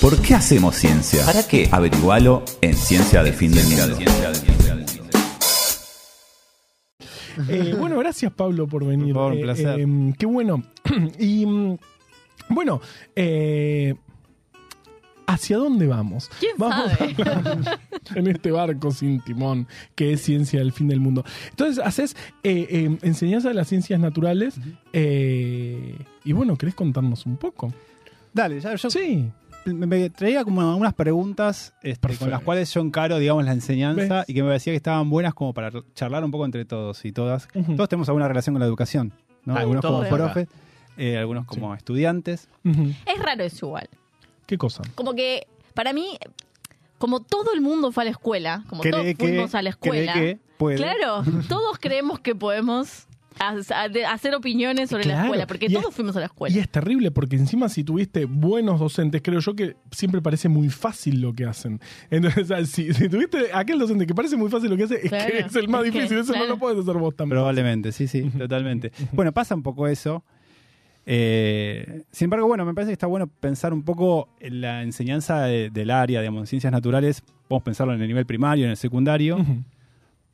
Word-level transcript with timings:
¿Por 0.00 0.20
qué 0.22 0.34
hacemos 0.34 0.76
ciencia? 0.76 1.24
¿Para 1.26 1.46
qué? 1.46 1.68
Averigualo 1.72 2.44
en 2.60 2.74
Ciencia 2.74 3.22
del 3.22 3.34
Fin 3.34 3.50
del 3.52 3.66
Mundo. 3.66 3.98
Eh, 7.48 7.74
bueno, 7.78 7.98
gracias 7.98 8.32
Pablo 8.32 8.66
por 8.66 8.84
venir. 8.84 9.12
Por 9.14 9.14
favor, 9.14 9.32
un 9.32 9.38
Eh, 9.38 9.42
placer. 9.42 9.80
eh, 9.80 10.14
qué 10.18 10.26
bueno. 10.26 10.62
y 11.18 11.46
mm, 11.46 11.78
bueno, 12.50 12.80
eh, 13.16 13.94
¿hacia 15.26 15.56
dónde 15.56 15.86
vamos? 15.88 16.30
¿Quién 16.40 16.52
vamos 16.58 16.92
sabe? 16.92 17.14
en 18.14 18.26
este 18.28 18.50
barco 18.52 18.90
sin 18.92 19.20
timón 19.20 19.66
que 19.94 20.12
es 20.12 20.20
ciencia 20.22 20.60
del 20.60 20.72
fin 20.72 20.88
del 20.88 21.00
mundo. 21.00 21.24
Entonces, 21.50 21.84
haces 21.84 22.16
eh, 22.44 22.66
eh, 22.70 22.98
enseñanza 23.02 23.48
de 23.48 23.54
las 23.54 23.68
ciencias 23.68 23.98
naturales 24.00 24.54
eh, 24.92 25.96
y 26.24 26.32
bueno, 26.32 26.56
¿querés 26.56 26.74
contarnos 26.76 27.26
un 27.26 27.36
poco? 27.36 27.72
Dale, 28.32 28.60
ya 28.60 28.74
yo 28.76 28.90
Sí. 28.90 29.28
Me, 29.64 29.86
me 29.86 30.10
traía 30.10 30.44
como 30.44 30.60
algunas 30.60 30.94
preguntas 30.94 31.74
este, 31.82 32.16
con 32.16 32.30
las 32.30 32.42
cuales 32.42 32.72
yo 32.72 32.80
encaro, 32.80 33.18
digamos, 33.18 33.44
la 33.44 33.52
enseñanza 33.52 34.20
¿Ves? 34.20 34.28
y 34.28 34.34
que 34.34 34.42
me 34.42 34.48
parecía 34.48 34.72
que 34.72 34.76
estaban 34.76 35.10
buenas 35.10 35.34
como 35.34 35.52
para 35.54 35.70
charlar 35.94 36.24
un 36.24 36.30
poco 36.30 36.44
entre 36.44 36.64
todos 36.64 37.04
y 37.04 37.12
todas. 37.12 37.48
Todos 37.76 37.88
tenemos 37.88 38.08
alguna 38.08 38.28
relación 38.28 38.54
con 38.54 38.60
la 38.60 38.66
educación, 38.66 39.12
¿no? 39.44 39.56
Ah, 39.56 39.60
algunos 39.60 39.84
como 39.84 40.02
profes, 40.08 40.48
eh, 40.96 41.16
algunos 41.16 41.46
como 41.46 41.74
estudiantes. 41.74 42.48
Es 42.64 43.18
raro 43.22 43.44
eso 43.44 43.66
igual. 43.66 43.88
¿Qué 44.46 44.56
cosa? 44.56 44.82
Como 44.94 45.14
que, 45.14 45.46
para 45.74 45.92
mí, 45.92 46.18
como 46.98 47.20
todo 47.20 47.52
el 47.52 47.60
mundo 47.60 47.92
fue 47.92 48.02
a 48.02 48.06
la 48.06 48.10
escuela, 48.10 48.64
como 48.68 48.82
todos 48.82 49.04
fuimos 49.18 49.54
a 49.54 49.62
la 49.62 49.72
cree 49.72 50.04
escuela, 50.04 50.14
que 50.14 50.38
puede. 50.56 50.76
claro, 50.76 51.22
todos 51.48 51.78
creemos 51.78 52.20
que 52.20 52.34
podemos 52.34 53.07
hacer 53.40 54.34
opiniones 54.34 54.90
sobre 54.90 55.04
la 55.06 55.22
escuela, 55.22 55.46
porque 55.46 55.66
Y 55.66 55.72
todos 55.72 55.88
es- 55.90 55.94
fuimos 55.94 56.16
a 56.16 56.20
la 56.20 56.26
escuela. 56.26 56.54
Y 56.54 56.58
es 56.58 56.68
terrible 56.68 57.10
porque 57.10 57.36
encima 57.36 57.68
si 57.68 57.84
tuviste 57.84 58.24
buenos 58.24 58.80
docentes, 58.80 59.20
creo 59.22 59.40
yo 59.40 59.54
que 59.54 59.76
siempre 59.90 60.20
parece 60.20 60.48
muy 60.48 60.68
fácil 60.68 61.20
lo 61.20 61.32
que 61.32 61.44
hacen. 61.44 61.80
Entonces, 62.10 62.70
si, 62.70 62.92
si 62.92 63.08
tuviste 63.08 63.38
aquel 63.52 63.78
docente 63.78 64.06
que 64.06 64.14
parece 64.14 64.36
muy 64.36 64.50
fácil 64.50 64.70
lo 64.70 64.76
que 64.76 64.84
hace, 64.84 64.94
es 65.02 65.08
Claro. 65.08 65.30
que 65.32 65.38
es 65.38 65.56
el 65.56 65.68
más 65.68 65.84
Es 65.84 65.92
que, 65.92 65.98
difícil. 65.98 66.18
Eso 66.18 66.32
no 66.36 66.46
lo 66.46 66.58
puedes 66.58 66.78
hacer 66.80 66.94
vos 66.96 67.14
también. 67.16 67.36
Probablemente, 67.36 67.92
sí, 67.92 68.06
sí, 68.08 68.22
totalmente. 68.36 68.92
Bueno, 69.12 69.32
pasa 69.32 69.54
un 69.54 69.62
poco 69.62 69.86
eso. 69.88 70.24
Eh, 71.10 72.02
sin 72.12 72.26
embargo, 72.26 72.46
bueno, 72.46 72.64
me 72.66 72.74
parece 72.74 72.90
que 72.90 72.94
está 72.94 73.06
bueno 73.06 73.26
pensar 73.28 73.72
un 73.72 73.82
poco 73.82 74.28
en 74.40 74.60
la 74.60 74.82
enseñanza 74.82 75.42
de- 75.44 75.70
del 75.70 75.90
área, 75.90 76.20
digamos, 76.20 76.40
en 76.42 76.46
ciencias 76.46 76.72
naturales. 76.72 77.22
Podemos 77.48 77.62
pensarlo 77.64 77.94
en 77.94 78.02
el 78.02 78.08
nivel 78.08 78.26
primario, 78.26 78.64
en 78.66 78.72
el 78.72 78.76
secundario. 78.76 79.36
Ujú. 79.38 79.62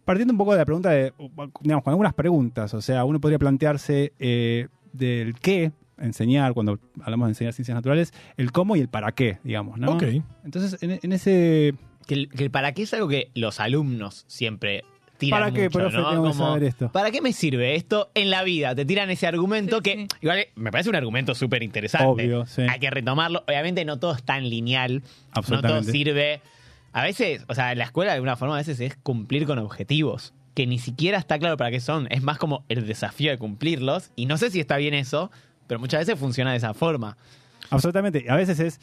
Partiendo 0.04 0.32
un 0.32 0.38
poco 0.38 0.52
de 0.52 0.58
la 0.58 0.64
pregunta 0.64 0.90
de, 0.90 1.12
digamos, 1.60 1.82
con 1.84 1.90
algunas 1.92 2.14
preguntas. 2.14 2.74
O 2.74 2.80
sea, 2.82 3.04
uno 3.04 3.20
podría 3.20 3.38
plantearse 3.38 4.12
eh, 4.18 4.68
del 4.92 5.34
qué 5.40 5.72
enseñar, 5.98 6.52
cuando 6.54 6.78
hablamos 7.00 7.26
de 7.26 7.30
enseñar 7.30 7.52
ciencias 7.52 7.74
naturales, 7.74 8.12
el 8.36 8.52
cómo 8.52 8.76
y 8.76 8.80
el 8.80 8.88
para 8.88 9.12
qué, 9.12 9.38
digamos, 9.44 9.78
¿no? 9.78 9.92
Ok. 9.92 10.04
Entonces, 10.44 10.82
en, 10.82 10.98
en 11.02 11.12
ese... 11.12 11.74
Que 12.06 12.14
el, 12.14 12.28
que 12.28 12.44
el 12.44 12.50
para 12.50 12.72
qué 12.72 12.82
es 12.82 12.92
algo 12.92 13.08
que 13.08 13.30
los 13.34 13.60
alumnos 13.60 14.24
siempre 14.26 14.84
tiran 15.16 15.40
¿Para 15.40 15.52
qué, 15.54 15.62
mucho, 15.64 15.78
profe, 15.78 15.96
¿no? 15.96 16.10
tengo 16.10 16.22
que 16.24 16.30
Como, 16.32 16.46
saber 16.48 16.64
esto? 16.64 16.92
¿Para 16.92 17.10
qué 17.10 17.22
me 17.22 17.32
sirve 17.32 17.76
esto 17.76 18.10
en 18.14 18.28
la 18.28 18.42
vida? 18.42 18.74
Te 18.74 18.84
tiran 18.84 19.08
ese 19.08 19.26
argumento 19.26 19.76
Sí, 19.76 19.82
que 19.82 19.92
sí. 19.94 20.06
igual 20.20 20.38
eh, 20.40 20.50
me 20.56 20.70
parece 20.70 20.90
un 20.90 20.96
argumento 20.96 21.34
súper 21.34 21.62
interesante. 21.62 22.06
Obvio, 22.24 22.44
sí. 22.44 22.62
Hay 22.68 22.78
que 22.80 22.90
retomarlo. 22.90 23.42
Obviamente 23.46 23.84
no 23.86 23.98
todo 23.98 24.12
es 24.14 24.22
tan 24.22 24.50
lineal. 24.50 24.96
No 24.96 25.00
todo 25.00 25.12
Absolutamente. 25.32 25.92
sirve. 25.92 26.40
A 26.94 27.02
veces, 27.02 27.44
o 27.48 27.54
sea, 27.54 27.74
la 27.74 27.84
escuela 27.84 28.12
de 28.12 28.16
alguna 28.16 28.36
forma 28.36 28.54
a 28.54 28.58
veces 28.58 28.80
es 28.80 28.96
cumplir 28.96 29.46
con 29.46 29.58
objetivos 29.58 30.32
que 30.54 30.66
ni 30.66 30.78
siquiera 30.78 31.18
está 31.18 31.38
claro 31.38 31.56
para 31.56 31.70
qué 31.70 31.80
son. 31.80 32.06
Es 32.10 32.22
más 32.22 32.38
como 32.38 32.64
el 32.68 32.86
desafío 32.86 33.30
de 33.32 33.36
cumplirlos. 33.38 34.12
Y 34.16 34.26
no 34.26 34.36
sé 34.38 34.50
si 34.50 34.60
está 34.60 34.76
bien 34.76 34.94
eso, 34.94 35.30
pero 35.66 35.80
muchas 35.80 36.00
veces 36.06 36.18
funciona 36.18 36.52
de 36.52 36.58
esa 36.58 36.72
forma. 36.72 37.16
Absolutamente. 37.70 38.24
A 38.30 38.36
veces 38.36 38.60
es, 38.60 38.80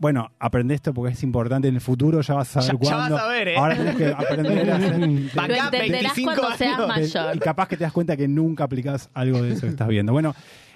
bueno, 0.00 0.32
aprende 0.40 0.74
esto 0.74 0.92
porque 0.92 1.12
es 1.12 1.22
importante 1.22 1.68
en 1.68 1.76
el 1.76 1.80
futuro, 1.80 2.20
ya 2.20 2.34
vas 2.34 2.56
a 2.56 2.62
saber 2.62 2.80
Ya- 2.82 2.90
ya 2.90 2.96
cuándo. 2.96 3.14
vas 3.14 3.24
a 3.24 3.28
ver, 3.28 3.48
¿eh? 3.48 3.56
Ahora 3.56 3.76
tenés 3.76 3.96
que 3.96 4.06
aprender 4.08 4.70
a 4.70 4.76
hacer... 4.78 4.98
Lo 4.98 5.42
Acá, 5.42 5.64
entenderás 5.66 6.14
25 6.16 6.32
cuando 6.34 6.56
seas 6.56 6.78
mayor. 6.88 7.36
Y 7.36 7.38
capaz 7.38 7.68
que 7.68 7.76
te 7.76 7.84
das 7.84 7.92
cuenta 7.92 8.16
que 8.16 8.26
nunca 8.26 8.64
aplicás 8.64 9.08
algo 9.14 9.40
de 9.40 9.52
eso 9.52 9.60
que 9.62 9.68
estás 9.68 9.86
viendo. 9.86 10.12
Bueno, 10.12 10.34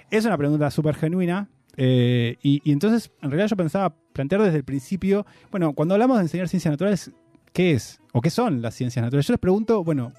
es 0.09 0.23
una 0.23 0.37
pregunta 0.37 0.71
súper 0.71 0.95
genuina. 0.95 1.49
eh, 1.75 2.37
y, 2.41 2.61
y 2.63 2.71
entonces, 2.71 3.11
en 3.21 3.31
realidad 3.31 3.49
yo 3.49 3.57
pensaba 3.57 3.93
plantear 4.19 4.41
desde 4.41 4.57
el 4.57 4.63
principio, 4.65 5.25
bueno, 5.49 5.71
cuando 5.73 5.95
hablamos 5.95 6.17
de 6.17 6.23
enseñar 6.23 6.49
ciencias 6.49 6.73
naturales, 6.73 7.11
¿qué 7.53 7.71
es? 7.71 7.99
¿O 8.11 8.19
qué 8.21 8.29
son 8.29 8.61
las 8.61 8.75
ciencias 8.75 9.01
naturales? 9.01 9.25
Yo 9.27 9.33
les 9.33 9.39
pregunto, 9.39 9.81
bueno, 9.83 10.11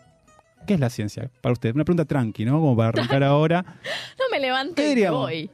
¿qué 0.67 0.73
es 0.75 0.81
la 0.81 0.89
ciencia 0.89 1.31
para 1.43 1.53
usted? 1.53 1.75
Una 1.75 1.85
pregunta 1.85 2.07
tranqui, 2.07 2.45
¿no? 2.47 2.61
Como 2.61 2.75
para 2.77 2.89
arrancar 2.89 3.23
ahora. 3.25 3.63
No 4.19 4.25
me 4.31 4.41
levanto 4.41 4.83
voy. 5.13 5.51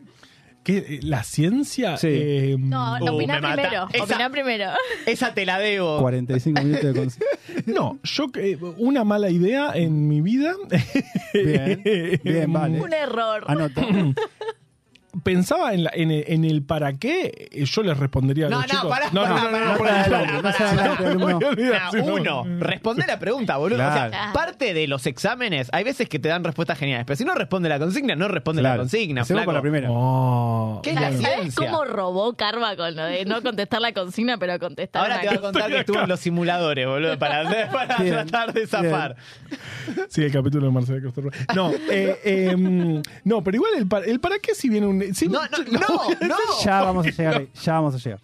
¿Qué, 0.62 0.78
eh, 0.78 1.00
¿La 1.04 1.22
ciencia? 1.22 1.96
Sí. 1.96 2.08
eh, 2.10 2.56
No, 2.58 2.96
opina 2.96 3.34
me 3.36 3.40
mata. 3.40 3.54
primero. 3.54 3.88
Esa- 3.92 4.02
Opina 4.04 4.30
primero. 4.30 4.70
Esa 5.06 5.32
te 5.32 5.46
la 5.46 5.58
debo. 5.60 5.98
45 6.00 6.60
minutos 6.62 6.92
de 6.92 7.02
cons- 7.04 7.18
no, 7.66 7.98
yo 8.02 8.26
eh, 8.34 8.58
una 8.78 9.04
mala 9.04 9.30
idea 9.30 9.70
en 9.74 10.08
mi 10.08 10.20
vida. 10.20 10.54
Bien, 11.32 12.20
bien, 12.24 12.52
vale. 12.52 12.80
Un 12.80 12.92
error. 12.92 13.44
Anota. 13.46 13.86
Pensaba 15.22 15.72
en, 15.74 15.84
la- 15.84 15.90
en, 15.94 16.10
el, 16.10 16.24
en 16.26 16.44
el 16.44 16.62
para 16.62 16.92
qué, 16.94 17.48
eh, 17.52 17.64
yo 17.64 17.82
les 17.82 17.96
respondería 17.98 18.46
a 18.46 18.50
No, 18.50 18.56
los 18.62 18.66
no, 18.66 18.70
chicos. 18.70 18.84
no, 18.84 18.90
pará, 18.90 19.06
no, 19.12 19.26
no, 19.26 19.34
pará, 19.78 20.06
no, 21.14 22.14
uno, 22.14 22.44
responde 22.60 23.04
la 23.06 23.18
pregunta, 23.18 23.56
boludo. 23.56 23.76
Claro. 23.78 24.08
O 24.08 24.10
sea, 24.10 24.30
parte 24.32 24.74
de 24.74 24.86
los 24.86 25.06
exámenes, 25.06 25.68
hay 25.72 25.84
veces 25.84 26.08
que 26.08 26.18
te 26.18 26.28
dan 26.28 26.44
respuestas 26.44 26.78
geniales, 26.78 27.04
pero 27.06 27.16
si 27.16 27.24
no 27.24 27.34
responde 27.34 27.68
la 27.68 27.78
consigna, 27.78 28.14
no 28.16 28.28
responde 28.28 28.62
la 28.62 28.76
consigna. 28.76 29.24
Flaco. 29.24 29.44
con 29.46 29.54
la 29.54 29.62
primera. 29.62 29.88
Oh, 29.90 30.80
¿Qué 30.82 30.90
es 30.90 31.00
la 31.00 31.12
¿Sabes 31.12 31.54
cómo 31.54 31.84
robó 31.84 32.34
Karma 32.34 32.76
con 32.76 32.94
lo 32.96 33.04
de 33.04 33.24
no 33.24 33.42
contestar 33.42 33.80
la 33.80 33.92
consigna, 33.92 34.38
pero 34.38 34.58
contestar 34.58 35.02
Ahora 35.02 35.20
te 35.20 35.28
voy 35.28 35.36
a 35.36 35.40
contar 35.40 35.70
que 35.70 35.78
estuvo 35.80 36.00
en 36.00 36.08
los 36.08 36.20
simuladores, 36.20 36.86
boludo, 36.86 37.18
para, 37.18 37.70
para 37.70 37.96
Bien, 37.98 38.14
tratar 38.14 38.52
de 38.52 38.66
zafar. 38.66 39.16
Sí, 40.08 40.22
el 40.22 40.32
capítulo 40.32 40.66
de 40.66 40.72
Marcelo 40.72 41.02
Costorro. 41.02 41.30
No, 41.54 41.70
eh, 41.90 42.20
eh, 42.24 43.02
no, 43.24 43.42
pero 43.44 43.56
igual 43.56 43.72
el 43.76 43.86
para, 43.86 44.06
el 44.06 44.20
para 44.20 44.38
qué 44.38 44.54
si 44.54 44.68
viene 44.68 44.86
un... 44.86 45.05
si- 45.14 45.28
No, 45.28 45.40
no, 45.42 45.58
no, 45.70 45.80
no. 46.28 46.64
Ya 46.64 46.82
vamos 46.82 47.06
a 47.06 47.10
llegar 47.10 47.36
ahí, 47.38 47.48
ya 47.62 47.72
vamos 47.74 47.94
a 47.94 47.98
llegar. 47.98 48.20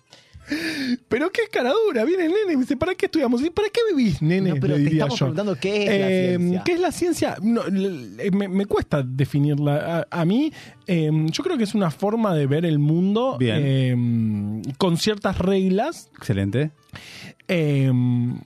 Pero 1.09 1.31
qué 1.31 1.43
caradura, 1.51 2.05
viene 2.05 2.25
el 2.27 2.31
nene 2.31 2.53
y 2.53 2.57
me 2.57 2.63
dice, 2.63 2.77
¿para 2.77 2.95
qué 2.95 3.07
estudiamos? 3.07 3.43
¿Y 3.43 3.51
¿Para 3.51 3.69
qué 3.69 3.81
vivís, 3.95 4.21
nene? 4.23 4.51
No, 4.51 4.55
pero 4.57 4.69
Le 4.77 4.85
te 4.85 4.91
diría 4.91 5.05
estamos 5.05 5.19
yo. 5.19 5.27
preguntando 5.27 5.57
qué 5.61 5.83
es 5.85 5.89
la 6.01 6.11
Eh, 6.11 6.37
ciencia. 6.39 6.63
¿Qué 6.65 6.73
es 6.73 6.81
la 6.81 6.93
ciencia? 6.93 7.37
No, 7.43 7.63
me, 8.33 8.49
me 8.49 8.67
cuesta 8.67 9.03
definirla. 9.03 10.07
A, 10.11 10.21
a 10.21 10.25
mí, 10.25 10.53
eh, 10.87 11.11
yo 11.31 11.43
creo 11.45 11.57
que 11.59 11.65
es 11.65 11.75
una 11.75 11.91
forma 11.91 12.35
de 12.35 12.47
ver 12.47 12.65
el 12.65 12.79
mundo 12.79 13.37
Bien. 13.39 13.59
eh, 13.63 14.63
con 14.79 14.97
ciertas 14.97 15.39
reglas. 15.39 16.11
Excelente. 16.17 16.71
Eh, 17.49 17.91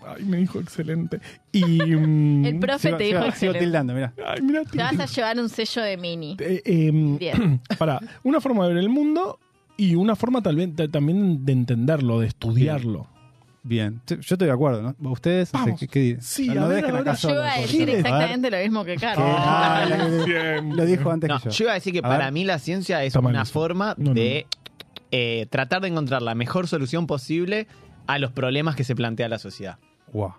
ay, 0.07 0.25
me 0.25 0.39
dijo 0.39 0.59
excelente. 0.61 1.21
Y. 1.53 1.81
El 2.47 2.59
profe 2.61 2.93
te 2.95 3.05
dijo 3.05 3.19
sigo 3.19 3.29
excelente. 3.29 3.59
tildando, 3.61 3.95
ay, 3.95 4.43
mira, 4.43 4.65
Te 4.65 4.79
vas 4.79 4.99
a 4.99 5.07
llevar 5.07 5.39
un 5.39 5.49
sello 5.49 5.83
de 5.83 5.97
mini. 5.97 6.37
eh, 6.41 6.63
eh, 6.65 6.91
Bien. 6.93 7.61
para 7.79 8.01
una 8.25 8.41
forma 8.41 8.67
de 8.67 8.75
ver 8.75 8.83
el 8.83 8.89
mundo 8.89 9.39
y 9.77 9.95
una 9.95 10.17
forma 10.17 10.43
tal 10.43 10.57
vez 10.57 10.75
de- 10.75 10.89
también 10.89 11.45
de 11.45 11.53
entenderlo, 11.53 12.21
de 12.21 12.29
estudiarlo. 12.29 13.07
Bien, 13.63 14.01
Yo- 14.07 14.17
yo 14.17 14.35
estoy 14.37 14.47
de 14.47 14.53
acuerdo, 14.53 14.81
¿no? 15.01 15.11
¿Ustedes? 15.11 15.53
No 15.53 15.59
sé, 15.59 15.65
Vamos. 15.65 15.81
¿qué, 15.81 15.89
qué 15.89 15.99
dicen? 15.99 16.23
Sí, 16.23 16.47
no 16.49 16.65
a 16.65 16.69
ver, 16.69 16.77
dejen 16.77 16.91
a 16.91 16.99
ver, 17.01 17.09
acá 17.09 17.15
Yo 17.19 17.31
iba 17.31 17.53
a 17.53 17.59
decir 17.59 17.79
por 17.81 17.89
favor. 17.89 17.99
exactamente 18.07 18.51
lo 18.53 18.59
mismo 18.59 18.85
que 18.85 18.91
A 18.93 18.95
ver. 18.95 19.01
Karma. 19.01 19.25
Ah, 19.37 19.87
lo- 19.89 20.75
lo 20.77 20.87
dijo 20.87 21.11
antes 21.11 21.29
No, 21.29 21.39
que 21.41 21.45
yo. 21.47 21.51
yo 21.51 21.65
iba 21.65 21.73
a 21.73 21.75
decir 21.75 21.93
que 21.93 21.99
A 21.99 22.03
para 22.03 22.25
ver. 22.27 22.33
mí 22.33 22.45
la 22.45 22.59
ciencia 22.61 23.03
es 23.03 23.09
Está 23.09 23.21
mal 23.21 23.33
una 23.33 23.43
eso. 23.43 23.53
forma 23.53 23.95
No, 23.99 24.11
no, 24.11 24.15
de 24.15 24.47
eh, 25.11 25.47
tratar 25.51 25.83
de 25.83 25.89
encontrar 25.89 26.23
la 26.23 26.35
mejor 26.37 26.69
solución 26.69 27.07
posible 27.09 27.67
a 28.07 28.19
los 28.21 28.31
problemas 28.31 28.77
que 28.77 28.85
se 28.85 28.95
plantea 28.95 29.29
la 29.29 29.39
sociedad. 29.41 29.79
Guau. 30.13 30.35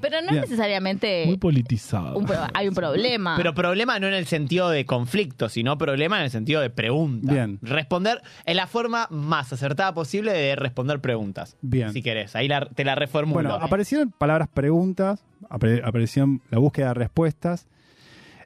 Pero 0.00 0.20
no 0.20 0.30
Bien. 0.32 0.40
necesariamente 0.42 1.24
Muy 1.26 1.38
politizado. 1.38 2.18
un 2.18 2.26
hay 2.52 2.68
un 2.68 2.74
problema. 2.74 3.36
Pero 3.36 3.54
problema 3.54 3.98
no 3.98 4.06
en 4.08 4.14
el 4.14 4.26
sentido 4.26 4.68
de 4.68 4.84
conflicto, 4.84 5.48
sino 5.48 5.78
problema 5.78 6.18
en 6.18 6.24
el 6.24 6.30
sentido 6.30 6.60
de 6.60 6.68
pregunta. 6.70 7.32
Bien. 7.32 7.58
Responder 7.62 8.20
es 8.44 8.56
la 8.56 8.66
forma 8.66 9.06
más 9.10 9.52
acertada 9.52 9.94
posible 9.94 10.32
de 10.32 10.56
responder 10.56 11.00
preguntas. 11.00 11.56
Bien. 11.62 11.92
Si 11.92 12.02
querés, 12.02 12.34
ahí 12.36 12.48
la- 12.48 12.66
te 12.68 12.84
la 12.84 12.94
reformulo. 12.96 13.48
Bueno, 13.48 13.64
aparecieron 13.64 14.10
palabras 14.10 14.48
preguntas, 14.48 15.24
apare- 15.48 15.80
apareció 15.84 16.26
la 16.50 16.58
búsqueda 16.58 16.88
de 16.88 16.94
respuestas. 16.94 17.66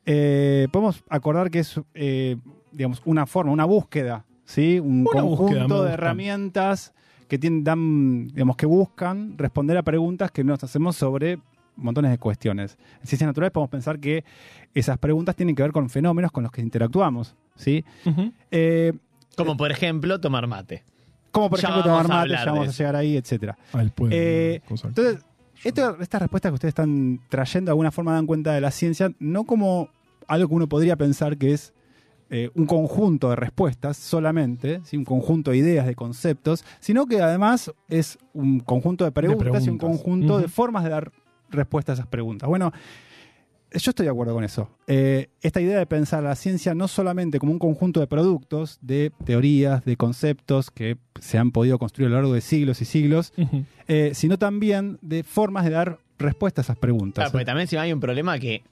Eh, 0.07 0.69
podemos 0.73 1.03
acordar 1.09 1.51
que 1.51 1.61
es, 1.61 1.81
eh, 1.95 2.37
digamos, 2.73 3.03
una 3.05 3.27
forma, 3.27 3.53
una 3.53 3.65
búsqueda, 3.65 4.25
¿sí? 4.45 4.79
Un 4.79 5.01
Una 5.01 5.11
conjunto 5.23 5.43
búsqueda, 5.43 5.63
de 5.63 5.69
gusta. 5.75 5.93
herramientas 5.95 6.95
que 7.29 7.39
tienen, 7.39 7.63
dan, 7.65 8.29
digamos, 8.29 8.57
que 8.57 8.67
buscan 8.67 9.37
responder 9.39 9.77
a 9.77 9.83
preguntas 9.83 10.31
que 10.31 10.43
nos 10.45 10.63
hacemos 10.65 10.97
sobre 10.97 11.39
montones 11.77 12.11
de 12.11 12.19
cuestiones. 12.19 12.77
En 13.01 13.07
ciencias 13.07 13.27
naturales 13.29 13.53
podemos 13.53 13.71
pensar 13.71 14.01
que 14.01 14.25
esas 14.75 14.99
preguntas 14.99 15.37
tienen 15.37 15.55
que 15.55 15.63
ver 15.63 15.73
con 15.73 15.89
fenómenos 15.91 16.33
con 16.33 16.43
los 16.43 16.51
que 16.51 16.61
interactuamos, 16.61 17.37
¿sí? 17.55 17.85
Eh, 18.51 18.93
Como 19.37 19.57
por 19.57 19.71
ejemplo, 19.71 20.19
tomar 20.21 20.47
mate. 20.47 20.83
como 21.31 21.51
por 21.51 21.61
Ya 21.61 21.69
ejemplo 21.69 21.85
tomar 21.91 22.09
mate, 22.09 22.31
ya 22.31 22.45
vamos 22.47 22.69
a 22.69 22.73
llegar 22.73 22.97
ahí, 22.97 23.17
etcétera. 23.17 23.57
Ah, 23.73 23.83
el 23.83 23.91
pueblo, 23.91 24.17
Eh. 24.19 24.61
Entonces, 24.69 25.19
esto- 25.63 25.97
estas 26.01 26.21
respuestas 26.23 26.51
que 26.51 26.55
ustedes 26.55 26.71
están 26.73 27.21
trayendo 27.29 27.69
de 27.69 27.73
alguna 27.73 27.91
forma 27.93 28.13
dan 28.13 28.27
cuenta 28.27 28.53
de 28.55 28.61
la 28.61 28.71
ciencia, 28.73 29.13
no 29.21 29.45
como 29.45 29.91
algo 30.27 30.49
que 30.49 30.55
uno 30.55 30.69
podría 30.69 30.97
pensar 30.97 31.37
que 31.37 31.53
es 31.53 31.73
eh, 32.31 32.51
un 32.55 32.67
conjunto 32.67 33.31
de 33.31 33.37
respuestas 33.37 33.97
solamente, 33.97 34.81
¿sí? 34.85 34.97
un 34.97 35.05
conjunto 35.05 35.51
de 35.51 35.57
ideas, 35.57 35.87
de 35.87 35.95
conceptos, 35.95 36.65
sino 36.79 37.07
que 37.07 37.23
además 37.23 37.73
es 37.89 38.19
un 38.35 38.61
conjunto 38.61 39.05
de 39.05 39.13
preguntas, 39.13 39.67
y 39.67 39.71
un 39.71 39.79
conjunto 39.79 40.39
de 40.39 40.49
formas 40.49 40.85
de 40.85 40.91
dar 40.91 41.13
respuesta 41.51 41.93
a 41.93 41.95
esas 41.95 42.07
preguntas. 42.07 42.49
Bueno, 42.49 42.73
yo 43.73 43.91
estoy 43.91 44.05
de 44.05 44.11
acuerdo 44.11 44.35
con 44.35 44.45
eso. 44.45 44.71
Eh, 44.87 45.29
esta 45.41 45.61
idea 45.61 45.79
de 45.79 45.87
pensar 45.87 46.23
la 46.23 46.35
ciencia 46.35 46.75
no 46.75 46.89
solamente 46.89 47.39
como 47.39 47.53
un 47.53 47.59
conjunto 47.59 48.01
de 48.01 48.07
productos, 48.07 48.79
de 48.81 49.13
teorías, 49.25 49.85
de 49.85 49.97
conceptos 49.97 50.71
que 50.71 50.97
se 51.21 51.39
han 51.39 51.51
podido 51.51 51.79
construir 51.79 52.07
a 52.07 52.11
lo 52.11 52.17
largo 52.17 52.33
de 52.33 52.41
siglos 52.41 52.81
y 52.81 52.85
siglos, 52.85 53.33
eh, 53.87 54.13
sino 54.15 54.39
también 54.39 54.99
de 55.03 55.23
formas 55.23 55.65
de 55.65 55.71
dar 55.71 55.99
respuesta 56.19 56.61
a 56.61 56.63
esas 56.63 56.79
preguntas. 56.79 57.23
Claro, 57.23 57.33
porque 57.33 57.45
también 57.45 57.69
si 57.69 57.77
hay 57.77 57.93
un 57.93 58.01
problema 58.01 58.39
que 58.39 58.63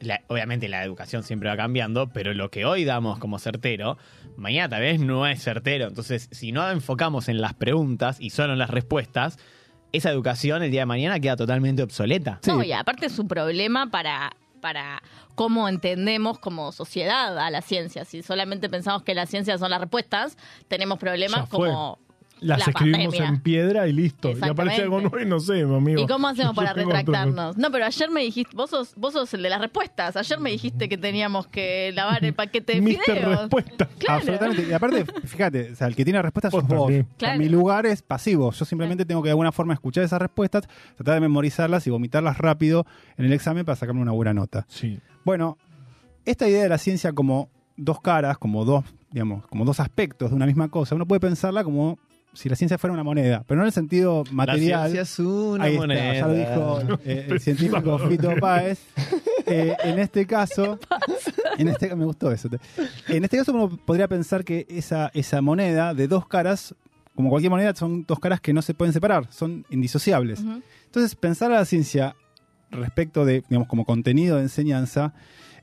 la- 0.00 0.22
obviamente 0.28 0.68
la 0.68 0.82
educación 0.84 1.22
siempre 1.22 1.48
va 1.48 1.56
cambiando, 1.56 2.08
pero 2.08 2.34
lo 2.34 2.50
que 2.50 2.64
hoy 2.64 2.84
damos 2.84 3.18
como 3.18 3.38
certero, 3.38 3.96
mañana 4.36 4.68
tal 4.68 4.80
vez 4.82 5.00
no 5.00 5.26
es 5.26 5.42
certero. 5.42 5.86
Entonces, 5.86 6.28
si 6.32 6.52
no 6.52 6.68
enfocamos 6.70 7.28
en 7.28 7.40
las 7.40 7.54
preguntas 7.54 8.16
y 8.20 8.30
solo 8.30 8.52
en 8.54 8.58
las 8.58 8.70
respuestas, 8.70 9.38
esa 9.92 10.10
educación 10.10 10.62
el 10.62 10.70
día 10.70 10.82
de 10.82 10.86
mañana 10.86 11.18
queda 11.20 11.36
totalmente 11.36 11.82
obsoleta. 11.82 12.40
No, 12.46 12.62
y 12.62 12.72
aparte 12.72 13.06
es 13.06 13.18
un 13.18 13.28
problema 13.28 13.90
para, 13.90 14.32
para 14.60 15.02
cómo 15.34 15.68
entendemos 15.68 16.38
como 16.38 16.70
sociedad 16.72 17.38
a 17.38 17.50
la 17.50 17.60
ciencia. 17.60 18.04
Si 18.04 18.22
solamente 18.22 18.68
pensamos 18.68 19.02
que 19.02 19.14
las 19.14 19.28
ciencias 19.28 19.58
son 19.60 19.70
las 19.70 19.80
respuestas, 19.80 20.36
tenemos 20.68 20.98
problemas 20.98 21.48
como 21.48 21.98
Las 22.40 22.58
la 22.60 22.64
escribimos 22.66 23.14
pandemia. 23.14 23.28
en 23.28 23.40
piedra 23.40 23.86
y 23.86 23.92
listo. 23.92 24.30
Y 24.30 24.48
aparece 24.48 24.82
algo 24.82 25.00
nuevo 25.00 25.20
y 25.20 25.26
no 25.26 25.40
sé, 25.40 25.62
amigo. 25.62 26.00
¿Y 26.00 26.06
cómo 26.06 26.28
hacemos 26.28 26.54
para 26.56 26.72
retractarnos? 26.72 27.56
No, 27.56 27.70
pero 27.70 27.84
ayer 27.84 28.10
me 28.10 28.22
dijiste, 28.22 28.56
vos 28.56 28.70
sos, 28.70 28.94
vos 28.96 29.12
sos 29.12 29.32
el 29.34 29.42
de 29.42 29.50
las 29.50 29.60
respuestas. 29.60 30.16
Ayer 30.16 30.40
me 30.40 30.50
dijiste 30.50 30.88
que 30.88 30.96
teníamos 30.96 31.46
que 31.46 31.92
lavar 31.94 32.24
el 32.24 32.34
paquete 32.34 32.74
de 32.74 32.80
Mister 32.82 33.18
fideos. 33.18 33.40
Respuesta. 33.40 33.88
Claro. 33.98 34.18
Absolutamente. 34.18 34.66
Y 34.68 34.72
aparte, 34.72 35.04
fíjate, 35.24 35.72
o 35.72 35.76
sea, 35.76 35.86
el 35.86 35.96
que 35.96 36.04
tiene 36.04 36.22
respuestas 36.22 36.52
sos 36.52 36.66
Vos 36.66 36.90
Claro. 37.18 37.38
Mi 37.38 37.48
lugar 37.48 37.86
es 37.86 38.02
pasivo. 38.02 38.52
Yo 38.52 38.64
simplemente 38.64 39.04
tengo 39.04 39.22
que 39.22 39.28
de 39.28 39.32
alguna 39.32 39.52
forma 39.52 39.74
escuchar 39.74 40.04
esas 40.04 40.20
respuestas, 40.20 40.68
tratar 40.96 41.14
de 41.14 41.20
memorizarlas 41.20 41.86
y 41.86 41.90
vomitarlas 41.90 42.38
rápido 42.38 42.86
en 43.16 43.26
el 43.26 43.32
examen 43.32 43.64
para 43.64 43.76
sacarme 43.76 44.00
una 44.00 44.12
buena 44.12 44.32
nota. 44.32 44.66
Sí. 44.68 44.98
Bueno, 45.24 45.58
esta 46.24 46.48
idea 46.48 46.62
de 46.62 46.68
la 46.68 46.78
ciencia 46.78 47.12
como 47.12 47.50
dos 47.76 48.00
caras, 48.00 48.38
como 48.38 48.64
dos, 48.64 48.84
digamos, 49.10 49.46
como 49.46 49.64
dos 49.64 49.80
aspectos 49.80 50.30
de 50.30 50.36
una 50.36 50.46
misma 50.46 50.68
cosa, 50.68 50.94
uno 50.94 51.06
puede 51.06 51.20
pensarla 51.20 51.64
como 51.64 51.98
si 52.32 52.48
la 52.48 52.56
ciencia 52.56 52.78
fuera 52.78 52.94
una 52.94 53.02
moneda, 53.04 53.44
pero 53.46 53.58
no 53.58 53.64
en 53.64 53.68
el 53.68 53.72
sentido 53.72 54.24
material. 54.30 54.82
La 54.82 54.88
ciencia 54.90 55.02
es 55.02 55.18
una 55.18 55.64
Ahí 55.64 55.76
moneda. 55.76 56.14
está, 56.14 56.14
ya 56.14 56.26
lo 56.26 56.34
dijo 56.34 56.98
eh, 57.04 57.26
el 57.28 57.40
científico 57.40 57.98
Fito 57.98 58.34
Páez. 58.40 58.80
Eh, 59.46 59.74
en 59.82 59.98
este 59.98 60.26
caso, 60.26 60.78
en 61.58 61.66
este 61.66 61.92
me 61.96 62.04
gustó 62.04 62.30
eso. 62.30 62.48
En 63.08 63.24
este 63.24 63.36
caso 63.36 63.52
uno 63.52 63.76
podría 63.84 64.06
pensar 64.06 64.44
que 64.44 64.64
esa, 64.68 65.10
esa 65.12 65.40
moneda 65.40 65.92
de 65.92 66.06
dos 66.06 66.28
caras, 66.28 66.72
como 67.16 67.30
cualquier 67.30 67.50
moneda, 67.50 67.74
son 67.74 68.04
dos 68.06 68.20
caras 68.20 68.40
que 68.40 68.52
no 68.52 68.62
se 68.62 68.74
pueden 68.74 68.92
separar, 68.92 69.26
son 69.32 69.66
indisociables. 69.70 70.44
Entonces, 70.84 71.16
pensar 71.16 71.50
a 71.50 71.56
la 71.56 71.64
ciencia 71.64 72.14
respecto 72.70 73.24
de, 73.24 73.42
digamos, 73.48 73.66
como 73.66 73.84
contenido 73.84 74.36
de 74.36 74.42
enseñanza, 74.42 75.14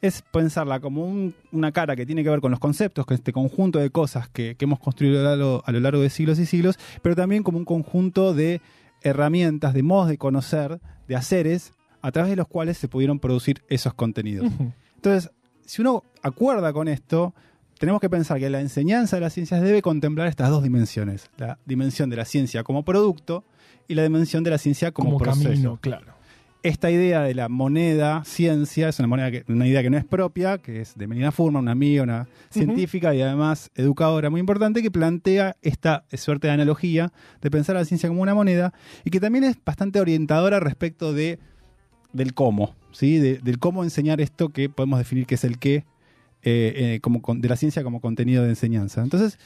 es 0.02 0.22
pensarla 0.32 0.80
como 0.80 1.06
un- 1.06 1.34
una 1.52 1.72
cara 1.72 1.96
que 1.96 2.06
tiene 2.06 2.24
que 2.24 2.30
ver 2.30 2.40
con 2.42 2.52
los 2.52 2.60
conceptos, 2.60 3.06
con 3.06 3.16
este 3.16 3.34
conjunto 3.34 3.80
de 3.80 3.90
cosas 3.90 4.30
que, 4.30 4.56
que 4.56 4.66
hemos 4.66 4.80
construido 4.80 5.20
a 5.20 5.24
lo, 5.24 5.30
largo, 5.30 5.64
a 5.66 5.72
lo 5.72 5.80
largo 5.80 6.02
de 6.02 6.10
siglos 6.10 6.40
y 6.40 6.46
siglos, 6.46 6.78
pero 7.02 7.16
también 7.16 7.44
como 7.44 7.58
un 7.58 7.66
conjunto 7.66 8.34
de 8.34 8.62
herramientas, 9.02 9.74
de 9.74 9.84
modos 9.84 10.10
de 10.10 10.18
conocer, 10.18 10.80
de 11.08 11.16
haceres, 11.16 11.72
a 12.02 12.12
través 12.12 12.30
de 12.30 12.36
los 12.36 12.48
cuales 12.48 12.78
se 12.78 12.88
pudieron 12.88 13.20
producir 13.20 13.62
esos 13.70 13.94
contenidos. 13.94 14.50
Entonces, 14.96 15.32
si 15.66 15.82
uno 15.82 16.04
acuerda 16.24 16.72
con 16.74 16.88
esto, 16.88 17.34
tenemos 17.80 18.02
que 18.02 18.10
pensar 18.10 18.40
que 18.40 18.50
la 18.50 18.60
enseñanza 18.62 19.18
de 19.18 19.22
las 19.22 19.34
ciencias 19.34 19.62
debe 19.62 19.82
contemplar 19.82 20.28
estas 20.28 20.50
dos 20.50 20.64
dimensiones, 20.64 21.30
la 21.38 21.60
dimensión 21.66 22.10
de 22.10 22.16
la 22.18 22.26
ciencia 22.26 22.64
como 22.64 22.84
producto 22.84 23.44
y 23.88 23.96
la 23.96 24.04
dimensión 24.04 24.44
de 24.44 24.50
la 24.52 24.58
ciencia 24.58 24.92
como, 24.92 25.10
Como, 25.12 25.20
proceso. 25.20 25.50
camino, 25.50 25.78
claro. 25.82 26.14
Esta 26.64 26.90
idea 26.92 27.22
de 27.22 27.34
la 27.36 27.50
moneda 27.50 28.24
ciencia 28.26 28.90
es 28.90 29.00
una 29.00 29.08
moneda 29.08 29.32
que, 29.32 29.44
una 29.48 29.68
idea 29.68 29.82
que 29.84 29.90
no 29.90 29.98
es 29.98 30.04
propia, 30.04 30.58
que 30.58 30.82
es 30.82 30.98
de 30.98 31.08
Melina 31.08 31.32
Furman, 31.32 31.62
una 31.64 31.72
amiga, 31.72 32.04
una 32.04 32.28
científica 32.50 33.14
y 33.16 33.22
además 33.22 33.70
educadora 33.76 34.30
muy 34.30 34.40
importante, 34.40 34.82
que 34.82 34.92
plantea 34.92 35.56
esta 35.62 36.04
suerte 36.14 36.48
de 36.48 36.54
analogía 36.54 37.14
de 37.42 37.52
pensar 37.52 37.76
a 37.78 37.80
la 37.80 37.86
ciencia 37.86 38.10
como 38.10 38.22
una 38.22 38.34
moneda 38.34 38.74
y 39.06 39.12
que 39.12 39.20
también 39.20 39.44
es 39.44 39.56
bastante 39.64 40.00
orientadora 40.02 40.60
respecto 40.60 41.14
de 41.14 41.40
del 42.12 42.34
cómo, 42.34 42.74
¿sí? 42.92 43.20
De- 43.20 43.38
del 43.38 43.60
cómo 43.60 43.84
enseñar 43.84 44.20
esto 44.20 44.50
que 44.50 44.68
podemos 44.70 44.98
definir 44.98 45.26
que 45.28 45.36
es 45.36 45.44
el 45.44 45.60
qué 45.60 45.86
eh, 46.44 46.74
eh, 46.96 47.00
como 47.02 47.22
con- 47.22 47.40
de 47.42 47.50
la 47.50 47.56
ciencia 47.56 47.84
como 47.84 48.02
contenido 48.02 48.44
de 48.44 48.50
enseñanza. 48.50 49.04
Entonces, 49.04 49.38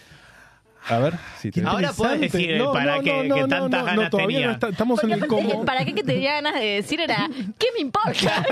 a 0.88 1.00
ver, 1.00 1.14
si 1.40 1.52
te- 1.52 1.62
Ahora 1.64 1.92
podés 1.94 2.16
Interesante. 2.16 2.48
decir 2.48 2.64
para 2.74 3.00
qué- 3.02 3.30
que 3.34 3.48
tantas 3.48 3.86
ganas 3.86 4.10
todavía 4.10 4.36
tenía. 4.38 4.48
no 4.48 4.54
está- 4.54 4.70
estamos 4.70 5.00
Porque 5.00 5.14
en 5.16 5.22
el 5.24 5.28
cómo. 5.28 5.66
¿para 5.66 5.86
qué 5.86 5.94
que 5.94 6.04
tenía 6.04 6.34
ganas 6.34 6.56
de 6.56 6.66
decir 6.66 7.00
era, 7.00 7.30
¿qué 7.58 7.68
me 7.76 7.82
importa? 7.82 8.12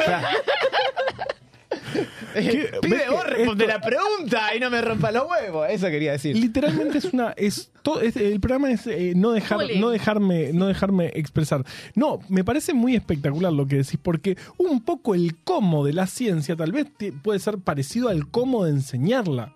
¿Qué? 2.33 2.69
Pibe, 2.81 2.97
¿Ves 2.97 3.09
vos 3.09 3.23
responde 3.25 3.65
esto- 3.65 3.77
la 3.77 3.81
pregunta 3.81 4.55
y 4.55 4.59
no 4.59 4.69
me 4.69 4.81
rompa 4.81 5.11
los 5.11 5.23
huevos. 5.29 5.67
Eso 5.69 5.87
quería 5.87 6.11
decir. 6.13 6.35
Literalmente 6.35 6.97
es 6.99 7.05
una 7.05 7.31
es 7.35 7.71
todo 7.81 8.01
es- 8.01 8.15
el 8.15 8.39
programa 8.39 8.71
es 8.71 8.85
eh, 8.87 9.13
no 9.15 9.31
dejar 9.31 9.57
Bullying. 9.59 9.79
no 9.79 9.89
dejarme 9.89 10.51
no 10.53 10.67
dejarme 10.67 11.07
expresar. 11.15 11.63
No, 11.95 12.19
me 12.29 12.43
parece 12.43 12.73
muy 12.73 12.95
espectacular 12.95 13.51
lo 13.51 13.65
que 13.67 13.77
decís 13.77 13.99
porque 14.01 14.37
un 14.57 14.81
poco 14.83 15.15
el 15.15 15.35
cómo 15.43 15.83
de 15.85 15.93
la 15.93 16.05
ciencia 16.07 16.55
tal 16.55 16.71
vez 16.71 16.87
te- 16.95 17.11
puede 17.11 17.39
ser 17.39 17.57
parecido 17.57 18.09
al 18.09 18.27
cómo 18.29 18.65
de 18.65 18.71
enseñarla. 18.71 19.55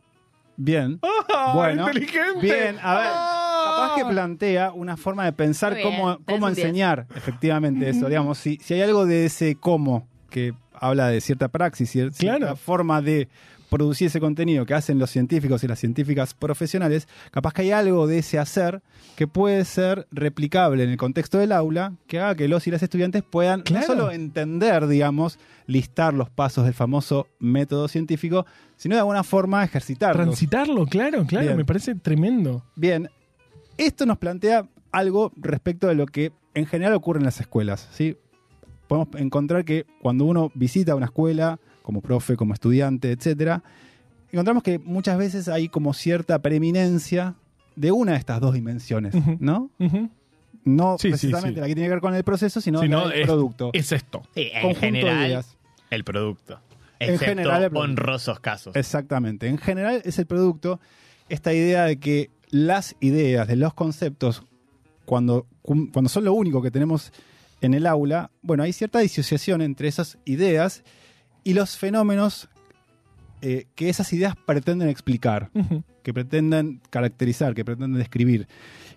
Bien. 0.56 1.00
¡Ah, 1.34 1.52
Bueno, 1.56 1.88
inteligente! 1.88 2.42
bien, 2.42 2.78
a 2.82 2.96
ver, 2.96 3.08
¡Ah! 3.12 3.66
capaz 3.66 3.96
que 3.96 4.06
plantea 4.14 4.72
una 4.72 4.98
forma 4.98 5.26
de 5.26 5.34
pensar 5.34 5.74
bien, 5.76 5.88
cómo, 5.90 6.20
cómo 6.26 6.48
enseñar 6.48 7.08
efectivamente 7.16 7.90
eso. 7.90 8.08
Digamos, 8.08 8.38
si, 8.38 8.58
si 8.58 8.74
hay 8.76 8.82
algo 8.82 9.06
de 9.06 9.26
ese 9.26 9.56
cómo 9.56 10.08
que 10.30 10.54
habla 10.80 11.08
de 11.08 11.22
cierta 11.22 11.48
praxis, 11.48 11.94
cier- 11.96 12.12
cierta 12.12 12.38
Claro. 12.40 12.56
forma 12.56 13.02
de 13.02 13.28
producir 13.70 14.06
ese 14.08 14.20
contenido 14.20 14.68
que 14.68 14.76
hacen 14.76 15.00
los 15.00 15.10
científicos 15.10 15.64
y 15.64 15.68
las 15.68 15.80
científicas 15.80 16.36
profesionales, 16.36 17.08
capaz 17.32 17.54
que 17.54 17.64
hay 17.64 17.72
algo 17.72 18.06
de 18.06 18.20
ese 18.20 18.38
hacer 18.38 18.84
que 19.16 19.26
puede 19.26 19.66
ser 19.66 20.08
replicable 20.12 20.84
en 20.84 20.92
el 20.92 20.98
contexto 20.98 21.40
del 21.40 21.52
aula, 21.52 21.94
que 22.06 22.20
haga 22.20 22.36
que 22.36 22.48
los 22.48 22.68
y 22.68 22.72
las 22.72 22.84
estudiantes 22.84 23.24
puedan 23.24 23.62
Claro. 23.62 23.88
no 23.88 23.94
solo 23.94 24.12
entender, 24.12 24.86
digamos, 24.86 25.40
listar 25.66 26.14
los 26.14 26.30
pasos 26.30 26.66
del 26.66 26.76
famoso 26.76 27.28
método 27.40 27.88
científico, 27.88 28.46
sino 28.76 28.94
de 28.96 29.00
alguna 29.00 29.24
forma 29.24 29.64
ejercitarlos. 29.64 30.24
Transitarlo, 30.28 30.86
claro, 30.86 31.26
claro, 31.26 31.46
Bien. 31.48 31.58
me 31.58 31.66
parece 31.66 31.96
tremendo. 31.96 32.64
Bien, 32.76 33.10
esto 33.78 34.06
nos 34.06 34.20
plantea 34.20 34.68
algo 34.92 35.32
respecto 35.36 35.88
de 35.88 35.96
lo 35.96 36.06
que 36.06 36.32
en 36.54 36.68
general 36.68 36.94
ocurre 36.94 37.18
en 37.20 37.26
las 37.26 37.40
escuelas. 37.40 37.90
¿sí? 37.92 38.18
Podemos 38.94 39.16
encontrar 39.20 39.66
que 39.66 39.86
cuando 40.02 40.26
uno 40.26 40.52
visita 40.54 40.94
una 40.96 41.06
escuela, 41.08 41.60
como 41.82 42.00
profe, 42.02 42.36
como 42.36 42.54
estudiante, 42.54 43.12
etcétera, 43.12 43.64
encontramos 44.32 44.62
que 44.62 44.78
muchas 44.78 45.18
veces 45.18 45.48
hay 45.48 45.68
como 45.68 45.94
cierta 45.96 46.40
preeminencia 46.44 47.34
de 47.76 47.92
una 47.92 48.12
de 48.12 48.20
estas 48.20 48.40
dos 48.40 48.54
dimensiones. 48.54 49.16
¿no? 49.40 49.72
No 50.64 50.98
Sí, 51.00 51.10
precisamente 51.10 51.56
sí. 51.56 51.62
la 51.62 51.68
que 51.68 51.74
tiene 51.74 51.88
que 51.88 51.94
ver 51.96 52.02
con 52.02 52.14
el 52.14 52.24
proceso, 52.24 52.62
sino 52.62 52.82
Si 52.82 52.88
la 52.88 52.98
no, 52.98 53.08
del 53.10 53.22
es- 53.22 53.26
producto. 53.26 53.72
Es 53.74 53.92
esto. 53.92 54.22
Sí, 54.36 54.50
en 54.54 54.62
Conjunto 54.62 54.80
de 54.82 54.86
general, 54.86 55.26
ideas. 55.28 55.58
el 55.90 56.04
producto. 56.04 56.60
En 57.00 57.18
general, 57.18 57.64
el 57.64 57.70
producto. 57.72 57.80
honrosos 57.92 58.40
casos. 58.40 58.76
Exactamente. 58.76 59.48
En 59.48 59.58
general 59.58 60.04
es 60.06 60.20
el 60.20 60.28
producto, 60.28 60.80
esta 61.30 61.52
idea 61.52 61.86
de 61.86 61.98
que 61.98 62.30
las 62.52 62.96
ideas 63.00 63.48
de 63.48 63.56
los 63.56 63.74
conceptos, 63.74 64.44
cuando, 65.06 65.48
cuando 65.64 66.08
son 66.10 66.24
lo 66.26 66.34
único 66.34 66.62
que 66.62 66.70
tenemos 66.70 67.12
en 67.66 67.74
el 67.74 67.88
aula, 67.88 68.32
bueno, 68.42 68.64
hay 68.64 68.74
cierta 68.74 69.00
disociación 69.00 69.62
entre 69.62 69.88
esas 69.88 70.18
ideas 70.26 70.84
y 71.44 71.54
los 71.54 71.78
fenómenos 71.78 72.50
eh, 73.42 73.66
que 73.76 73.90
esas 73.90 74.12
ideas 74.14 74.36
pretenden 74.46 74.88
explicar, 74.88 75.50
que 76.02 76.14
pretenden 76.14 76.80
caracterizar, 76.90 77.54
que 77.54 77.66
pretenden 77.66 78.00
describir. 78.00 78.48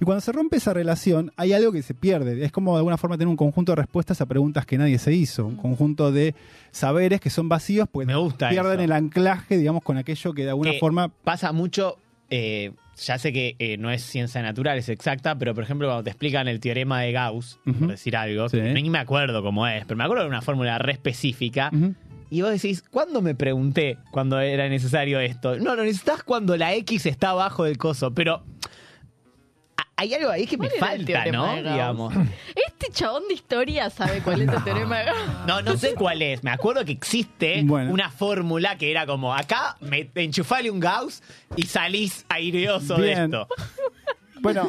Y 0.00 0.04
cuando 0.04 0.20
se 0.20 0.30
rompe 0.30 0.58
esa 0.58 0.72
relación, 0.72 1.32
hay 1.36 1.52
algo 1.52 1.72
que 1.72 1.82
se 1.82 1.94
pierde. 1.94 2.44
Es 2.44 2.52
como 2.52 2.72
de 2.74 2.78
alguna 2.78 2.96
forma 2.96 3.16
tener 3.16 3.28
un 3.28 3.36
conjunto 3.36 3.72
de 3.72 3.76
respuestas 3.76 4.20
a 4.20 4.26
preguntas 4.26 4.64
que 4.64 4.78
nadie 4.78 4.98
se 4.98 5.12
hizo, 5.12 5.46
un 5.46 5.56
conjunto 5.56 6.12
de 6.12 6.36
saberes 6.70 7.20
que 7.20 7.30
son 7.30 7.48
vacíos, 7.48 7.88
pues 7.90 8.06
pierden 8.38 8.74
eso. 8.74 8.84
el 8.84 8.92
anclaje, 8.92 9.58
digamos, 9.58 9.82
con 9.82 9.96
aquello 9.96 10.32
que 10.32 10.44
de 10.44 10.50
alguna 10.50 10.72
Que 10.72 10.78
forma 10.78 11.08
Pasa 11.08 11.50
mucho, 11.50 11.96
eh, 12.30 12.72
ya 12.96 13.18
sé 13.18 13.32
que 13.32 13.56
eh, 13.58 13.76
no 13.76 13.90
es 13.90 14.02
ciencia 14.02 14.40
natural, 14.42 14.78
es 14.78 14.88
exacta, 14.88 15.36
pero 15.38 15.54
por 15.54 15.64
ejemplo 15.64 15.86
cuando 15.88 16.04
te 16.04 16.10
explican 16.10 16.48
el 16.48 16.60
teorema 16.60 17.00
de 17.02 17.12
Gauss, 17.12 17.58
por 17.64 17.88
decir 17.88 18.16
algo, 18.16 18.48
Sí. 18.48 18.60
ni 18.60 18.88
me 18.90 18.98
acuerdo 18.98 19.42
cómo 19.42 19.66
es, 19.66 19.84
pero 19.84 19.96
me 19.96 20.04
acuerdo 20.04 20.22
de 20.24 20.28
una 20.30 20.42
fórmula 20.42 20.78
re 20.78 20.92
específica. 20.92 21.70
Y 22.28 22.42
vos 22.42 22.50
decís, 22.50 22.82
¿cuándo 22.90 23.22
me 23.22 23.36
pregunté 23.36 23.98
cuando 24.10 24.40
era 24.40 24.68
necesario 24.68 25.20
esto? 25.20 25.56
No, 25.58 25.76
lo 25.76 25.84
necesitas 25.84 26.24
cuando 26.24 26.56
la 26.56 26.74
X 26.74 27.06
está 27.06 27.30
abajo 27.30 27.62
del 27.64 27.78
coso, 27.78 28.12
pero 28.14 28.42
hay 29.96 30.12
algo 30.14 30.30
ahí 30.30 30.46
que 30.46 30.58
me 30.58 30.68
¿Cuál 30.68 31.00
era 31.08 31.22
el 31.24 31.30
falta, 31.32 31.32
¿no? 31.32 31.56
Digamos. 31.56 32.14
Este 32.14 32.32
este 32.86 32.90
chabón 32.92 33.22
de 33.28 33.34
historia 33.34 33.88
sabe 33.90 34.20
cuál 34.20 34.42
es 34.42 34.48
el 34.48 34.62
teorema 34.64 34.98
de 34.98 35.04
Gauss. 35.06 35.18
No, 35.46 35.62
no 35.62 35.76
sé 35.76 35.94
cuál 35.94 36.20
es. 36.22 36.44
Me 36.44 36.50
acuerdo 36.50 36.84
que 36.84 36.92
existe 36.92 37.62
Bueno. 37.64 37.90
una 37.92 38.10
fórmula 38.10 38.76
que 38.78 38.90
era 38.90 39.06
como 39.06 39.34
acá 39.34 39.76
me 39.80 40.08
enchufale 40.14 40.70
un 40.70 40.78
Gauss 40.80 41.22
y 41.56 41.62
salís 41.62 42.24
aireoso 42.28 42.96
de 42.96 43.02
Bien. 43.02 43.24
esto. 43.24 43.48
Bueno, 44.38 44.68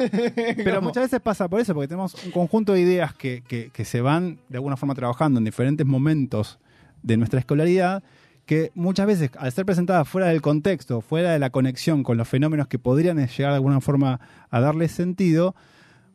pero 0.63 0.81
muchas 0.81 1.03
veces 1.03 1.19
pasa 1.19 1.47
por 1.49 1.59
eso, 1.59 1.73
porque 1.73 1.89
tenemos 1.89 2.13
un 2.23 2.31
conjunto 2.31 2.71
de 2.73 2.79
ideas 2.79 3.13
que, 3.13 3.43
que- 3.45 3.69
que 3.69 3.83
se 3.85 3.99
van 3.99 4.39
de 4.47 4.57
alguna 4.57 4.77
forma 4.77 4.95
trabajando 4.95 5.39
en 5.39 5.43
diferentes 5.43 5.85
momentos 5.85 6.57
de 7.03 7.17
nuestra 7.17 7.39
escolaridad, 7.41 8.01
que 8.47 8.71
muchas 8.73 9.05
veces, 9.05 9.29
al 9.37 9.51
ser 9.51 9.65
presentadas 9.65 10.07
fuera 10.07 10.29
del 10.29 10.41
contexto, 10.41 11.01
fuera 11.01 11.31
de 11.33 11.37
la 11.39 11.51
conexión 11.51 12.01
con 12.01 12.17
los 12.17 12.27
fenómenos 12.27 12.67
que 12.67 12.79
podrían 12.79 13.17
llegar 13.17 13.51
de 13.51 13.55
alguna 13.57 13.79
forma 13.81 14.19
a 14.49 14.59
darle 14.59 14.87
sentido, 14.87 15.53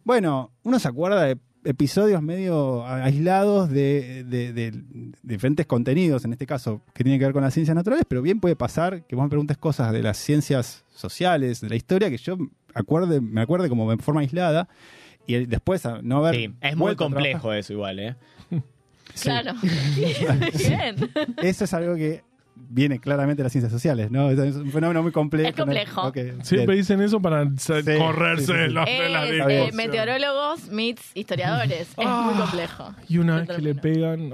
bueno, 0.03 0.51
uno 0.65 0.81
se 0.81 0.89
acuerda 0.89 1.23
de 1.23 1.39
episodios 1.65 2.21
medio 2.23 2.85
aislados 2.85 3.71
de, 3.71 4.25
de- 4.25 4.53
de- 4.53 4.73
de 4.73 5.13
diferentes 5.23 5.65
contenidos, 5.67 6.25
en 6.25 6.33
este 6.33 6.45
caso, 6.47 6.81
que 6.93 7.05
tienen 7.05 7.21
que 7.21 7.27
ver 7.27 7.33
con 7.35 7.43
las 7.45 7.55
ciencias 7.55 7.77
naturales, 7.77 8.05
pero 8.09 8.21
bien 8.21 8.41
puede 8.41 8.57
pasar 8.57 9.05
que 9.07 9.15
vos 9.15 9.23
me 9.25 9.29
preguntes 9.29 9.59
cosas 9.59 9.93
de 9.93 10.03
las 10.03 10.17
ciencias 10.17 10.85
sociales, 10.93 11.61
de 11.61 11.69
la 11.69 11.77
historia, 11.77 12.11
que 12.11 12.17
yo 12.17 12.37
acuerde, 12.75 13.21
me 13.21 13.43
acuerde 13.43 13.69
como 13.69 13.89
de 13.91 13.99
forma 13.99 14.23
aislada, 14.23 14.69
y 15.25 15.47
después 15.47 15.87
a 15.87 16.03
no 16.03 16.17
haber... 16.19 16.35
Sí, 16.35 16.55
es 16.63 16.77
muy 16.77 16.97
complejo 16.97 17.53
eso 17.53 17.73
igual, 17.75 17.99
¿eh? 18.01 18.17
Sí. 19.15 19.29
Claro. 19.29 19.53
Bien. 20.59 21.11
Eso 21.43 21.65
es 21.65 21.75
algo 21.75 21.95
que 21.95 22.23
viene 22.55 22.99
claramente 23.01 23.41
de 23.41 23.45
las 23.45 23.53
ciencias 23.53 23.73
sociales, 23.73 24.11
¿no? 24.11 24.31
Es 24.31 24.57
un 24.57 24.71
fenómeno 24.71 25.03
muy 25.03 25.13
complejo. 25.13 25.49
Es 25.49 25.55
complejo. 25.57 26.13
Siempre 26.43 26.75
bien. 26.75 26.79
dicen 26.79 27.03
eso 27.03 27.21
para 27.21 27.45
Sí, 27.59 27.73
correrse 27.99 28.47
sí, 28.47 28.53
sí, 28.53 28.59
sí. 28.67 28.73
los 28.73 28.85
de 28.87 29.09
la 29.11 29.25
Es 29.27 29.33
Está 29.33 29.51
eh, 29.53 29.71
meteorólogos 29.73 30.69
meets 30.71 31.11
historiadores. 31.15 31.81
Es 31.81 31.95
Ah, 31.99 32.31
muy 32.31 32.41
complejo. 32.41 32.95
Y 33.09 33.19
una 33.19 33.41
vez 33.41 33.49
que 33.49 33.63
le 33.63 33.75
pegan. 33.75 34.31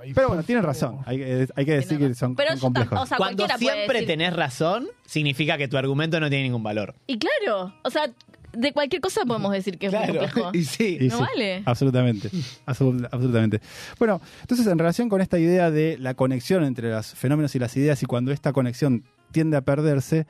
ay, 0.00 0.12
Pero 0.14 0.28
bueno, 0.28 0.42
tienen 0.42 0.64
razón. 0.64 0.98
Hay, 1.06 1.18
que- 1.18 1.48
hay 1.54 1.64
que 1.64 1.72
decir 1.72 1.98
que 1.98 2.14
son. 2.14 2.34
Pero 2.34 2.50
son 2.52 2.60
complejos. 2.72 3.00
o 3.00 3.06
sea, 3.06 3.16
Cuando 3.18 3.46
siempre 3.58 4.00
decir- 4.00 4.06
tenés 4.06 4.34
razón, 4.34 4.88
significa 5.04 5.58
que 5.58 5.68
tu 5.68 5.76
argumento 5.76 6.18
no 6.20 6.28
tiene 6.30 6.44
ningún 6.44 6.62
valor. 6.62 6.94
Y 7.06 7.18
claro, 7.18 7.74
o 7.82 7.90
sea, 7.90 8.10
de 8.52 8.72
cualquier 8.72 9.00
cosa 9.00 9.24
podemos 9.24 9.52
decir 9.52 9.78
que 9.78 9.86
es 9.86 9.92
muy 9.92 10.06
complejo. 10.06 10.50
Y 10.54 10.64
sí. 10.64 10.98
Y 11.00 11.08
no 11.08 11.16
sí, 11.18 11.22
vale. 11.22 11.62
Absolutamente. 11.64 12.30
Absolut- 12.66 13.08
absolutamente. 13.10 13.60
Bueno, 13.98 14.20
entonces 14.40 14.66
en 14.66 14.78
relación 14.78 15.08
con 15.08 15.20
esta 15.20 15.38
idea 15.38 15.70
de 15.70 15.96
la 15.98 16.14
conexión 16.14 16.64
entre 16.64 16.90
los 16.90 17.14
fenómenos 17.14 17.54
y 17.54 17.58
las 17.58 17.76
ideas 17.76 18.02
y 18.02 18.06
cuando 18.06 18.32
esta 18.32 18.52
conexión 18.52 19.04
tiende 19.30 19.56
a 19.56 19.62
perderse, 19.62 20.26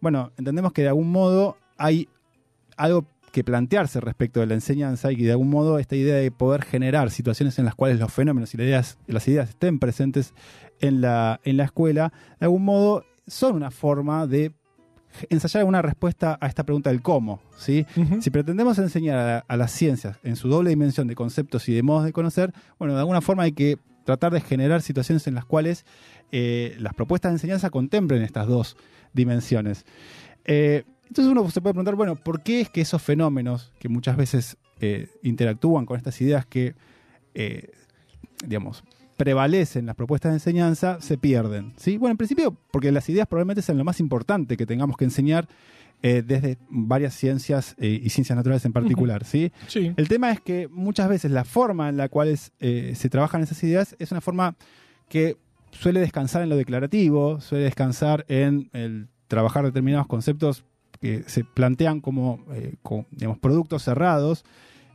bueno, 0.00 0.32
entendemos 0.38 0.72
que 0.72 0.82
de 0.82 0.88
algún 0.88 1.10
modo 1.10 1.56
hay 1.76 2.08
algo 2.76 3.06
que 3.32 3.42
plantearse 3.42 4.00
respecto 4.00 4.38
de 4.38 4.46
la 4.46 4.54
enseñanza 4.54 5.10
y 5.10 5.16
que 5.16 5.24
de 5.24 5.32
algún 5.32 5.50
modo 5.50 5.80
esta 5.80 5.96
idea 5.96 6.14
de 6.14 6.30
poder 6.30 6.62
generar 6.62 7.10
situaciones 7.10 7.58
en 7.58 7.64
las 7.64 7.74
cuales 7.74 7.98
los 7.98 8.12
fenómenos 8.12 8.54
y 8.54 8.58
las 8.58 8.66
ideas, 8.66 8.98
las 9.08 9.26
ideas 9.26 9.48
estén 9.48 9.80
presentes 9.80 10.34
en 10.80 11.00
la, 11.00 11.40
en 11.44 11.56
la 11.56 11.64
escuela, 11.64 12.12
de 12.38 12.46
algún 12.46 12.64
modo 12.64 13.04
son 13.26 13.56
una 13.56 13.72
forma 13.72 14.28
de 14.28 14.52
ensayar 15.30 15.60
alguna 15.60 15.82
respuesta 15.82 16.38
a 16.40 16.46
esta 16.46 16.64
pregunta 16.64 16.90
del 16.90 17.02
cómo, 17.02 17.40
¿sí? 17.56 17.86
Si 18.20 18.30
pretendemos 18.30 18.78
enseñar 18.78 19.18
a, 19.18 19.38
a 19.46 19.56
las 19.56 19.70
ciencias 19.72 20.18
en 20.22 20.36
su 20.36 20.48
doble 20.48 20.70
dimensión 20.70 21.06
de 21.06 21.14
conceptos 21.14 21.68
y 21.68 21.74
de 21.74 21.82
modos 21.82 22.04
de 22.04 22.12
conocer, 22.12 22.52
bueno, 22.78 22.94
de 22.94 23.00
alguna 23.00 23.20
forma 23.20 23.44
hay 23.44 23.52
que 23.52 23.78
tratar 24.04 24.32
de 24.32 24.40
generar 24.40 24.82
situaciones 24.82 25.26
en 25.26 25.34
las 25.34 25.44
cuales 25.44 25.84
eh, 26.30 26.76
las 26.78 26.94
propuestas 26.94 27.32
de 27.32 27.36
enseñanza 27.36 27.70
contemplen 27.70 28.22
estas 28.22 28.46
dos 28.46 28.76
dimensiones. 29.12 29.84
Eh, 30.44 30.84
entonces 31.08 31.30
uno 31.30 31.50
se 31.50 31.60
puede 31.60 31.74
preguntar, 31.74 31.94
bueno, 31.96 32.16
¿por 32.16 32.42
qué 32.42 32.60
es 32.60 32.70
que 32.70 32.80
esos 32.80 33.02
fenómenos 33.02 33.72
que 33.78 33.88
muchas 33.88 34.16
veces 34.16 34.56
eh, 34.80 35.08
interactúan 35.22 35.86
con 35.86 35.96
estas 35.96 36.20
ideas 36.20 36.46
que, 36.46 36.74
digamos, 38.46 38.84
prevalecen 39.16 39.80
en 39.80 39.86
las 39.86 39.96
propuestas 39.96 40.32
de 40.32 40.36
enseñanza, 40.36 41.00
se 41.00 41.18
pierden? 41.18 41.72
¿sí? 41.76 41.96
Bueno, 41.96 42.12
en 42.12 42.16
principio, 42.16 42.56
porque 42.70 42.92
las 42.92 43.08
ideas 43.08 43.26
probablemente 43.26 43.62
sean 43.62 43.78
lo 43.78 43.84
más 43.84 44.00
importante 44.00 44.56
que 44.56 44.66
tengamos 44.66 44.96
que 44.96 45.04
enseñar 45.04 45.48
eh, 46.02 46.22
desde 46.26 46.58
varias 46.68 47.14
ciencias 47.14 47.74
eh, 47.78 48.00
y 48.02 48.10
ciencias 48.10 48.36
naturales 48.36 48.64
en 48.64 48.72
particular, 48.72 49.24
¿sí? 49.24 49.52
Sí. 49.68 49.92
El 49.96 50.08
tema 50.08 50.30
es 50.30 50.40
que 50.40 50.68
muchas 50.68 51.08
veces 51.08 51.30
la 51.30 51.44
forma 51.44 51.88
en 51.88 51.96
la 51.96 52.08
cual 52.08 52.28
es, 52.28 52.52
eh, 52.60 52.92
se 52.94 53.08
trabajan 53.08 53.42
esas 53.42 53.62
ideas 53.64 53.96
es 53.98 54.10
una 54.10 54.20
forma 54.20 54.56
que 55.08 55.36
suele 55.70 56.00
descansar 56.00 56.42
en 56.42 56.50
lo 56.50 56.56
declarativo, 56.56 57.40
suele 57.40 57.64
descansar 57.64 58.26
en 58.28 58.68
el 58.72 59.08
trabajar 59.28 59.64
determinados 59.64 60.06
conceptos 60.06 60.64
que 61.00 61.24
se 61.26 61.44
plantean 61.44 62.00
como, 62.00 62.44
como, 62.82 63.06
digamos, 63.10 63.38
productos 63.38 63.82
cerrados, 63.82 64.44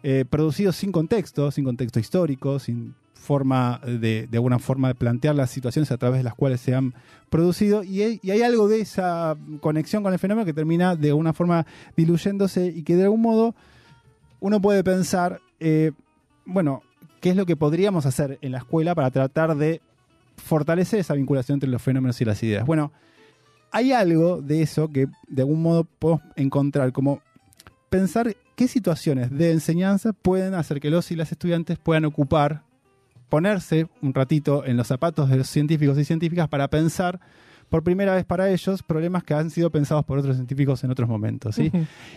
eh, 0.01 0.23
producidos 0.29 0.77
sin 0.77 0.93
contexto, 0.93 1.51
sin 1.51 1.65
contexto 1.65 1.99
histórico, 1.99 2.59
sin 2.59 2.95
forma 3.19 3.79
de, 3.85 4.27
de 4.29 4.37
alguna 4.37 4.59
forma 4.59 4.87
de 4.87 4.95
plantear 4.95 5.35
las 5.35 5.51
situaciones 5.51 5.91
a 5.91 5.97
través 5.97 6.19
de 6.19 6.23
las 6.23 6.33
cuales 6.33 6.61
se 6.61 6.73
han 6.73 6.93
producido 7.29 7.83
y 7.83 8.01
hay, 8.01 8.41
algo 8.41 8.67
de 8.67 8.81
esa 8.81 9.37
conexión 9.61 10.03
con 10.03 10.13
el 10.13 10.19
fenómeno 10.19 10.45
que 10.45 10.53
termina 10.53 10.95
de 10.95 11.09
alguna 11.09 11.33
forma 11.33 11.65
diluyéndose 11.95 12.67
y 12.67 12.83
que 12.83 12.95
de 12.95 13.03
algún 13.03 13.21
modo 13.21 13.55
uno 14.39 14.61
puede 14.61 14.83
pensar, 14.83 15.39
eh, 15.59 15.91
bueno, 16.45 16.81
¿qué 17.21 17.31
es 17.31 17.35
lo 17.35 17.45
que 17.45 17.55
podríamos 17.55 18.05
hacer 18.05 18.39
en 18.41 18.53
la 18.53 18.59
escuela 18.59 18.95
para 18.95 19.11
tratar 19.11 19.55
de 19.55 19.81
fortalecer 20.37 20.99
esa 20.99 21.13
vinculación 21.13 21.57
entre 21.57 21.69
los 21.69 21.81
fenómenos 21.81 22.19
y 22.21 22.25
las 22.25 22.41
ideas? 22.41 22.65
Bueno, 22.65 22.91
hay 23.71 23.91
algo 23.91 24.41
de 24.41 24.61
eso 24.61 24.89
que 24.89 25.07
de 25.27 25.41
algún 25.41 25.61
modo 25.61 25.83
podemos 25.83 26.23
encontrar 26.35 26.91
como 26.91 27.21
pensar 27.89 28.35
qué 28.55 28.67
situaciones 28.67 29.31
de 29.31 29.51
enseñanza 29.51 30.13
pueden 30.13 30.53
hacer 30.53 30.79
que 30.79 30.89
los 30.89 31.11
y 31.11 31.15
las 31.15 31.31
estudiantes 31.31 31.77
puedan 31.77 32.05
ocupar, 32.05 32.63
ponerse 33.29 33.87
un 34.01 34.13
ratito 34.13 34.65
en 34.65 34.77
los 34.77 34.87
zapatos 34.87 35.29
de 35.29 35.37
los 35.37 35.47
científicos 35.47 35.97
y 35.97 36.05
científicas 36.05 36.49
para 36.49 36.67
pensar 36.67 37.19
por 37.69 37.83
primera 37.83 38.15
vez 38.15 38.25
para 38.25 38.49
ellos 38.49 38.83
problemas 38.83 39.23
que 39.23 39.33
han 39.35 39.51
sido 39.51 39.69
pensados 39.69 40.03
por 40.03 40.17
otros 40.17 40.35
científicos 40.35 40.83
en 40.83 40.91
otros 40.91 41.07
momentos. 41.07 41.55
¿sí? 41.55 41.71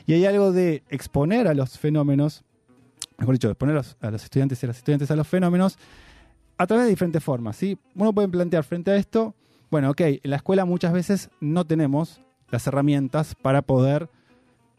Y 0.06 0.14
hay 0.14 0.24
algo 0.24 0.52
de 0.52 0.82
exponer 0.88 1.46
a 1.46 1.54
los 1.54 1.78
fenómenos, 1.78 2.42
mejor 3.18 3.34
dicho, 3.34 3.50
exponer 3.50 3.76
a 3.76 3.78
los, 3.78 3.96
a 4.00 4.10
los 4.10 4.24
estudiantes 4.24 4.62
y 4.62 4.66
a 4.66 4.68
las 4.68 4.78
estudiantes 4.78 5.10
a 5.10 5.16
los 5.16 5.28
fenómenos 5.28 5.78
a 6.56 6.66
través 6.66 6.86
de 6.86 6.90
diferentes 6.90 7.22
formas. 7.22 7.56
¿sí? 7.56 7.78
Uno 7.94 8.12
puede 8.12 8.28
plantear 8.28 8.64
frente 8.64 8.90
a 8.90 8.96
esto, 8.96 9.34
bueno, 9.70 9.90
ok, 9.90 10.00
en 10.00 10.30
la 10.30 10.36
escuela 10.36 10.64
muchas 10.64 10.92
veces 10.92 11.30
no 11.40 11.66
tenemos 11.66 12.20
las 12.50 12.66
herramientas 12.66 13.34
para 13.34 13.62
poder 13.62 14.08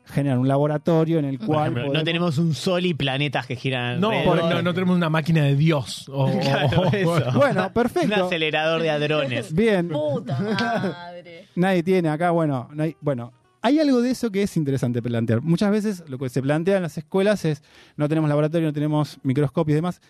generar 0.05 0.38
un 0.38 0.48
laboratorio 0.48 1.17
en 1.19 1.25
el 1.25 1.39
cual... 1.39 1.72
ejemplo, 1.72 1.93
no 1.93 2.03
tenemos 2.03 2.38
un 2.38 2.53
sol 2.53 2.86
y 2.86 2.93
planetas 2.93 3.48
que 3.48 3.55
giran 3.55 4.00
No, 4.01 4.12
no, 4.36 4.62
no 4.62 4.74
tenemos 4.74 4.95
una 4.98 5.10
máquina 5.10 5.43
de 5.43 5.55
Dios. 5.55 6.10
O- 6.10 6.29
Claro, 6.39 6.86
eso. 6.91 7.31
Bueno, 7.36 7.67
Un 7.67 7.74
perfecto. 7.74 8.25
acelerador 8.25 8.81
de 8.81 8.89
hadrones. 8.89 9.53
Bien, 9.55 9.88
Puta 9.89 10.39
madre. 10.39 11.48
nadie 11.55 11.83
tiene 11.83 12.10
acá, 12.10 12.31
bueno, 12.31 12.69
no 12.74 12.83
hay- 12.83 12.95
bueno, 13.01 13.31
hay 13.62 13.79
algo 13.79 14.01
de 14.01 14.12
eso 14.12 14.29
que 14.29 14.43
es 14.43 14.57
interesante 14.57 15.01
plantear. 15.01 15.41
Muchas 15.41 15.72
veces 15.72 16.03
lo 16.07 16.17
que 16.17 16.27
se 16.29 16.41
plantea 16.41 16.75
en 16.77 16.83
las 16.83 16.98
escuelas 16.98 17.45
es 17.45 17.63
no 17.95 18.10
tenemos 18.10 18.27
laboratorio, 18.27 18.67
no 18.67 18.74
tenemos 18.74 19.19
microscopio 19.24 19.72
y 19.72 19.75
demás. 19.75 20.01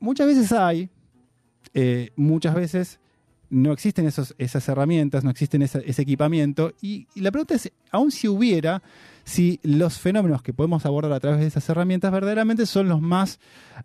Muchas 0.00 0.26
veces 0.26 0.50
hay, 0.50 0.90
eh, 1.74 2.10
muchas 2.16 2.54
veces 2.56 2.98
no 3.50 3.72
existen 3.72 4.06
esos, 4.06 4.34
esas 4.38 4.68
herramientas, 4.68 5.22
no 5.24 5.30
existen 5.30 5.62
esa- 5.62 5.78
ese 5.80 6.02
equipamiento. 6.02 6.72
Y, 6.80 7.06
y 7.14 7.20
la 7.20 7.30
pregunta 7.30 7.54
es, 7.54 7.70
aun 7.92 8.10
si 8.10 8.26
hubiera, 8.26 8.82
si 9.24 9.60
los 9.62 9.98
fenómenos 9.98 10.42
que 10.42 10.52
podemos 10.52 10.84
abordar 10.86 11.12
a 11.12 11.20
través 11.20 11.40
de 11.40 11.46
esas 11.46 11.68
herramientas 11.68 12.10
verdaderamente 12.12 12.66
son 12.66 12.88
los 12.88 13.00
más 13.00 13.38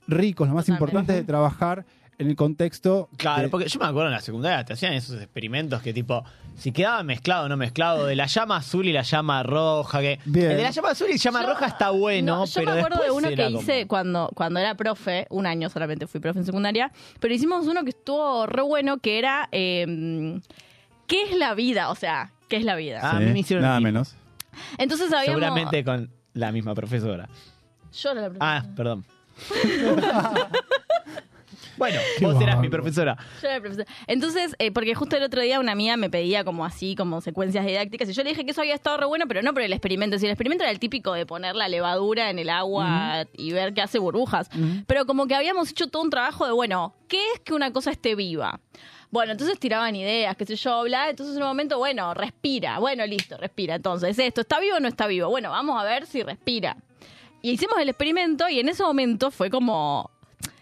ricos, 0.08 0.48
los 0.48 0.56
más 0.56 0.66
Totalmente. 0.66 0.72
importantes 0.92 1.16
de 1.16 1.24
trabajar 1.24 1.86
en 2.20 2.28
el 2.30 2.36
contexto. 2.36 3.10
Claro, 3.18 3.44
de- 3.44 3.50
porque 3.50 3.68
yo 3.68 3.80
me 3.80 3.86
acuerdo 3.86 4.08
en 4.08 4.14
la 4.16 4.22
secundaria 4.22 4.66
te 4.66 4.74
hacían 4.74 4.94
esos 4.94 5.22
experimentos 5.22 5.84
que 5.84 5.94
tipo, 5.94 6.24
si 6.56 6.72
quedaba 6.72 7.04
mezclado 7.04 7.46
o 7.46 7.50
no 7.50 7.56
mezclado, 7.58 8.08
de 8.08 8.16
la 8.16 8.26
llama 8.26 8.58
azul 8.58 8.88
y 8.88 8.92
la 8.94 9.04
llama 9.04 9.44
roja, 9.44 10.00
que 10.02 10.20
Bien. 10.26 10.50
el 10.50 10.58
de 10.58 10.64
la 10.64 10.72
llama 10.72 10.90
azul 10.90 11.08
y 11.14 11.18
llama 11.20 11.44
Yo- 11.44 11.50
roja 11.50 11.68
está 11.68 11.92
bueno, 11.92 12.38
No, 12.38 12.46
yo 12.46 12.52
pero 12.56 12.72
me 12.74 12.80
acuerdo 12.80 12.98
de 12.98 13.04
después 13.04 13.24
uno 13.26 13.36
que 13.36 13.44
como- 13.46 13.62
hice 13.62 13.86
cuando, 13.86 14.32
cuando 14.34 14.60
era 14.60 14.74
profe, 14.74 15.28
un 15.30 15.46
año 15.46 15.70
solamente 15.70 16.08
fui 16.08 16.20
profe 16.20 16.40
en 16.40 16.46
secundaria, 16.46 16.92
pero 17.20 17.36
hicimos 17.36 17.68
uno 17.68 17.84
que 17.84 17.92
estuvo 17.92 18.48
re 18.48 18.64
bueno, 18.64 18.98
que 18.98 19.20
era 19.20 19.48
eh, 19.52 20.40
¿qué 21.06 21.22
es 21.22 21.38
la 21.38 21.54
vida? 21.54 21.92
O 21.92 21.96
sea, 21.96 22.32
¿qué 22.50 22.58
es 22.58 22.64
la 22.66 22.76
vida? 22.76 23.00
Ah, 23.04 23.18
a 23.18 23.20
Sí, 23.20 23.26
mí 23.26 23.32
me 23.34 23.40
hicieron 23.42 23.64
nada 23.64 23.80
menos. 23.80 24.16
Entonces 24.78 25.12
habíamos... 25.12 25.42
Seguramente 25.42 25.84
con 25.84 26.10
la 26.34 26.52
misma 26.52 26.76
profesora. 26.76 27.28
Yo 27.94 28.12
era 28.12 28.22
la 28.22 28.28
profe. 28.30 28.40
Ah, 28.42 28.64
perdón. 28.76 29.06
bueno, 31.78 32.00
Qué 32.18 32.26
vos 32.26 32.42
eras 32.42 32.60
mi 32.60 32.70
profesora. 32.70 33.18
Yo 33.42 33.48
era 33.48 33.56
la 33.56 33.62
profesora. 33.62 33.88
Entonces, 34.08 34.56
eh, 34.60 34.72
porque 34.72 34.94
justo 34.96 35.16
el 35.16 35.24
otro 35.24 35.42
día 35.42 35.60
una 35.60 35.72
amiga 35.72 35.98
me 35.98 36.10
pedía 36.10 36.44
como 36.44 36.66
así, 36.66 36.96
como 36.96 37.22
secuencias 37.22 37.66
didácticas, 37.66 38.10
y 38.10 38.14
yo 38.14 38.24
le 38.24 38.30
dije 38.30 38.46
que 38.46 38.52
eso 38.52 38.62
había 38.62 38.76
estado 38.76 38.98
re 38.98 39.06
bueno, 39.06 39.26
pero 39.28 39.42
no 39.42 39.54
por 39.54 39.62
el 39.64 39.74
experimento. 39.74 40.18
Si 40.20 40.26
el 40.26 40.32
experimento 40.32 40.64
era 40.64 40.72
el 40.72 40.80
típico 40.80 41.14
de 41.14 41.26
poner 41.26 41.56
la 41.56 41.68
levadura 41.68 42.30
en 42.30 42.40
el 42.40 42.50
agua 42.50 43.26
y 43.34 43.52
ver 43.52 43.74
qué 43.74 43.82
hace 43.82 44.00
burbujas. 44.00 44.50
Pero 44.86 45.06
como 45.06 45.28
que 45.28 45.36
habíamos 45.36 45.72
hecho 45.72 45.88
todo 45.88 46.04
un 46.04 46.10
trabajo 46.10 46.46
de, 46.46 46.52
bueno, 46.52 46.94
¿qué 47.08 47.20
es 47.34 47.40
que 47.42 47.54
una 47.54 47.72
cosa 47.72 47.92
esté 47.92 48.16
viva? 48.16 48.60
Bueno, 49.10 49.32
entonces 49.32 49.58
tiraban 49.60 49.96
ideas, 49.96 50.36
qué 50.36 50.46
sé 50.46 50.56
yo, 50.56 50.84
bla. 50.84 51.10
Entonces 51.10 51.36
en 51.36 51.42
un 51.42 51.48
momento, 51.48 51.78
bueno, 51.78 52.14
respira. 52.14 52.80
Bueno, 52.80 53.06
listo, 53.06 53.38
respira. 53.38 53.76
Entonces, 53.76 54.18
esto, 54.20 54.42
¿está 54.42 54.60
vivo 54.60 54.78
o 54.78 54.80
no 54.80 54.88
está 54.88 55.08
vivo? 55.08 55.30
Bueno, 55.30 55.50
vamos 55.50 55.80
a 55.80 55.84
ver 55.84 56.06
si 56.06 56.24
respira. 56.24 56.78
Y 57.42 57.52
hicimos 57.52 57.78
el 57.80 57.90
experimento 57.90 58.50
y 58.50 58.60
en 58.60 58.70
ese 58.70 58.84
momento 58.84 59.32
fue 59.32 59.50
como... 59.50 60.12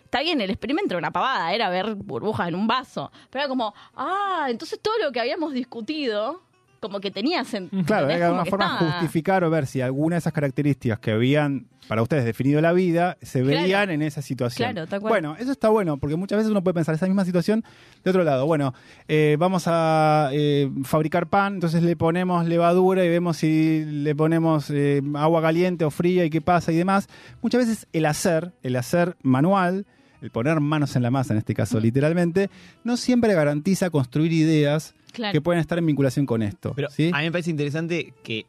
Está 0.03 0.21
bien, 0.21 0.39
el 0.39 0.49
experimento 0.49 0.93
era 0.93 0.99
una 0.99 1.11
pavada, 1.11 1.53
era 1.53 1.69
ver 1.69 1.95
burbujas 1.95 2.47
en 2.47 2.55
un 2.55 2.67
vaso. 2.67 3.11
Pero 3.29 3.43
era 3.43 3.49
como, 3.49 3.73
ah, 3.95 4.47
entonces 4.49 4.79
todo 4.79 4.93
lo 5.03 5.11
que 5.11 5.19
habíamos 5.19 5.51
discutido, 5.51 6.43
como 6.85 6.99
que 6.99 7.11
tenía 7.11 7.43
sentido. 7.43 7.83
Claro, 7.83 8.07
hay 8.07 8.17
de 8.17 8.23
alguna 8.23 8.45
forma 8.45 8.77
justificar 8.77 9.43
o 9.43 9.49
ver 9.49 9.65
si 9.67 9.81
alguna 9.81 10.15
de 10.15 10.19
esas 10.19 10.33
características 10.33 10.99
que 10.99 11.11
habían 11.11 11.67
para 11.87 12.01
ustedes 12.01 12.25
definido 12.25 12.61
la 12.61 12.73
vida 12.73 13.15
se 13.21 13.41
Claro. 13.43 13.61
veían 13.61 13.89
en 13.91 14.01
esa 14.01 14.21
situación. 14.23 14.71
Claro, 14.71 14.87
tal 14.87 15.01
cual. 15.01 15.11
Bueno, 15.11 15.35
eso 15.37 15.51
está 15.51 15.69
bueno, 15.69 15.97
porque 15.97 16.15
muchas 16.15 16.37
veces 16.37 16.49
uno 16.51 16.63
puede 16.63 16.73
pensar 16.73 16.95
esa 16.95 17.05
misma 17.05 17.25
situación 17.25 17.63
de 18.03 18.09
otro 18.09 18.23
lado. 18.23 18.45
Bueno, 18.47 18.73
eh, 19.07 19.35
vamos 19.39 19.65
a 19.67 20.29
eh, 20.31 20.69
fabricar 20.83 21.27
pan, 21.27 21.55
entonces 21.55 21.83
le 21.83 21.95
ponemos 21.95 22.45
levadura 22.47 23.05
y 23.05 23.09
vemos 23.09 23.37
si 23.37 23.85
le 23.85 24.15
ponemos 24.15 24.69
eh, 24.71 25.01
agua 25.15 25.41
caliente 25.43 25.85
o 25.85 25.91
fría 25.91 26.25
y 26.25 26.29
qué 26.31 26.41
pasa 26.41 26.71
y 26.71 26.75
demás. 26.75 27.07
Muchas 27.43 27.67
veces 27.67 27.87
el 27.93 28.05
hacer, 28.07 28.53
el 28.63 28.75
hacer 28.77 29.15
manual, 29.21 29.85
el 30.21 30.31
poner 30.31 30.59
manos 30.61 30.95
en 30.95 31.03
la 31.03 31.11
masa, 31.11 31.33
en 31.33 31.37
este 31.37 31.53
caso 31.53 31.79
literalmente, 31.79 32.49
no 32.83 32.97
siempre 32.97 33.31
garantiza 33.35 33.91
construir 33.91 34.31
ideas 34.33 34.95
Claro. 35.15 35.31
que 35.33 35.41
pueden 35.41 35.59
estar 35.61 35.77
en 35.77 35.85
vinculación 35.85 36.25
con 36.25 36.41
esto. 36.41 36.73
Pero 36.75 36.89
¿sí? 36.89 37.09
a 37.13 37.17
mí 37.19 37.23
me 37.25 37.31
parece 37.31 37.49
interesante 37.49 38.13
que 38.23 38.45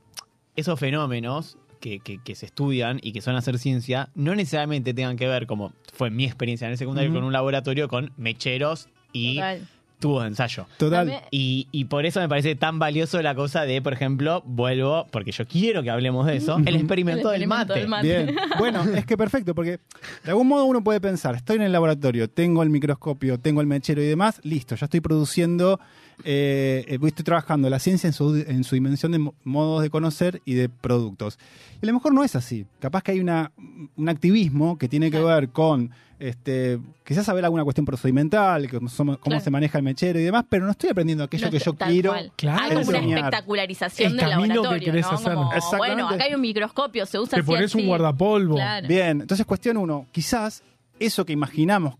esos 0.56 0.78
fenómenos 0.78 1.56
que, 1.80 2.00
que- 2.00 2.18
que 2.22 2.34
se 2.34 2.46
estudian 2.46 2.98
y 3.02 3.12
que 3.12 3.20
son 3.20 3.36
hacer 3.36 3.58
ciencia 3.58 4.08
no 4.14 4.34
necesariamente 4.34 4.92
tengan 4.94 5.16
que 5.16 5.28
ver, 5.28 5.46
como 5.46 5.72
fue 5.92 6.10
mi 6.10 6.24
experiencia 6.24 6.66
en 6.66 6.72
el 6.72 6.78
secundario, 6.78 7.10
Ujú. 7.10 7.18
con 7.18 7.24
un 7.26 7.32
laboratorio 7.32 7.88
con 7.88 8.12
mecheros 8.16 8.88
y 9.12 9.36
Total. 9.36 9.68
tubos 10.00 10.22
de 10.22 10.28
ensayo. 10.28 10.66
Total. 10.78 11.22
Y, 11.30 11.68
y 11.72 11.84
por 11.84 12.06
eso 12.06 12.20
me 12.20 12.28
parece 12.28 12.54
tan 12.56 12.78
valioso 12.78 13.20
la 13.22 13.34
cosa 13.34 13.62
de, 13.62 13.80
por 13.82 13.92
ejemplo, 13.92 14.42
vuelvo, 14.46 15.06
porque 15.10 15.32
yo 15.32 15.46
quiero 15.46 15.82
que 15.82 15.90
hablemos 15.90 16.26
de 16.26 16.36
eso, 16.36 16.56
el 16.64 16.76
experimento, 16.76 17.32
El 17.32 17.40
del 17.40 17.48
mate. 17.48 17.72
del 17.74 17.88
mate. 17.88 18.06
Bien, 18.24 18.36
bueno, 18.58 18.82
es 18.82 19.04
que 19.06 19.16
perfecto, 19.16 19.54
porque 19.54 19.78
de 20.24 20.30
algún 20.30 20.48
modo 20.48 20.64
uno 20.64 20.82
puede 20.82 21.00
pensar, 21.00 21.34
estoy 21.34 21.56
en 21.56 21.62
el 21.62 21.72
laboratorio, 21.72 22.28
tengo 22.28 22.62
el 22.62 22.70
microscopio, 22.70 23.38
tengo 23.38 23.60
el 23.60 23.66
mechero 23.66 24.02
y 24.02 24.06
demás, 24.06 24.40
listo, 24.44 24.74
ya 24.76 24.86
estoy 24.86 25.00
produciendo, 25.00 25.78
eh, 26.24 26.84
eh, 26.88 26.98
estoy 27.02 27.24
trabajando 27.24 27.68
la 27.70 27.78
ciencia 27.78 28.06
en 28.08 28.12
su, 28.12 28.34
en 28.36 28.64
su 28.64 28.74
dimensión 28.74 29.12
de 29.12 29.18
mo- 29.18 29.34
modos 29.44 29.82
de 29.82 29.90
conocer 29.90 30.40
y 30.44 30.54
de 30.54 30.68
productos. 30.68 31.38
Y 31.80 31.84
a 31.84 31.88
lo 31.88 31.92
mejor 31.94 32.12
no 32.14 32.24
es 32.24 32.34
así, 32.36 32.66
capaz 32.80 33.02
que 33.02 33.12
hay 33.12 33.20
una, 33.20 33.52
un 33.96 34.08
activismo 34.08 34.78
que 34.78 34.88
tiene 34.88 35.06
que 35.10 35.18
Claro. 35.18 35.26
ver 35.26 35.48
con, 35.50 35.90
este, 36.18 36.78
quizás 37.04 37.26
saber 37.26 37.44
alguna 37.44 37.62
cuestión 37.64 37.84
procedimental, 37.84 38.66
somos- 38.88 39.18
cómo 39.18 39.18
Claro. 39.32 39.40
se 39.44 39.50
maneja 39.50 39.76
el 39.78 39.84
mechero 39.84 40.18
y 40.18 40.22
demás, 40.22 40.44
pero 40.48 40.64
no 40.64 40.70
estoy 40.70 40.88
aprendiendo 40.90 41.22
aquello 41.24 41.46
No 41.46 41.50
que 41.52 41.58
yo 41.58 41.74
quiero. 41.74 42.14
Claro. 42.36 42.78
Hay 42.78 42.84
como 42.86 42.98
una 42.98 43.16
espectacularización 43.16 44.12
El 44.12 44.16
del 44.16 44.24
que 44.24 44.30
laboratorio, 44.30 44.84
querés 44.86 45.06
¿no? 45.06 45.12
hacer. 45.12 45.34
Como, 45.34 45.52
Exactamente. 45.52 45.94
bueno, 46.02 46.08
acá 46.08 46.24
hay 46.24 46.34
un 46.34 46.40
microscopio, 46.40 47.04
se 47.06 47.18
usa 47.18 47.36
Te 47.36 47.40
así, 47.42 47.46
pones 47.46 47.74
un 47.74 47.86
guardapolvo. 47.86 48.54
Claro. 48.56 48.88
Bien, 48.88 49.20
entonces 49.20 49.44
cuestión 49.46 49.76
uno, 49.76 50.06
quizás 50.12 50.62
eso 50.98 51.26
que 51.26 51.34
imaginamos 51.34 51.96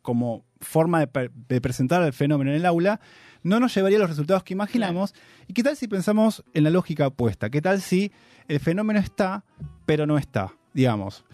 como 0.00 0.42
forma 0.60 1.00
de, 1.00 1.06
pre- 1.06 1.30
de 1.48 1.60
presentar 1.60 2.02
el 2.02 2.12
fenómeno 2.14 2.50
en 2.50 2.56
el 2.56 2.64
aula 2.66 2.98
no 3.42 3.60
nos 3.60 3.74
llevaría 3.74 3.98
a 3.98 4.00
los 4.00 4.10
resultados 4.10 4.42
que 4.44 4.54
imaginamos. 4.54 5.14
¿Y 5.46 5.52
qué 5.54 5.62
tal 5.62 5.76
si 5.76 5.88
pensamos 5.88 6.44
en 6.54 6.64
la 6.64 6.70
lógica 6.70 7.06
opuesta? 7.06 7.50
¿Qué 7.50 7.60
tal 7.62 7.80
si 7.80 8.12
el 8.48 8.60
fenómeno 8.60 8.98
está, 9.00 9.44
pero 9.86 10.06
no 10.06 10.18
está? 10.18 10.52
Digamos, 10.74 11.24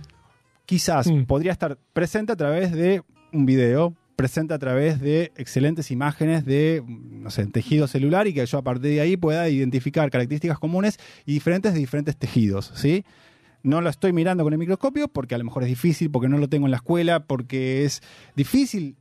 quizás 0.66 1.06
Mm. 1.08 1.24
podría 1.24 1.52
estar 1.52 1.78
presente 1.92 2.32
a 2.32 2.36
través 2.36 2.72
de 2.72 3.02
un 3.32 3.46
video, 3.46 3.94
presente 4.16 4.54
a 4.54 4.58
través 4.58 5.00
de 5.00 5.32
excelentes 5.36 5.90
imágenes 5.90 6.44
de, 6.44 6.82
no 6.86 7.30
sé, 7.30 7.44
tejido 7.46 7.88
celular 7.88 8.26
y 8.28 8.32
que 8.34 8.46
yo 8.46 8.58
a 8.58 8.62
partir 8.62 8.92
de 8.92 9.00
ahí 9.00 9.16
pueda 9.16 9.48
identificar 9.48 10.08
características 10.10 10.58
comunes 10.60 10.98
y 11.26 11.32
diferentes 11.34 11.72
de 11.74 11.80
diferentes 11.80 12.16
tejidos, 12.16 12.70
¿sí? 12.76 13.04
No 13.64 13.80
lo 13.80 13.88
estoy 13.90 14.12
mirando 14.12 14.44
con 14.44 14.52
el 14.52 14.58
microscopio 14.58 15.08
porque 15.08 15.34
a 15.34 15.38
lo 15.38 15.44
mejor 15.44 15.64
es 15.64 15.70
difícil, 15.70 16.10
porque 16.10 16.28
no 16.28 16.38
lo 16.38 16.48
tengo 16.48 16.66
en 16.66 16.70
la 16.70 16.76
escuela, 16.76 17.24
porque 17.24 17.84
es 17.84 18.02
difícil 18.36 18.94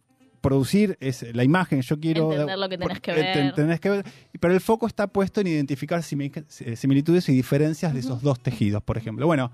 producir 0.43 0.97
es 0.99 1.25
la 1.33 1.43
imagen. 1.43 1.81
Yo 1.81 1.99
quiero 1.99 2.31
Entender 2.31 2.59
lo 2.59 2.69
que 2.69 2.77
tenés 2.77 2.99
que 2.99 3.11
ver. 3.13 3.33
ten- 3.33 3.53
tenés 3.55 3.79
que 3.79 3.89
ver. 3.89 4.05
Pero 4.39 4.53
el 4.53 4.59
foco 4.61 4.85
está 4.85 5.07
puesto 5.07 5.39
en 5.41 5.47
identificar 5.47 6.01
simi- 6.01 6.31
similitudes 6.75 7.27
y 7.29 7.33
diferencias 7.33 7.93
de 7.93 8.01
esos 8.01 8.21
dos 8.21 8.39
tejidos, 8.41 8.83
por 8.83 8.97
ejemplo. 8.97 9.25
Bueno, 9.25 9.51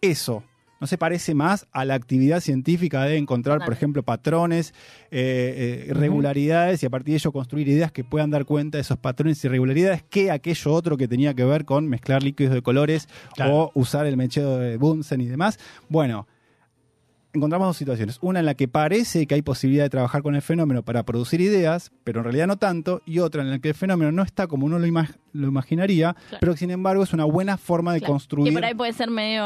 eso 0.00 0.44
no 0.80 0.86
se 0.86 0.96
parece 0.96 1.34
más 1.34 1.66
a 1.72 1.84
la 1.84 1.92
actividad 1.94 2.40
científica 2.40 3.04
de 3.04 3.18
encontrar, 3.18 3.62
por 3.62 3.74
ejemplo, 3.74 4.02
patrones, 4.02 4.72
eh, 5.10 5.84
eh, 5.84 5.86
irregularidades 5.90 6.82
y 6.82 6.86
a 6.86 6.90
partir 6.90 7.12
de 7.12 7.16
ello 7.16 7.32
construir 7.32 7.68
ideas 7.68 7.92
que 7.92 8.02
puedan 8.02 8.30
dar 8.30 8.46
cuenta 8.46 8.78
de 8.78 8.82
esos 8.82 8.96
patrones 8.98 9.44
y 9.44 9.48
irregularidades 9.48 10.02
que 10.08 10.30
aquello 10.30 10.72
otro 10.72 10.96
que 10.96 11.06
tenía 11.06 11.34
que 11.34 11.44
ver 11.44 11.66
con 11.66 11.86
mezclar 11.88 12.22
líquidos 12.22 12.54
de 12.54 12.62
colores 12.62 13.08
Claro. 13.34 13.56
o 13.64 13.72
usar 13.74 14.06
el 14.06 14.16
mechero 14.16 14.56
de 14.56 14.78
Bunsen 14.78 15.20
y 15.20 15.26
demás. 15.26 15.58
Bueno, 15.90 16.26
encontramos 17.32 17.68
dos 17.68 17.76
situaciones. 17.76 18.18
Una 18.20 18.40
en 18.40 18.46
la 18.46 18.54
que 18.54 18.68
parece 18.68 19.26
que 19.26 19.34
hay 19.34 19.42
posibilidad 19.42 19.84
de 19.84 19.90
trabajar 19.90 20.22
con 20.22 20.34
el 20.34 20.42
fenómeno 20.42 20.82
para 20.82 21.04
producir 21.04 21.40
ideas, 21.40 21.92
pero 22.04 22.20
en 22.20 22.24
realidad 22.24 22.46
no 22.46 22.56
tanto. 22.56 23.02
Y 23.06 23.20
otra 23.20 23.42
en 23.42 23.50
la 23.50 23.58
que 23.58 23.68
el 23.68 23.74
fenómeno 23.74 24.12
no 24.12 24.22
está 24.22 24.46
como 24.46 24.66
uno 24.66 24.78
lo, 24.78 24.86
lo 25.32 25.48
imaginaría, 25.48 26.14
Claro. 26.14 26.38
pero 26.40 26.56
sin 26.56 26.70
embargo 26.70 27.02
es 27.02 27.12
una 27.12 27.24
buena 27.24 27.56
forma 27.56 27.92
de 27.92 28.00
Claro. 28.00 28.14
construir. 28.14 28.52
Y 28.52 28.54
por 28.54 28.64
ahí 28.64 28.74
puede 28.74 28.92
ser 28.92 29.10
medio 29.10 29.44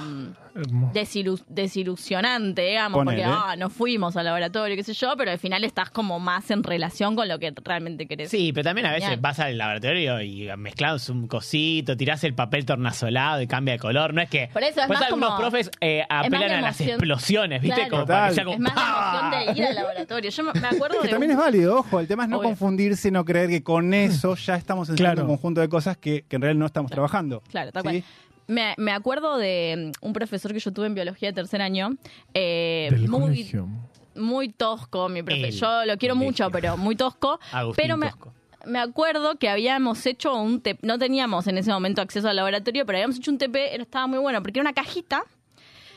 mm, 0.00 0.92
desilu- 0.92 1.44
desilusionante, 1.48 2.62
digamos, 2.62 2.98
Ponele. 2.98 3.22
porque 3.24 3.36
ah, 3.38 3.54
no 3.56 3.70
fuimos 3.70 4.16
al 4.16 4.24
laboratorio, 4.24 4.76
qué 4.76 4.82
sé 4.82 4.94
yo, 4.94 5.14
pero 5.16 5.30
al 5.30 5.38
final 5.38 5.64
estás 5.64 5.90
como 5.90 6.18
más 6.18 6.50
en 6.50 6.62
relación 6.62 7.14
con 7.16 7.28
lo 7.28 7.38
que 7.38 7.52
realmente 7.64 8.06
querés. 8.06 8.30
Sí, 8.30 8.52
pero 8.52 8.64
también 8.64 8.86
a 8.86 8.90
veces 8.90 9.04
Genial. 9.04 9.20
vas 9.20 9.38
al 9.40 9.58
laboratorio 9.58 10.20
y 10.22 10.48
mezclas 10.56 11.08
un 11.08 11.26
cosito, 11.28 11.96
tirás 11.96 12.24
el 12.24 12.34
papel 12.34 12.64
tornasolado 12.64 13.42
y 13.42 13.46
cambia 13.46 13.74
de 13.74 13.78
color. 13.78 14.14
No 14.14 14.22
es 14.22 14.30
que. 14.30 14.48
Por 14.52 14.62
eso 14.62 14.80
es 14.80 14.86
Pues 14.86 14.98
más 14.98 15.08
algunos 15.08 15.28
como- 15.30 15.40
profes 15.40 15.70
eh, 15.80 16.02
apelan 16.08 16.48
la 16.50 16.58
a 16.58 16.60
las 16.62 16.80
explosiones, 16.80 17.60
¿viste? 17.62 17.76
Claro. 17.76 17.90
Como 17.90 18.06
para 18.06 18.28
que 18.28 18.34
sea 18.34 18.44
Total. 18.44 18.56
como 18.58 18.68
Es 18.68 18.74
más 18.74 18.84
la 18.86 19.30
emoción 19.30 19.54
de 19.54 19.60
ir 19.60 19.66
al 19.68 19.74
laboratorio. 19.82 20.30
Yo 20.30 20.42
me 20.44 20.50
acuerdo 20.50 21.00
Que 21.00 21.06
de 21.06 21.08
también 21.12 21.32
un- 21.32 21.38
es 21.38 21.44
válido, 21.44 21.76
ojo, 21.78 22.00
el 22.00 22.06
tema 22.08 22.24
es 22.24 22.28
no 22.30 22.38
Obvio. 22.38 22.48
confundirse 22.50 23.08
y 23.08 23.10
no 23.10 23.24
creer 23.24 23.50
que 23.50 23.62
con 23.62 23.92
eso 23.94 24.34
ya 24.36 24.56
estamos 24.56 24.88
enseñando 24.88 25.22
Claro. 25.22 25.25
Un 25.26 25.36
conjunto 25.36 25.60
de 25.60 25.68
cosas 25.68 25.96
que, 25.96 26.22
que 26.28 26.36
en 26.36 26.42
realidad 26.42 26.58
no 26.60 26.66
estamos 26.66 26.90
trabajando. 26.90 27.42
Claro, 27.50 27.72
tal 27.72 27.82
¿sí? 27.82 27.88
cual. 27.88 28.04
Me, 28.48 28.74
me 28.78 28.92
acuerdo 28.92 29.36
de 29.38 29.92
mm, 30.00 30.06
un 30.06 30.12
profesor 30.12 30.52
que 30.52 30.60
yo 30.60 30.72
tuve 30.72 30.86
en 30.86 30.94
biología 30.94 31.30
de 31.30 31.32
tercer 31.34 31.60
año, 31.62 31.90
eh, 32.34 32.88
Del 32.92 33.08
muy, 33.08 33.20
colegio. 33.20 33.68
muy 34.14 34.48
tosco, 34.50 35.08
mi 35.08 35.22
profe. 35.22 35.48
El 35.48 35.52
Yo 35.52 35.84
lo 35.84 35.96
quiero 35.98 36.14
colegio. 36.14 36.30
mucho, 36.44 36.50
pero 36.50 36.76
muy 36.76 36.94
tosco. 36.96 37.40
Agustín 37.52 37.82
pero 37.82 37.96
me, 37.96 38.06
Tosco. 38.10 38.32
me 38.66 38.78
acuerdo 38.78 39.36
que 39.36 39.48
habíamos 39.48 40.06
hecho 40.06 40.34
un 40.36 40.60
TP, 40.60 40.78
no 40.82 40.96
teníamos 40.98 41.46
en 41.48 41.58
ese 41.58 41.72
momento 41.72 42.00
acceso 42.02 42.28
al 42.28 42.36
laboratorio, 42.36 42.86
pero 42.86 42.98
habíamos 42.98 43.16
hecho 43.16 43.32
un 43.32 43.38
TP, 43.38 43.74
estaba 43.80 44.06
muy 44.06 44.18
bueno, 44.20 44.40
porque 44.42 44.60
era 44.60 44.62
una 44.68 44.72
cajita 44.74 45.22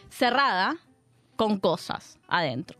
cerrada 0.09 0.75
con 1.35 1.59
cosas 1.59 2.17
adentro. 2.27 2.75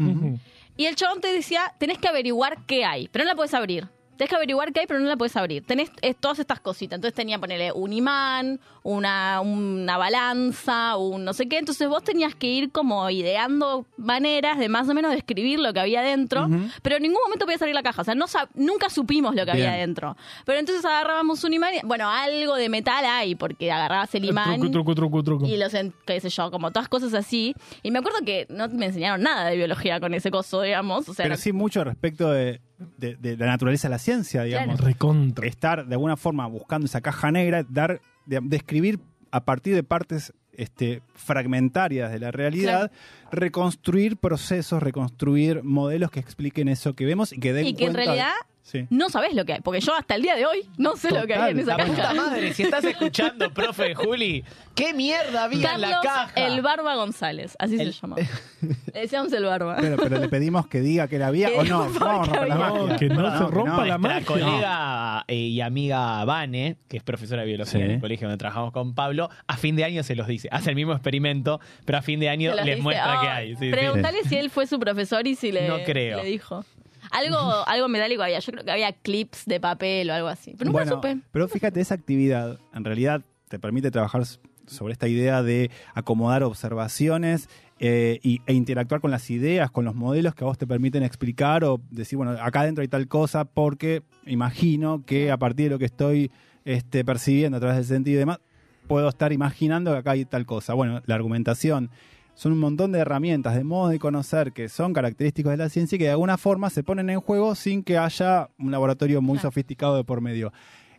Y 0.76 0.86
el 0.86 0.96
chabón 0.96 1.22
te 1.22 1.32
decía, 1.32 1.74
tenés 1.78 1.98
que 1.98 2.08
averiguar 2.08 2.66
qué 2.66 2.86
hay, 2.86 3.08
pero 3.10 3.24
no 3.26 3.30
la 3.30 3.36
puedes 3.36 3.54
abrir. 3.54 3.88
Tenés 4.19 4.32
que 4.32 4.36
averiguar 4.36 4.73
qué 4.73 4.82
hay, 4.82 4.86
pero 4.86 4.99
no 4.99 5.05
la 5.05 5.15
puedes 5.15 5.38
abrir. 5.38 5.63
Tenés 5.63 5.93
eh, 6.01 6.13
todas 6.13 6.39
estas 6.39 6.60
cositas. 6.60 6.97
Entonces 6.97 7.15
tenía, 7.15 7.39
ponerle 7.39 7.71
un 7.71 7.93
imán, 7.93 8.60
una, 8.84 9.39
una 9.39 9.97
balanza, 9.97 10.97
un 10.97 11.23
no 11.23 11.32
sé 11.32 11.47
qué. 11.47 11.58
Entonces 11.58 11.88
vos 11.88 12.03
tenías 12.03 12.36
que 12.36 12.47
ir 12.47 12.69
como 12.73 13.10
ideando 13.10 13.86
maneras 13.95 14.60
de 14.60 14.67
más 14.67 14.89
o 14.89 14.93
menos 14.93 15.13
describir 15.13 15.62
lo 15.62 15.71
que 15.71 15.79
había 15.79 16.01
dentro. 16.01 16.49
Pero 16.82 16.97
en 16.97 17.03
ningún 17.03 17.21
momento 17.23 17.45
podía 17.45 17.60
salir 17.60 17.73
la 17.73 17.82
caja. 17.82 18.01
O 18.01 18.03
sea, 18.03 18.13
no 18.13 18.25
nunca 18.55 18.89
supimos 18.89 19.36
lo 19.36 19.45
que 19.45 19.51
había 19.51 19.71
dentro. 19.71 20.17
Pero 20.45 20.60
entonces 20.60 20.84
agarrábamos 20.84 21.41
un 21.45 21.53
imán 21.53 21.75
y, 21.75 21.88
bueno, 21.88 22.10
algo 22.10 22.55
de 22.55 22.67
metal 22.67 23.05
hay, 23.05 23.36
porque 23.36 23.71
agarrabas 23.71 24.13
el 24.15 24.25
imán 24.25 24.60
Truco, 24.60 24.73
truco, 24.73 24.95
truco, 24.95 25.23
truco. 25.23 25.45
y 25.45 25.55
los, 25.55 25.71
qué 26.05 26.19
sé 26.19 26.27
yo, 26.27 26.51
como 26.51 26.71
todas 26.71 26.89
cosas 26.89 27.13
así. 27.13 27.55
Y 27.84 27.91
me 27.91 27.99
acuerdo 27.99 28.19
que 28.25 28.47
no 28.49 28.67
me 28.67 28.88
enseñaron 28.88 29.21
nada 29.21 29.49
de 29.49 29.55
biología 29.55 30.01
con 30.01 30.13
ese 30.13 30.29
coso, 30.29 30.62
digamos. 30.62 31.08
O 31.08 31.13
sea, 31.13 31.23
Pero 31.23 31.38
sí 31.38 31.53
mucho 31.53 31.86
respecto 31.86 32.29
de, 32.29 32.60
de- 32.98 33.15
de 33.15 33.38
la 33.38 33.46
naturaleza 33.48 33.88
de 33.88 33.92
la 33.92 34.00
ciencia, 34.00 34.44
digamos. 34.44 34.76
Claro. 34.76 34.88
Recontra. 34.88 35.48
estar 35.48 35.86
de 35.88 35.96
alguna 35.96 36.18
forma 36.18 36.46
buscando 36.48 36.86
esa 36.86 37.02
caja 37.02 37.32
negra, 37.32 37.63
dar, 37.70 38.02
de- 38.26 38.39
describir 38.44 39.00
a 39.32 39.44
partir 39.46 39.76
de 39.76 39.84
partes 39.84 40.34
este, 40.54 41.02
fragmentarias 41.15 42.12
de 42.12 42.20
la 42.20 42.32
realidad, 42.32 42.92
reconstruir 43.32 44.18
procesos, 44.18 44.82
reconstruir 44.84 45.63
modelos 45.63 46.12
que 46.12 46.20
expliquen 46.20 46.68
eso 46.68 46.94
que 46.96 47.06
vemos 47.06 47.32
y 47.32 47.39
que 47.39 47.54
den 47.54 47.65
y 47.68 47.74
que 47.76 47.86
en 47.86 47.94
realidad 47.94 48.34
Sí. 48.69 48.86
no 48.91 49.10
sabés 49.10 49.34
lo 49.34 49.45
que 49.45 49.53
hay. 49.53 49.62
Porque 49.62 49.79
yo 49.82 49.95
hasta 49.95 50.13
el 50.15 50.21
día 50.21 50.36
de 50.36 50.45
hoy 50.45 50.69
no 50.77 50.95
sé 50.95 51.12
lo 51.12 51.25
que 51.25 51.34
hay 51.36 51.51
en 51.51 51.60
esa 51.60 51.75
La 51.77 51.86
puta 51.86 52.01
caja. 52.03 52.13
madre, 52.13 52.53
si 52.53 52.63
estás 52.63 52.84
escuchando, 52.84 53.51
profe 53.51 53.95
Juli, 53.95 54.43
¿qué 54.75 54.93
mierda 54.93 55.45
había 55.45 55.73
en 55.73 55.82
la 55.82 56.01
caja? 56.01 56.32
el 56.36 56.62
Barba 56.62 56.95
González, 56.95 57.55
así 57.60 57.79
El- 57.79 57.93
se 57.93 57.99
llama. 58.01 58.15
Le 58.93 59.01
decíamos 59.01 59.32
el 59.34 59.45
Barba. 59.45 59.77
Pero, 59.79 59.97
pero 59.97 60.19
le 60.19 60.27
pedimos 60.29 60.67
que 60.67 60.82
diga 60.82 61.08
que 61.08 61.17
la 61.17 61.27
había 61.27 61.49
o 61.49 61.63
no. 61.63 61.91
que 61.91 61.99
la 62.47 62.55
magia. 62.55 62.79
No, 62.84 62.97
que 62.97 63.10
no 63.10 63.38
se 63.38 63.47
rompa 63.53 63.86
la 63.86 63.97
magia. 63.97 64.25
colega 64.25 65.23
eh, 65.27 65.36
y 65.36 65.62
amiga 65.62 66.23
Vane, 66.25 66.77
que 66.88 66.97
es 66.97 67.03
profesora 67.03 67.41
de 67.41 67.47
biología 67.47 67.79
Sí. 67.79 67.86
en 67.86 67.91
el 67.91 67.99
colegio 68.01 68.27
donde 68.27 68.38
trabajamos 68.39 68.71
con 68.73 68.93
Pablo, 68.95 69.29
a 69.47 69.58
fin 69.58 69.75
de 69.75 69.84
año 69.84 70.03
se 70.03 70.15
los 70.15 70.27
dice. 70.27 70.47
Hace 70.51 70.69
el 70.71 70.75
mismo 70.75 70.91
experimento, 70.93 71.60
pero 71.86 71.97
a 71.99 72.01
fin 72.01 72.19
de 72.19 72.29
año 72.29 72.53
les 72.55 72.65
dice, 72.65 72.82
muestra 72.82 73.17
"Oh, 73.17 73.21
que 73.21 73.27
hay. 73.29 73.49
Sí, 73.55 73.65
sí. 73.65 73.71
Pregúntale 73.71 74.23
si 74.25 74.36
él 74.38 74.49
fue 74.49 74.67
su 74.67 74.79
profesor 74.79 75.25
y 75.27 75.36
si 75.36 75.51
le, 75.51 75.67
No 75.67 75.77
creo. 75.86 76.17
le 76.21 76.25
dijo. 76.29 76.65
Algo, 77.12 77.67
algo 77.67 77.88
metálico 77.88 78.22
había. 78.24 78.39
Yo 78.39 78.52
creo 78.52 78.63
que 78.65 78.72
había 78.72 78.91
clips 78.93 79.45
de 79.45 79.60
papel 79.60 80.10
o 80.10 80.13
algo 80.13 80.28
así. 80.28 80.56
Pero 80.58 80.72
nunca 80.72 80.84
Bueno, 80.84 80.95
supe. 80.95 81.17
pero 81.32 81.48
fíjate, 81.48 81.82
esa 81.82 81.95
actividad 81.95 82.60
en 82.74 82.84
realidad 82.86 83.22
te 83.48 83.60
permite 83.60 83.91
trabajar 83.91 84.24
sobre 84.67 84.93
esta 84.93 85.08
idea 85.08 85.41
de 85.41 85.72
acomodar 85.95 86.43
observaciones 86.43 87.50
eh, 87.80 88.19
y- 88.24 88.41
e 88.45 88.54
interactuar 88.54 89.00
con 89.02 89.10
las 89.10 89.30
ideas, 89.30 89.72
con 89.72 89.86
los 89.86 89.95
modelos 89.95 90.36
que 90.36 90.43
a 90.43 90.48
vos 90.48 90.58
te 90.58 90.67
permiten 90.67 91.02
explicar 91.02 91.63
o 91.63 91.80
decir, 91.89 92.17
bueno, 92.17 92.32
acá 92.39 92.62
adentro 92.62 92.82
hay 92.82 92.88
tal 92.89 93.08
cosa 93.08 93.45
porque 93.45 94.04
imagino 94.26 95.04
que 95.06 95.32
a 95.32 95.38
partir 95.38 95.65
de 95.67 95.69
lo 95.72 95.80
que 95.80 95.86
estoy 95.86 96.30
este, 96.65 97.04
percibiendo 97.06 97.58
a 97.58 97.60
través 97.62 97.78
del 97.78 97.86
sentido 97.86 98.17
y 98.17 98.19
demás, 98.19 98.39
puedo 98.88 99.08
estar 99.08 99.32
imaginando 99.32 99.91
que 99.93 99.98
acá 99.98 100.12
hay 100.12 100.26
tal 100.26 100.45
cosa. 100.45 100.74
Bueno, 100.74 101.02
la 101.06 101.15
argumentación 101.15 101.89
son 102.36 102.54
un 102.54 102.60
montón 102.60 102.92
de 102.92 103.00
herramientas, 103.00 103.56
de 103.56 103.63
modos 103.63 103.92
de 103.92 104.00
conocer 104.00 104.54
que 104.54 104.70
son 104.70 104.94
característicos 104.94 105.52
de 105.52 105.58
la 105.58 105.70
ciencia 105.70 105.96
y 105.96 106.00
que 106.00 106.06
de 106.06 106.12
alguna 106.12 106.38
forma 106.38 106.70
se 106.70 106.84
ponen 106.84 107.10
en 107.10 107.20
juego 107.20 107.56
sin 107.56 107.84
que 107.84 107.98
haya 107.98 108.50
un 108.58 108.72
laboratorio 108.72 109.22
muy 109.22 109.38
Claro. 109.38 109.50
sofisticado 109.50 109.98
de 109.98 110.04
por 110.04 110.22
medio. 110.22 110.54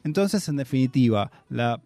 Entonces, 0.05 0.49
en 0.49 0.57
definitiva, 0.57 1.31
la, 1.49 1.81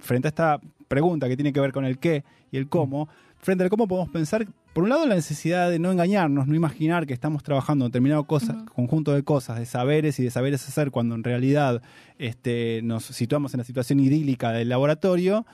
frente 0.00 0.28
a 0.28 0.30
esta 0.30 0.60
pregunta 0.88 1.28
que 1.28 1.36
tiene 1.36 1.52
que 1.52 1.60
ver 1.60 1.72
con 1.72 1.84
el 1.84 1.98
qué 1.98 2.24
y 2.50 2.56
el 2.56 2.68
cómo, 2.68 3.08
frente 3.38 3.64
al 3.64 3.70
cómo 3.70 3.86
podemos 3.88 4.10
pensar, 4.10 4.46
por 4.72 4.82
un 4.84 4.90
lado, 4.90 5.06
la 5.06 5.14
necesidad 5.14 5.70
de 5.70 5.78
no 5.78 5.92
engañarnos, 5.92 6.48
no 6.48 6.54
imaginar 6.54 7.06
que 7.06 7.14
estamos 7.14 7.42
trabajando 7.42 7.84
en 7.84 7.92
determinado 7.92 8.24
cosa, 8.24 8.64
conjunto 8.74 9.12
de 9.12 9.22
cosas, 9.22 9.58
de 9.58 9.66
saberes 9.66 10.18
y 10.18 10.24
de 10.24 10.30
saberes 10.30 10.66
hacer, 10.66 10.90
cuando 10.90 11.14
en 11.14 11.22
realidad 11.22 11.80
este, 12.18 12.80
nos 12.82 13.04
situamos 13.04 13.54
en 13.54 13.58
la 13.58 13.64
situación 13.64 14.00
idílica 14.00 14.50
del 14.50 14.68
laboratorio, 14.68 15.46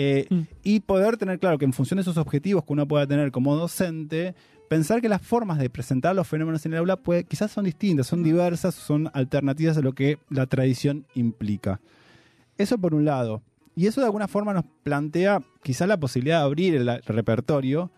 eh, 0.00 0.26
Mm. 0.30 0.40
y 0.62 0.80
poder 0.80 1.16
tener 1.16 1.38
claro 1.40 1.58
que 1.58 1.64
en 1.64 1.72
función 1.72 1.96
de 1.96 2.02
esos 2.02 2.16
objetivos 2.16 2.64
que 2.64 2.72
uno 2.72 2.86
pueda 2.86 3.06
tener 3.06 3.32
como 3.32 3.56
docente, 3.56 4.34
pensar 4.68 5.00
que 5.00 5.08
las 5.08 5.22
formas 5.22 5.58
de 5.58 5.68
presentar 5.70 6.14
los 6.14 6.28
fenómenos 6.28 6.64
en 6.66 6.72
el 6.74 6.78
aula 6.78 6.96
puede, 6.96 7.24
quizás 7.24 7.50
son 7.50 7.64
distintas, 7.64 8.06
son 8.06 8.22
diversas, 8.22 8.74
son 8.74 9.10
alternativas 9.12 9.76
a 9.76 9.80
lo 9.82 9.92
que 9.94 10.18
la 10.30 10.46
tradición 10.46 11.04
implica. 11.14 11.80
Eso 12.58 12.78
por 12.78 12.94
un 12.94 13.04
lado. 13.04 13.42
Y 13.74 13.86
eso 13.86 14.00
de 14.00 14.06
alguna 14.06 14.28
forma 14.28 14.52
nos 14.52 14.64
plantea 14.82 15.40
quizás 15.62 15.88
la 15.88 15.98
posibilidad 15.98 16.38
de 16.38 16.44
abrir 16.44 16.74
el, 16.76 16.88
el 16.88 17.02
repertorio 17.04 17.90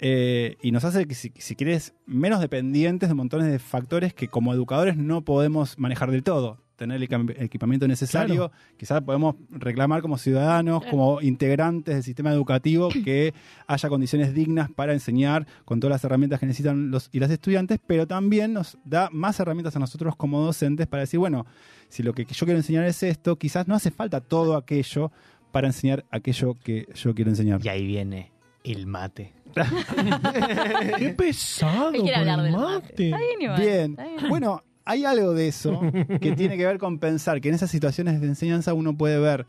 eh, 0.00 0.56
y 0.62 0.70
nos 0.70 0.84
hace 0.84 1.06
que, 1.06 1.14
si, 1.14 1.32
si 1.36 1.56
quieres, 1.56 1.94
menos 2.06 2.40
dependientes 2.40 3.08
de 3.08 3.14
montones 3.14 3.50
de 3.50 3.58
factores 3.58 4.14
que 4.14 4.28
como 4.28 4.52
educadores 4.52 4.96
no 4.96 5.22
podemos 5.24 5.78
manejar 5.78 6.10
del 6.10 6.22
todo. 6.22 6.58
Tener 6.78 6.96
el 6.96 7.08
equip- 7.08 7.34
equipamiento 7.42 7.86
necesario, 7.88 8.50
quizás 8.76 9.02
podemos 9.02 9.34
reclamar 9.50 10.00
como 10.00 10.16
ciudadanos, 10.16 10.84
como 10.86 11.20
integrantes 11.20 11.92
del 11.96 12.02
sistema 12.04 12.32
educativo, 12.32 12.88
que 13.04 13.34
haya 13.66 13.88
condiciones 13.88 14.32
dignas 14.32 14.70
para 14.70 14.92
enseñar 14.92 15.46
con 15.64 15.80
todas 15.80 15.96
las 15.96 16.04
herramientas 16.04 16.38
que 16.38 16.46
necesitan 16.46 16.90
los 16.92 17.10
y 17.12 17.18
las 17.18 17.30
estudiantes, 17.32 17.80
pero 17.86 18.06
también 18.06 18.52
nos 18.52 18.78
da 18.84 19.10
más 19.12 19.40
herramientas 19.40 19.74
a 19.74 19.80
nosotros 19.80 20.14
como 20.16 20.40
docentes 20.40 20.86
para 20.86 21.00
decir, 21.00 21.18
bueno, 21.18 21.44
si 21.88 22.02
lo 22.02 22.12
que 22.14 22.24
yo 22.24 22.46
quiero 22.46 22.58
enseñar 22.60 22.84
es 22.84 23.02
esto, 23.02 23.36
quizás 23.36 23.66
no 23.66 23.74
hace 23.74 23.90
falta 23.90 24.20
todo 24.20 24.56
aquello 24.56 25.10
para 25.50 25.66
enseñar 25.66 26.04
aquello 26.12 26.54
que 26.62 26.86
yo 26.94 27.14
quiero 27.14 27.30
enseñar. 27.32 27.60
Y 27.64 27.68
ahí 27.68 27.84
viene 27.86 28.30
el 28.62 28.86
mate. 28.86 29.32
Qué 30.98 31.08
pesado 31.16 31.88
Él 31.90 32.02
quiere 32.02 32.18
con 32.18 32.28
hablar 32.28 32.38
el 32.38 32.44
del 32.44 32.52
mate. 32.60 32.82
mate. 32.82 33.04
Está 33.06 33.18
bien, 33.18 33.40
igual. 33.42 33.60
Bien, 33.60 33.90
Está 33.92 34.04
bien. 34.04 34.28
bueno, 34.28 34.62
hay 34.88 35.04
algo 35.04 35.34
de 35.34 35.48
eso 35.48 35.80
que 36.20 36.32
tiene 36.34 36.56
que 36.56 36.66
ver 36.66 36.78
con 36.78 36.98
pensar 36.98 37.40
que 37.40 37.48
en 37.48 37.54
esas 37.54 37.70
situaciones 37.70 38.20
de 38.20 38.26
enseñanza 38.26 38.74
uno 38.74 38.96
puede 38.96 39.18
ver, 39.20 39.46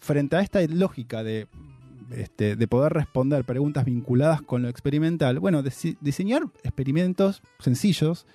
frente 0.00 0.36
a 0.36 0.40
esta 0.40 0.60
lógica 0.66 1.22
de, 1.22 1.46
este, 2.10 2.56
de 2.56 2.68
poder 2.68 2.92
responder 2.92 3.44
preguntas 3.44 3.84
vinculadas 3.84 4.42
con 4.42 4.62
lo 4.62 4.68
experimental, 4.68 5.38
bueno, 5.40 5.62
dise- 5.62 5.96
diseñar 6.00 6.42
experimentos 6.62 7.42
sencillos 7.58 8.26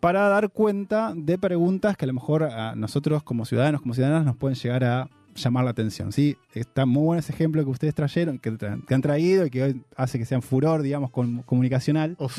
para 0.00 0.28
dar 0.28 0.48
cuenta 0.50 1.12
de 1.14 1.36
preguntas 1.36 1.96
que 1.96 2.06
a 2.06 2.08
lo 2.08 2.14
mejor 2.14 2.44
a 2.44 2.74
nosotros 2.74 3.22
como 3.22 3.44
ciudadanos, 3.44 3.82
como 3.82 3.92
ciudadanas, 3.92 4.24
nos 4.24 4.36
pueden 4.36 4.56
llegar 4.56 4.82
a 4.84 5.10
llamar 5.34 5.64
la 5.64 5.70
atención. 5.70 6.12
¿sí? 6.12 6.36
Está 6.54 6.86
muy 6.86 7.02
bueno 7.04 7.20
ese 7.20 7.32
ejemplo 7.32 7.62
que 7.64 7.70
ustedes 7.70 7.94
trajeron, 7.94 8.38
que, 8.38 8.52
tra- 8.52 8.84
que 8.84 8.94
han 8.94 9.00
traído 9.02 9.46
y 9.46 9.50
que 9.50 9.62
hoy 9.62 9.82
hace 9.96 10.18
que 10.18 10.24
sean 10.24 10.42
furor, 10.42 10.82
digamos, 10.82 11.10
con- 11.10 11.42
comunicacional. 11.42 12.16
Top 12.18 12.30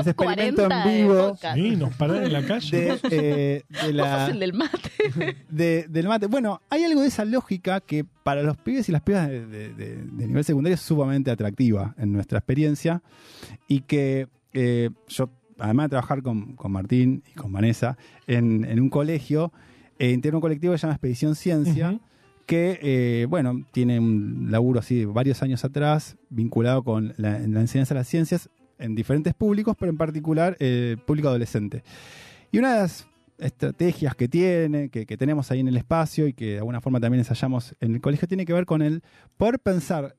ese 0.00 0.10
experimento 0.10 0.66
40 0.66 0.84
en 0.84 1.02
vivo. 1.02 1.36
Sí, 1.54 1.76
nos 1.76 1.94
paran 1.94 2.24
en 2.24 2.32
la 2.32 2.44
calle. 2.46 2.76
de, 2.78 3.00
eh, 3.10 3.62
de 3.68 3.82
Vos 3.86 3.92
la- 3.94 4.20
sos 4.26 4.34
el 4.34 4.40
del 4.40 4.52
mate. 4.54 4.90
de- 5.50 5.86
del 5.88 6.08
mate. 6.08 6.26
Bueno, 6.26 6.60
hay 6.70 6.84
algo 6.84 7.00
de 7.02 7.08
esa 7.08 7.24
lógica 7.24 7.80
que 7.80 8.04
para 8.04 8.42
los 8.42 8.56
pibes 8.56 8.88
y 8.88 8.92
las 8.92 9.02
pibas 9.02 9.28
de, 9.28 9.46
de- 9.46 9.74
de- 9.74 9.96
de 10.04 10.26
nivel 10.26 10.44
secundario 10.44 10.74
es 10.74 10.80
sumamente 10.80 11.30
atractiva 11.30 11.94
en 11.98 12.12
nuestra 12.12 12.38
experiencia 12.38 13.02
y 13.68 13.80
que 13.82 14.28
eh, 14.52 14.90
yo, 15.08 15.30
además 15.58 15.84
de 15.84 15.88
trabajar 15.90 16.22
con, 16.22 16.56
con 16.56 16.72
Martín 16.72 17.22
y 17.30 17.34
con 17.34 17.52
Vanessa 17.52 17.96
en, 18.26 18.64
en 18.64 18.80
un 18.80 18.90
colegio, 18.90 19.52
eh, 19.98 20.18
un 20.32 20.40
colectivo 20.40 20.72
que 20.72 20.78
se 20.78 20.82
llama 20.82 20.94
Expedición 20.94 21.34
Ciencia. 21.34 21.98
Que, 22.50 22.80
eh, 22.82 23.26
bueno, 23.26 23.64
tiene 23.70 24.00
un 24.00 24.48
laburo 24.50 24.80
así 24.80 24.98
de 24.98 25.06
varios 25.06 25.40
años 25.40 25.64
atrás 25.64 26.16
vinculado 26.30 26.82
con 26.82 27.14
la, 27.16 27.38
la 27.38 27.60
enseñanza 27.60 27.94
de 27.94 28.00
las 28.00 28.08
ciencias 28.08 28.50
en 28.80 28.96
diferentes 28.96 29.34
públicos, 29.34 29.76
pero 29.78 29.92
en 29.92 29.96
particular 29.96 30.56
eh, 30.58 30.96
público 31.06 31.28
adolescente. 31.28 31.84
Y 32.50 32.58
una 32.58 32.74
de 32.74 32.80
las 32.80 33.06
estrategias 33.38 34.16
que 34.16 34.26
tiene, 34.26 34.88
que, 34.88 35.06
que 35.06 35.16
tenemos 35.16 35.48
ahí 35.52 35.60
en 35.60 35.68
el 35.68 35.76
espacio 35.76 36.26
y 36.26 36.32
que 36.32 36.54
de 36.54 36.58
alguna 36.58 36.80
forma 36.80 36.98
también 36.98 37.20
ensayamos 37.20 37.76
en 37.78 37.94
el 37.94 38.00
colegio, 38.00 38.26
tiene 38.26 38.44
que 38.44 38.52
ver 38.52 38.66
con 38.66 38.82
el 38.82 39.04
poder 39.36 39.60
pensar 39.60 40.16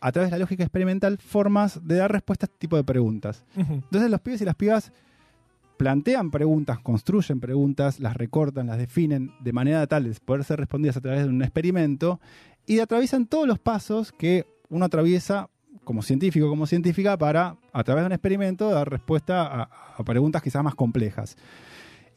a 0.00 0.10
través 0.10 0.30
de 0.30 0.36
la 0.36 0.38
lógica 0.38 0.62
experimental 0.62 1.18
formas 1.18 1.86
de 1.86 1.96
dar 1.96 2.10
respuesta 2.10 2.46
a 2.46 2.48
este 2.48 2.56
tipo 2.56 2.76
de 2.76 2.84
preguntas. 2.84 3.44
Entonces 3.54 4.10
los 4.10 4.22
pibes 4.22 4.40
y 4.40 4.46
las 4.46 4.54
pibas 4.54 4.90
plantean 5.78 6.30
preguntas, 6.30 6.80
construyen 6.80 7.40
preguntas, 7.40 8.00
las 8.00 8.16
recortan, 8.16 8.66
las 8.66 8.76
definen 8.76 9.32
de 9.40 9.52
manera 9.52 9.86
tal 9.86 10.04
de 10.04 10.14
poder 10.20 10.44
ser 10.44 10.58
respondidas 10.58 10.98
a 10.98 11.00
través 11.00 11.22
de 11.22 11.28
un 11.30 11.40
experimento 11.40 12.20
y 12.66 12.80
atraviesan 12.80 13.26
todos 13.26 13.46
los 13.46 13.58
pasos 13.58 14.12
que 14.12 14.44
uno 14.68 14.84
atraviesa 14.84 15.48
como 15.84 16.02
científico, 16.02 16.50
como 16.50 16.66
científica, 16.66 17.16
para 17.16 17.56
a 17.72 17.84
través 17.84 18.02
de 18.02 18.06
un 18.06 18.12
experimento 18.12 18.70
dar 18.70 18.90
respuesta 18.90 19.46
a, 19.46 19.70
a 19.96 20.04
preguntas 20.04 20.42
quizás 20.42 20.62
más 20.62 20.74
complejas. 20.74 21.36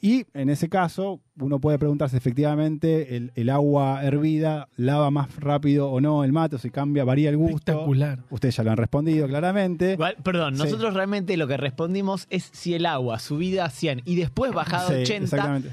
Y 0.03 0.25
en 0.33 0.49
ese 0.49 0.67
caso, 0.67 1.21
uno 1.39 1.59
puede 1.59 1.77
preguntarse 1.77 2.17
efectivamente, 2.17 3.15
¿el, 3.15 3.31
el 3.35 3.49
agua 3.51 4.03
hervida 4.03 4.67
lava 4.75 5.11
más 5.11 5.35
rápido 5.39 5.91
o 5.91 6.01
no 6.01 6.23
el 6.23 6.31
mate? 6.33 6.55
O 6.55 6.59
si 6.59 6.71
cambia, 6.71 7.03
varía 7.03 7.29
el 7.29 7.37
gusto. 7.37 7.55
Espectacular. 7.71 8.19
Ustedes 8.31 8.55
ya 8.55 8.63
lo 8.63 8.71
han 8.71 8.77
respondido 8.77 9.27
claramente. 9.27 9.93
Igual, 9.93 10.15
perdón, 10.23 10.55
Sí. 10.55 10.63
nosotros 10.63 10.95
realmente 10.95 11.37
lo 11.37 11.47
que 11.47 11.57
respondimos 11.57 12.25
es 12.31 12.49
si 12.51 12.73
el 12.73 12.87
agua 12.87 13.19
subida 13.19 13.65
a 13.65 13.69
100 13.69 14.01
y 14.05 14.15
después 14.15 14.51
bajada 14.53 14.85
a 14.85 14.87
Sí, 14.89 15.01
80 15.03 15.23
exactamente. 15.23 15.69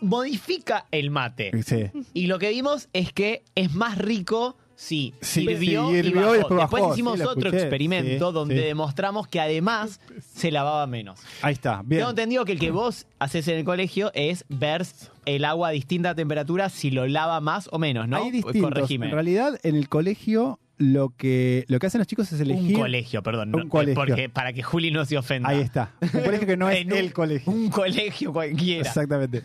modifica 0.00 0.86
el 0.90 1.10
mate. 1.10 1.50
Sí. 1.62 1.90
Y 2.14 2.26
lo 2.26 2.38
que 2.38 2.50
vimos 2.50 2.88
es 2.92 3.12
que 3.12 3.42
es 3.54 3.72
más 3.74 3.98
rico 3.98 4.56
Sí, 4.80 5.12
hirvió, 5.34 5.88
sí, 5.88 5.94
y 5.94 5.98
hirvió 5.98 6.20
bajó. 6.20 6.34
y 6.34 6.38
después 6.38 6.58
bajó, 6.58 6.92
hicimos 6.92 7.14
sí, 7.18 7.24
lo 7.24 7.30
otro 7.30 7.48
escuché, 7.48 7.62
experimento 7.64 8.30
donde 8.30 8.54
demostramos 8.60 9.26
que 9.26 9.40
además 9.40 10.00
se 10.20 10.52
lavaba 10.52 10.86
menos. 10.86 11.18
Ahí 11.42 11.54
está, 11.54 11.82
bien. 11.84 11.98
Tengo 11.98 12.10
entendido 12.10 12.44
que 12.44 12.52
el 12.52 12.60
que 12.60 12.70
vos 12.70 13.04
haces 13.18 13.48
en 13.48 13.58
el 13.58 13.64
colegio 13.64 14.12
es 14.14 14.44
ver 14.48 14.86
el 15.24 15.44
agua 15.44 15.68
a 15.68 15.70
distinta 15.72 16.14
temperatura 16.14 16.68
si 16.68 16.92
lo 16.92 17.08
lava 17.08 17.40
más 17.40 17.68
o 17.72 17.80
menos, 17.80 18.06
¿no? 18.06 18.18
Hay 18.18 18.30
distintos. 18.30 18.62
Corregime. 18.62 19.06
En 19.06 19.12
realidad, 19.12 19.58
en 19.64 19.74
el 19.74 19.88
colegio, 19.88 20.60
lo 20.76 21.10
que, 21.10 21.64
lo 21.66 21.80
que 21.80 21.86
hacen 21.88 21.98
los 21.98 22.06
chicos 22.06 22.32
es 22.32 22.40
elegir. 22.40 22.76
Un 22.76 22.82
colegio, 22.82 23.22
perdón. 23.24 23.52
Un 23.52 23.62
no, 23.62 23.68
colegio. 23.68 23.94
Porque, 23.96 24.28
para 24.28 24.52
que 24.52 24.62
Juli 24.62 24.92
no 24.92 25.04
se 25.04 25.18
ofenda. 25.18 25.48
Ahí 25.48 25.60
está. 25.60 25.92
Un 26.00 26.20
colegio 26.22 26.46
que 26.46 26.56
no 26.56 26.70
es 26.70 26.78
En 26.82 26.92
un- 26.92 26.98
el 26.98 27.12
colegio. 27.12 27.52
Un 27.52 27.68
colegio 27.68 28.32
cualquiera. 28.32 28.86
Exactamente. 28.86 29.42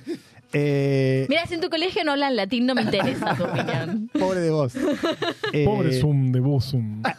Eh, 0.53 1.25
Mira, 1.29 1.45
si 1.47 1.55
en 1.55 1.61
tu 1.61 1.69
colegio 1.69 2.03
no 2.03 2.11
hablan 2.11 2.35
latín, 2.35 2.65
no 2.65 2.75
me 2.75 2.83
interesa 2.83 3.35
tu 3.35 3.43
opinión. 3.43 4.09
pobre 4.19 4.39
de 4.39 4.51
vos. 4.51 4.73
Eh, 5.51 5.65
Pobre 5.65 5.93
Zoom 5.99 6.31
de 6.31 6.39
vos, 6.39 6.65
Zoom. 6.71 7.03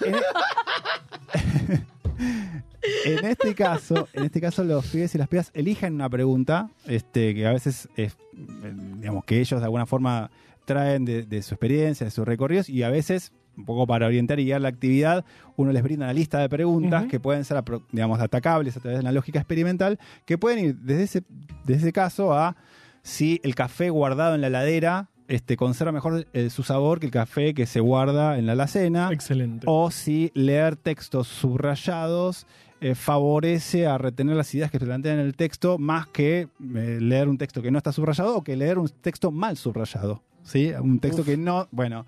En 3.06 3.24
este 3.24 3.54
caso, 3.54 4.08
en 4.12 4.24
este 4.24 4.40
caso 4.40 4.62
los 4.62 4.86
pibes 4.86 5.14
y 5.14 5.18
las 5.18 5.28
pibas 5.28 5.50
eligen 5.54 5.94
una 5.94 6.10
pregunta, 6.10 6.68
este, 6.86 7.34
que 7.34 7.46
a 7.46 7.52
veces 7.52 7.88
es, 7.96 8.16
eh, 8.36 8.74
digamos, 8.98 9.24
que 9.24 9.40
ellos 9.40 9.60
de 9.60 9.64
alguna 9.64 9.86
forma 9.86 10.30
traen 10.66 11.04
de, 11.04 11.22
de 11.22 11.42
su 11.42 11.54
experiencia, 11.54 12.04
de 12.04 12.10
sus 12.10 12.26
recorridos, 12.26 12.68
y 12.68 12.82
a 12.82 12.90
veces, 12.90 13.32
un 13.56 13.64
poco 13.64 13.86
para 13.86 14.06
orientar 14.06 14.38
y 14.38 14.44
guiar 14.44 14.60
la 14.60 14.68
actividad, 14.68 15.24
uno 15.56 15.72
les 15.72 15.82
brinda 15.82 16.06
una 16.06 16.12
lista 16.12 16.38
de 16.40 16.48
preguntas 16.48 17.06
que 17.06 17.20
pueden 17.20 17.44
ser, 17.44 17.62
digamos, 17.90 18.20
atacables 18.20 18.76
a 18.76 18.80
través 18.80 18.98
de 18.98 19.04
la 19.04 19.12
lógica 19.12 19.38
experimental, 19.38 19.98
que 20.26 20.36
pueden 20.36 20.58
ir 20.64 20.76
desde 20.76 21.02
ese, 21.04 21.22
desde 21.64 21.82
ese 21.82 21.92
caso 21.92 22.34
a 22.34 22.54
si 23.04 23.40
el 23.44 23.54
café 23.54 23.90
guardado 23.90 24.34
en 24.34 24.40
la 24.40 24.48
heladera 24.48 25.10
este, 25.28 25.56
conserva 25.56 25.92
mejor 25.92 26.26
eh, 26.32 26.50
su 26.50 26.62
sabor 26.64 27.00
que 27.00 27.06
el 27.06 27.12
café 27.12 27.54
que 27.54 27.66
se 27.66 27.80
guarda 27.80 28.36
en 28.38 28.46
la 28.46 28.52
alacena 28.52 29.10
Excelente. 29.12 29.64
o 29.68 29.90
si 29.90 30.32
leer 30.34 30.76
textos 30.76 31.28
subrayados 31.28 32.46
eh, 32.84 32.94
favorece 32.94 33.86
a 33.86 33.96
retener 33.96 34.36
las 34.36 34.54
ideas 34.54 34.70
que 34.70 34.78
se 34.78 34.84
plantean 34.84 35.18
en 35.18 35.24
el 35.24 35.34
texto 35.34 35.78
más 35.78 36.06
que 36.06 36.48
eh, 36.74 36.98
leer 37.00 37.28
un 37.30 37.38
texto 37.38 37.62
que 37.62 37.70
no 37.70 37.78
está 37.78 37.92
subrayado 37.92 38.36
o 38.36 38.44
que 38.44 38.56
leer 38.56 38.78
un 38.78 38.88
texto 38.88 39.30
mal 39.30 39.56
subrayado. 39.56 40.22
¿Sí? 40.42 40.70
Un 40.78 40.98
texto 41.00 41.24
que 41.24 41.38
no. 41.38 41.66
Bueno, 41.70 42.04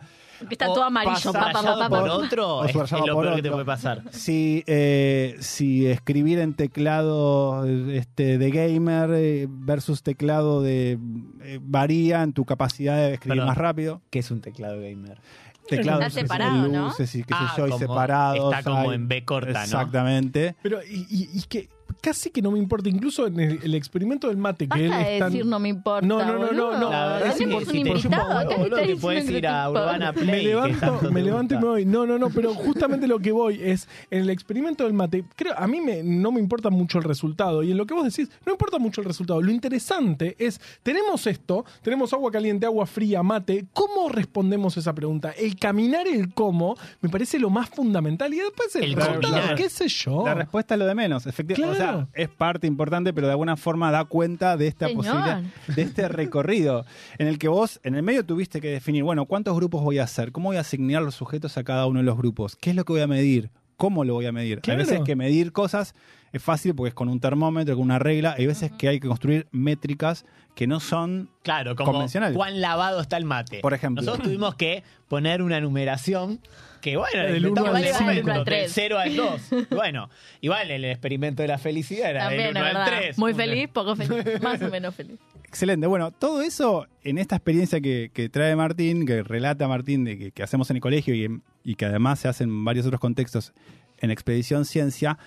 está 0.50 0.68
O 0.70 0.74
todo 0.74 0.84
amarillo. 0.84 1.32
Pa, 1.32 1.50
pa, 1.52 1.88
por 1.88 2.08
otro 2.10 2.58
O 2.58 2.64
es, 2.66 2.74
lo 2.74 2.80
por 2.82 3.22
peor 3.22 3.36
que 3.36 3.42
te 3.42 3.50
puede 3.50 3.64
pasar. 3.64 4.02
si, 4.10 4.62
eh, 4.66 5.36
si 5.40 5.86
escribir 5.86 6.40
en 6.40 6.52
teclado 6.52 7.64
este, 7.64 8.36
de 8.36 8.50
gamer 8.50 9.10
eh, 9.14 9.46
versus 9.48 10.02
teclado 10.02 10.60
de. 10.60 10.98
eh, 11.42 11.58
varía 11.62 12.22
en 12.22 12.34
tu 12.34 12.44
capacidad 12.44 12.96
de 12.96 13.14
escribir 13.14 13.38
Perdón. 13.38 13.48
más 13.48 13.56
rápido. 13.56 14.02
¿Qué 14.10 14.18
es 14.18 14.30
un 14.30 14.42
teclado 14.42 14.80
gamer? 14.80 15.18
Teclados 15.66 16.06
Está 16.06 16.20
separado, 16.20 16.68
¿no? 16.68 16.86
luces 16.86 17.14
y 17.14 17.22
qué 17.24 17.34
sé 17.34 17.40
Ah, 17.40 17.54
yo, 17.56 17.66
y 17.66 17.70
como- 17.70 17.78
separados. 17.78 18.54
está 18.54 18.70
como 18.70 18.90
hay- 18.90 18.94
en 18.96 19.08
B 19.08 19.24
corta, 19.24 19.52
¿no? 19.52 19.60
Exactamente. 19.64 20.56
Pero, 20.62 20.82
y, 20.82 21.06
y- 21.10 21.30
y 21.38 21.42
que 21.42 21.68
casi 22.00 22.30
que 22.30 22.42
no 22.42 22.50
me 22.50 22.58
importa, 22.58 22.88
incluso 22.88 23.26
en 23.26 23.40
el, 23.40 23.60
el 23.62 23.74
experimento 23.74 24.28
del 24.28 24.36
mate, 24.36 24.68
que 24.68 24.84
él 24.84 24.90
Basta 24.90 25.04
de 25.06 25.14
es 25.14 25.18
tan- 25.20 25.32
decir 25.32 25.46
no 25.46 25.58
me 25.58 25.68
importa. 25.68 26.06
No, 26.06 26.18
no, 26.18 26.24
no, 26.26 26.38
no, 26.38 26.46
boludo. 26.46 26.78
no. 26.80 26.90
La 26.90 27.06
verdad 27.06 27.20
es 27.22 27.26
es 27.26 27.32
que 27.38 27.44
Tenemos 27.44 27.64
si 27.64 27.78
un 27.78 27.84
te- 27.84 27.90
invitado 27.90 28.32
acá 28.38 28.48
que 28.48 28.54
boludo, 28.56 28.76
está 28.76 28.86
te 28.86 28.96
puedes 28.96 29.30
ir 29.30 29.46
a 29.46 29.70
Urbana. 29.70 30.12
Play. 30.12 30.26
me 30.26 30.36
que 30.38 30.42
levanto, 30.48 30.78
tanto 30.80 31.10
me 31.12 31.20
te 31.20 31.26
levanto 31.26 31.54
y 31.54 31.56
gusta. 31.56 31.66
me 31.66 31.72
voy. 31.72 31.84
No, 31.86 32.06
no, 32.06 32.18
no, 32.18 32.30
pero 32.30 32.54
justamente 32.54 33.06
lo 33.06 33.18
que 33.18 33.32
voy 33.32 33.60
es, 33.62 33.88
en 34.10 34.20
el 34.22 34.30
experimento 34.30 34.84
del 34.84 34.92
mate, 34.92 35.24
creo, 35.34 35.54
a 35.56 35.66
mí 35.66 35.80
me, 35.80 36.02
no 36.02 36.32
me 36.32 36.40
importa 36.40 36.70
mucho 36.70 36.98
el 36.98 37.04
resultado. 37.04 37.62
Y 37.62 37.70
en 37.72 37.76
lo 37.76 37.86
que 37.86 37.94
vos 37.94 38.04
decís, 38.04 38.30
no 38.44 38.52
importa 38.52 38.78
mucho 38.78 39.00
el 39.00 39.06
resultado. 39.06 39.40
Lo 39.42 39.50
interesante 39.50 40.36
es, 40.38 40.60
tenemos 40.82 41.26
esto, 41.26 41.64
tenemos 41.82 42.12
agua 42.12 42.30
caliente, 42.30 42.66
agua 42.66 42.86
fría, 42.86 43.22
mate. 43.22 43.66
¿Cómo 43.72 44.08
respondemos 44.08 44.76
esa 44.76 44.94
pregunta? 44.94 45.32
El 45.32 45.56
caminar, 45.56 46.06
el 46.08 46.32
cómo, 46.34 46.76
me 47.00 47.08
parece 47.08 47.38
lo 47.38 47.50
más 47.50 47.68
fundamental. 47.70 48.32
Y 48.32 48.38
después 48.38 48.74
el, 48.76 48.84
El 48.84 48.92
resultado, 48.94 49.32
combinar. 49.32 49.54
qué 49.56 49.68
sé 49.68 49.88
yo. 49.88 50.22
La 50.24 50.34
respuesta 50.34 50.74
es 50.74 50.78
lo 50.78 50.86
de 50.86 50.94
menos, 50.94 51.26
efectivamente. 51.26 51.78
Claro. 51.88 52.08
Es 52.14 52.28
parte 52.28 52.66
importante, 52.66 53.12
pero 53.12 53.26
de 53.26 53.32
alguna 53.32 53.56
forma 53.56 53.90
da 53.90 54.04
cuenta 54.04 54.56
de 54.56 54.66
esta 54.66 54.86
Señor. 54.86 55.04
posibilidad, 55.04 55.42
de 55.74 55.82
este 55.82 56.08
recorrido, 56.08 56.84
en 57.18 57.26
el 57.26 57.38
que 57.38 57.48
vos, 57.48 57.80
en 57.82 57.94
el 57.94 58.02
medio, 58.02 58.24
tuviste 58.24 58.60
que 58.60 58.68
definir, 58.68 59.04
bueno, 59.04 59.26
¿cuántos 59.26 59.54
grupos 59.56 59.82
voy 59.82 59.98
a 59.98 60.04
hacer? 60.04 60.32
¿Cómo 60.32 60.48
voy 60.50 60.56
a 60.56 60.60
asignar 60.60 61.02
los 61.02 61.14
sujetos 61.14 61.56
a 61.58 61.64
cada 61.64 61.86
uno 61.86 62.00
de 62.00 62.04
los 62.04 62.16
grupos? 62.16 62.56
¿Qué 62.56 62.70
es 62.70 62.76
lo 62.76 62.84
que 62.84 62.92
voy 62.92 63.02
a 63.02 63.06
medir? 63.06 63.50
¿Cómo 63.76 64.04
lo 64.04 64.14
voy 64.14 64.26
a 64.26 64.32
medir? 64.32 64.60
Claro. 64.60 64.80
Hay 64.80 64.86
veces 64.86 65.04
que 65.04 65.16
medir 65.16 65.52
cosas 65.52 65.94
es 66.32 66.42
fácil 66.42 66.74
porque 66.74 66.88
es 66.88 66.94
con 66.94 67.08
un 67.08 67.20
termómetro, 67.20 67.74
con 67.76 67.84
una 67.84 67.98
regla. 67.98 68.34
Hay 68.38 68.46
veces 68.46 68.70
que 68.72 68.88
hay 68.88 69.00
que 69.00 69.08
construir 69.08 69.46
métricas 69.52 70.24
que 70.54 70.66
no 70.66 70.80
son 70.80 71.28
Claro, 71.42 71.76
como 71.76 71.92
Convencional. 71.92 72.32
cuán 72.34 72.60
lavado 72.60 73.00
está 73.00 73.16
el 73.16 73.24
mate. 73.24 73.60
Por 73.60 73.74
ejemplo. 73.74 74.02
Nosotros 74.02 74.26
tuvimos 74.26 74.54
que 74.54 74.82
poner 75.08 75.42
una 75.42 75.60
numeración 75.60 76.40
que, 76.80 76.96
bueno, 76.96 77.22
Del 77.22 77.42
la 77.42 77.48
uno 77.48 77.48
inventamos 77.48 77.70
al 77.70 77.76
en 77.82 77.88
ese 77.88 77.98
cinco. 77.98 78.04
momento, 78.10 78.28
Del 78.30 78.36
del 78.36 78.44
tres. 78.44 78.72
0 78.74 78.98
al 78.98 79.16
2. 79.16 79.40
Bueno, 79.70 80.08
igual 80.40 80.70
el 80.70 80.84
experimento 80.84 81.42
de 81.42 81.48
la 81.48 81.58
felicidad 81.58 82.10
era 82.10 82.20
También, 82.28 82.54
del 82.54 82.56
es 82.56 82.62
1 82.62 82.68
al 82.68 82.74
verdad. 82.86 82.98
3. 83.00 83.18
Muy 83.18 83.34
feliz, 83.34 83.68
poco 83.72 83.96
feliz. 83.96 84.40
Más 84.42 84.62
o 84.62 84.68
menos 84.70 84.94
feliz. 84.94 85.18
Excelente. 85.44 85.86
Bueno, 85.86 86.10
todo 86.10 86.42
eso 86.42 86.86
en 87.02 87.18
esta 87.18 87.36
experiencia 87.36 87.80
que, 87.80 88.10
que 88.12 88.28
trae 88.28 88.54
Martín, 88.56 89.04
que 89.06 89.22
relata 89.22 89.68
Martín, 89.68 90.04
de 90.04 90.18
que, 90.18 90.30
que 90.32 90.42
hacemos 90.42 90.70
en 90.70 90.76
el 90.76 90.82
colegio 90.82 91.14
y, 91.14 91.24
en- 91.24 91.42
y 91.64 91.74
que 91.76 91.86
además 91.86 92.20
se 92.20 92.28
hace 92.28 92.44
en 92.44 92.64
varios 92.64 92.86
otros 92.86 93.00
contextos 93.00 93.52
en 93.98 94.10
Expedición 94.10 94.64
Ciencia, 94.64 95.18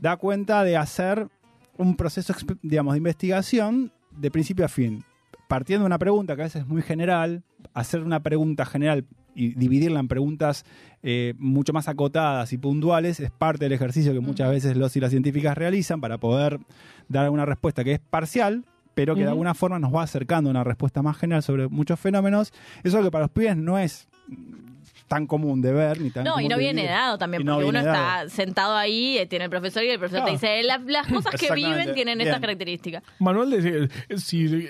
da 0.00 0.16
cuenta 0.16 0.64
de 0.64 0.76
hacer 0.76 1.28
un 1.78 1.96
proceso, 1.96 2.34
digamos, 2.62 2.94
de 2.94 2.98
investigación 2.98 3.92
de 4.10 4.30
principio 4.30 4.64
a 4.64 4.68
fin. 4.68 5.04
Partiendo 5.48 5.84
de 5.84 5.86
una 5.86 5.98
pregunta 5.98 6.34
que 6.34 6.42
a 6.42 6.44
veces 6.44 6.62
es 6.62 6.68
muy 6.68 6.82
general, 6.82 7.42
hacer 7.74 8.02
una 8.02 8.20
pregunta 8.20 8.64
general 8.64 9.04
y 9.34 9.54
dividirla 9.54 10.00
en 10.00 10.08
preguntas 10.08 10.64
eh, 11.02 11.34
mucho 11.38 11.72
más 11.72 11.88
acotadas 11.88 12.52
y 12.52 12.58
puntuales 12.58 13.20
es 13.20 13.30
parte 13.30 13.66
del 13.66 13.72
ejercicio 13.72 14.12
que 14.12 14.20
muchas 14.20 14.50
veces 14.50 14.76
los 14.76 14.96
y 14.96 15.00
las 15.00 15.10
científicas 15.10 15.56
realizan 15.56 16.00
para 16.00 16.18
poder 16.18 16.58
dar 17.08 17.28
una 17.30 17.44
respuesta 17.44 17.84
que 17.84 17.92
es 17.92 18.00
parcial, 18.00 18.64
pero 18.94 19.14
que 19.14 19.22
de 19.22 19.28
alguna 19.28 19.54
forma 19.54 19.78
nos 19.78 19.94
va 19.94 20.02
acercando 20.02 20.48
a 20.48 20.52
una 20.52 20.64
respuesta 20.64 21.02
más 21.02 21.18
general 21.18 21.42
sobre 21.42 21.68
muchos 21.68 22.00
fenómenos. 22.00 22.52
Eso 22.82 23.02
que 23.02 23.10
para 23.10 23.24
los 23.24 23.30
pibes 23.30 23.56
no 23.56 23.78
es 23.78 24.08
tan 25.08 25.26
común 25.26 25.60
de 25.62 25.72
ver 25.72 26.00
ni 26.00 26.10
tan 26.10 26.24
No, 26.24 26.40
y 26.40 26.48
no 26.48 26.56
de 26.56 26.62
viene 26.62 26.82
vivir. 26.82 26.90
dado 26.96 27.18
también, 27.18 27.42
Y 27.42 27.44
no 27.44 27.54
porque 27.54 27.68
uno 27.68 27.80
viene 27.80 27.88
está 27.96 28.28
sentado 28.28 28.74
ahí, 28.76 29.18
eh, 29.18 29.26
tiene 29.26 29.44
el 29.44 29.50
profesor 29.50 29.82
y 29.84 29.88
el 29.90 29.98
profesor 29.98 30.24
Claro. 30.24 30.38
te 30.38 30.46
dice, 30.46 30.62
"La- 30.64 30.78
las 30.78 31.06
cosas 31.06 31.30
que 31.32 31.46
Exactamente. 31.46 31.78
viven 31.80 31.94
tienen 31.94 32.18
Bien. 32.18 32.28
estas 32.28 32.40
características. 32.40 33.02
Manuel 33.18 33.50
decía, 33.50 33.88
si 34.18 34.68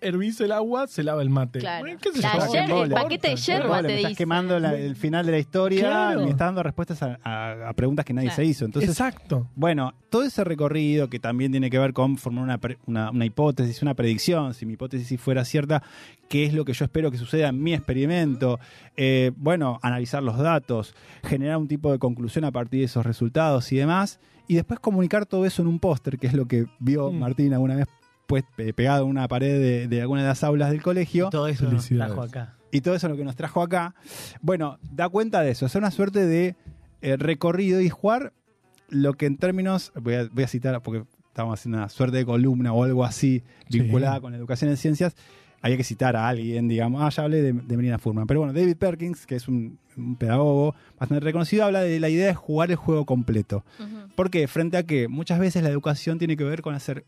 hervís 0.00 0.40
el 0.40 0.52
agua, 0.52 0.86
se 0.86 1.02
lava 1.02 1.22
el 1.22 1.30
mate. 1.30 1.58
Claro. 1.58 1.80
Bueno, 1.84 1.98
¿qué 2.00 2.12
sé 2.12 2.22
La 2.22 2.66
yo? 2.66 2.84
El 2.84 2.90
paquete 2.92 3.28
de 3.30 3.36
yerba 3.36 3.64
embole, 3.64 3.82
te 3.82 3.88
me 3.88 3.94
estás 3.96 4.08
dice. 4.10 4.18
quemando 4.18 4.58
la- 4.58 4.74
el 4.74 4.96
final 4.96 5.26
de 5.26 5.32
la 5.32 5.38
historia 5.38 5.80
Claro. 5.80 6.20
y 6.20 6.24
me 6.24 6.30
estás 6.30 6.48
dando 6.48 6.62
respuestas 6.62 7.02
a, 7.02 7.18
a- 7.22 7.68
a 7.68 7.72
preguntas 7.74 8.04
que 8.04 8.12
nadie 8.12 8.28
Claro. 8.28 8.36
se 8.42 8.44
hizo. 8.44 8.64
Entonces, 8.64 8.90
Exacto. 8.90 9.48
Bueno, 9.54 9.94
todo 10.10 10.22
ese 10.22 10.44
recorrido 10.44 11.08
que 11.10 11.18
también 11.18 11.50
tiene 11.50 11.70
que 11.70 11.78
ver 11.78 11.92
con 11.92 12.16
formar 12.16 12.44
una, 12.44 12.58
pre- 12.58 12.78
una, 12.86 13.10
una 13.10 13.24
hipótesis, 13.24 13.82
una 13.82 13.94
predicción, 13.94 14.54
si 14.54 14.64
mi 14.66 14.74
hipótesis 14.74 15.20
fuera 15.20 15.44
cierta, 15.44 15.82
qué 16.28 16.44
es 16.44 16.54
lo 16.54 16.64
que 16.64 16.72
yo 16.72 16.84
espero 16.84 17.10
que 17.10 17.18
suceda 17.18 17.48
en 17.48 17.62
mi 17.62 17.74
experimento, 17.74 18.58
eh, 18.96 19.32
bueno, 19.36 19.73
analizar 19.82 20.22
los 20.22 20.38
datos, 20.38 20.94
generar 21.22 21.56
un 21.58 21.68
tipo 21.68 21.90
de 21.92 21.98
conclusión 21.98 22.44
a 22.44 22.50
partir 22.52 22.80
de 22.80 22.86
esos 22.86 23.04
resultados 23.04 23.70
y 23.72 23.76
demás, 23.76 24.20
y 24.48 24.54
después 24.54 24.78
comunicar 24.80 25.26
todo 25.26 25.46
eso 25.46 25.62
en 25.62 25.68
un 25.68 25.78
póster, 25.78 26.18
que 26.18 26.26
es 26.26 26.34
lo 26.34 26.46
que 26.46 26.66
vio 26.78 27.10
Mm. 27.10 27.18
Martín 27.18 27.52
alguna 27.54 27.76
vez 27.76 27.86
pues, 28.26 28.44
pe- 28.56 28.72
pegado 28.72 29.04
en 29.04 29.10
una 29.10 29.28
pared 29.28 29.60
de, 29.60 29.86
de 29.88 30.00
alguna 30.00 30.22
de 30.22 30.28
las 30.28 30.42
aulas 30.44 30.70
del 30.70 30.82
colegio. 30.82 31.28
Todo 31.30 31.46
eso 31.48 31.70
nos 31.70 31.86
trajo 31.88 32.22
acá. 32.22 32.54
Y 32.72 32.80
todo 32.80 32.94
eso 32.94 33.06
es 33.06 33.10
lo 33.10 33.16
que 33.16 33.24
nos 33.24 33.36
trajo 33.36 33.62
acá. 33.62 33.94
Bueno, 34.40 34.78
da 34.90 35.08
cuenta 35.08 35.42
de 35.42 35.50
eso, 35.50 35.66
hacer 35.66 35.80
una 35.80 35.90
suerte 35.90 36.26
de 36.26 36.56
eh, 37.02 37.16
recorrido 37.16 37.80
y 37.80 37.88
jugar 37.90 38.32
lo 38.88 39.12
que 39.14 39.26
en 39.26 39.36
términos, 39.36 39.92
voy 40.00 40.14
a, 40.14 40.28
voy 40.32 40.44
a 40.44 40.48
citar 40.48 40.82
porque 40.82 41.04
estamos 41.28 41.58
haciendo 41.60 41.78
una 41.78 41.88
suerte 41.88 42.16
de 42.16 42.24
columna 42.24 42.72
o 42.72 42.82
algo 42.84 43.04
así 43.04 43.42
Sí. 43.68 43.80
vinculada 43.80 44.20
con 44.20 44.32
la 44.32 44.38
educación 44.38 44.70
en 44.70 44.76
ciencias, 44.76 45.14
había 45.64 45.76
que 45.78 45.84
citar 45.84 46.14
a 46.14 46.28
alguien, 46.28 46.68
digamos, 46.68 47.02
ah, 47.02 47.08
ya 47.08 47.22
hablé 47.24 47.40
de, 47.42 47.52
de 47.52 47.76
Melina 47.76 47.98
Furman, 47.98 48.26
pero 48.26 48.40
bueno, 48.40 48.52
David 48.52 48.76
Perkins, 48.76 49.26
que 49.26 49.34
es 49.36 49.48
un, 49.48 49.78
un 49.96 50.16
pedagogo 50.16 50.74
bastante 50.98 51.24
reconocido, 51.24 51.64
habla 51.64 51.80
de 51.80 51.98
la 52.00 52.08
idea 52.10 52.26
de 52.26 52.34
jugar 52.34 52.70
el 52.70 52.76
juego 52.76 53.06
completo. 53.06 53.64
Ujú. 53.80 54.14
¿Por 54.14 54.30
qué? 54.30 54.46
Frente 54.46 54.76
a 54.76 54.82
que 54.82 55.08
muchas 55.08 55.38
veces 55.38 55.62
la 55.62 55.70
educación 55.70 56.18
tiene 56.18 56.36
que 56.36 56.44
ver 56.44 56.60
con 56.62 56.74
hacer 56.74 57.04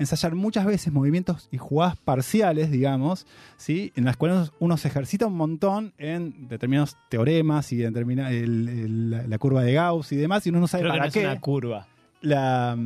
ensayar 0.00 0.34
muchas 0.36 0.64
veces 0.64 0.92
movimientos 0.92 1.48
y 1.50 1.58
jugadas 1.58 1.96
parciales, 1.96 2.70
digamos, 2.70 3.26
¿sí? 3.56 3.92
en 3.96 4.04
las 4.04 4.16
cuales 4.16 4.52
uno 4.60 4.76
se 4.76 4.86
ejercita 4.86 5.26
un 5.26 5.34
montón 5.34 5.92
en 5.98 6.46
determinados 6.48 6.96
teoremas 7.08 7.72
y 7.72 7.78
determina 7.78 8.30
el- 8.30 8.68
el- 8.68 9.28
la, 9.28 9.38
curva 9.38 9.62
de 9.64 9.72
Gauss 9.72 10.12
y 10.12 10.16
demás, 10.16 10.46
y 10.46 10.50
uno 10.50 10.60
no 10.60 10.68
sabe 10.68 10.82
Creo 10.84 10.92
que 10.92 10.98
para 10.98 11.04
no 11.04 11.08
es 11.08 11.14
qué. 11.14 11.24
una 11.26 11.40
curva. 11.40 11.88
La, 12.20 12.78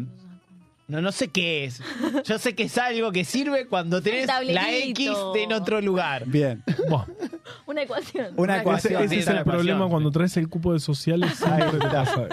No, 0.88 1.00
no 1.00 1.12
sé 1.12 1.28
qué 1.28 1.64
es. 1.64 1.80
Yo 2.24 2.38
sé 2.38 2.54
que 2.54 2.64
es 2.64 2.76
algo 2.76 3.12
que 3.12 3.24
sirve 3.24 3.66
cuando 3.66 4.02
tenés 4.02 4.26
la 4.26 4.42
X 4.42 4.54
tablerito. 4.54 5.36
en 5.36 5.52
otro 5.52 5.80
lugar. 5.80 6.26
bien, 6.26 6.62
Una 7.66 7.82
ecuación. 7.82 8.34
Una 8.36 8.54
ese, 8.54 8.60
ecuación. 8.62 9.02
ese 9.04 9.18
es 9.20 9.26
el 9.28 9.44
problema 9.44 9.60
ecuación, 9.62 9.90
cuando 9.90 10.10
traes 10.10 10.36
el 10.36 10.48
cupo 10.48 10.72
de 10.72 10.80
sociales. 10.80 11.34
Siempre 11.36 11.78
te 11.78 11.88
pasa. 11.88 12.28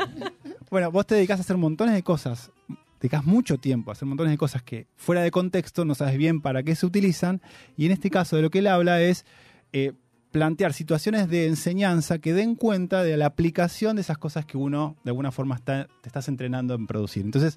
Bueno, 0.69 0.91
vos 0.91 1.05
te 1.07 1.15
dedicás 1.15 1.39
a 1.39 1.41
hacer 1.41 1.57
montones 1.57 1.95
de 1.95 2.03
cosas, 2.03 2.51
dedicás 2.99 3.23
mucho 3.25 3.57
tiempo 3.57 3.89
a 3.89 3.93
hacer 3.93 4.07
montones 4.07 4.31
de 4.31 4.38
cosas 4.38 4.62
que 4.62 4.88
fuera 4.97 5.21
de 5.21 5.31
contexto 5.31 5.83
no 5.85 5.95
sabes 5.95 6.17
bien 6.17 6.41
para 6.41 6.62
qué 6.62 6.75
se 6.75 6.85
utilizan, 6.85 7.41
y 7.75 7.85
en 7.88 7.91
este 7.91 8.09
caso 8.12 8.35
de 8.35 8.43
lo 8.43 8.49
que 8.51 8.59
él 8.59 8.67
habla 8.67 9.01
es 9.01 9.25
eh, 9.73 9.93
plantear 10.31 10.73
situaciones 10.73 11.27
de 11.29 11.47
enseñanza 11.47 12.19
que 12.19 12.33
den 12.33 12.55
cuenta 12.55 13.03
de 13.03 13.17
la 13.17 13.25
aplicación 13.25 13.95
de 13.95 14.01
esas 14.03 14.17
cosas 14.17 14.45
que 14.45 14.57
uno 14.57 14.95
de 15.03 15.09
alguna 15.11 15.31
forma 15.31 15.55
está, 15.55 15.87
te 16.01 16.09
estás 16.09 16.27
entrenando 16.27 16.75
en 16.75 16.85
producir. 16.87 17.25
Entonces, 17.25 17.55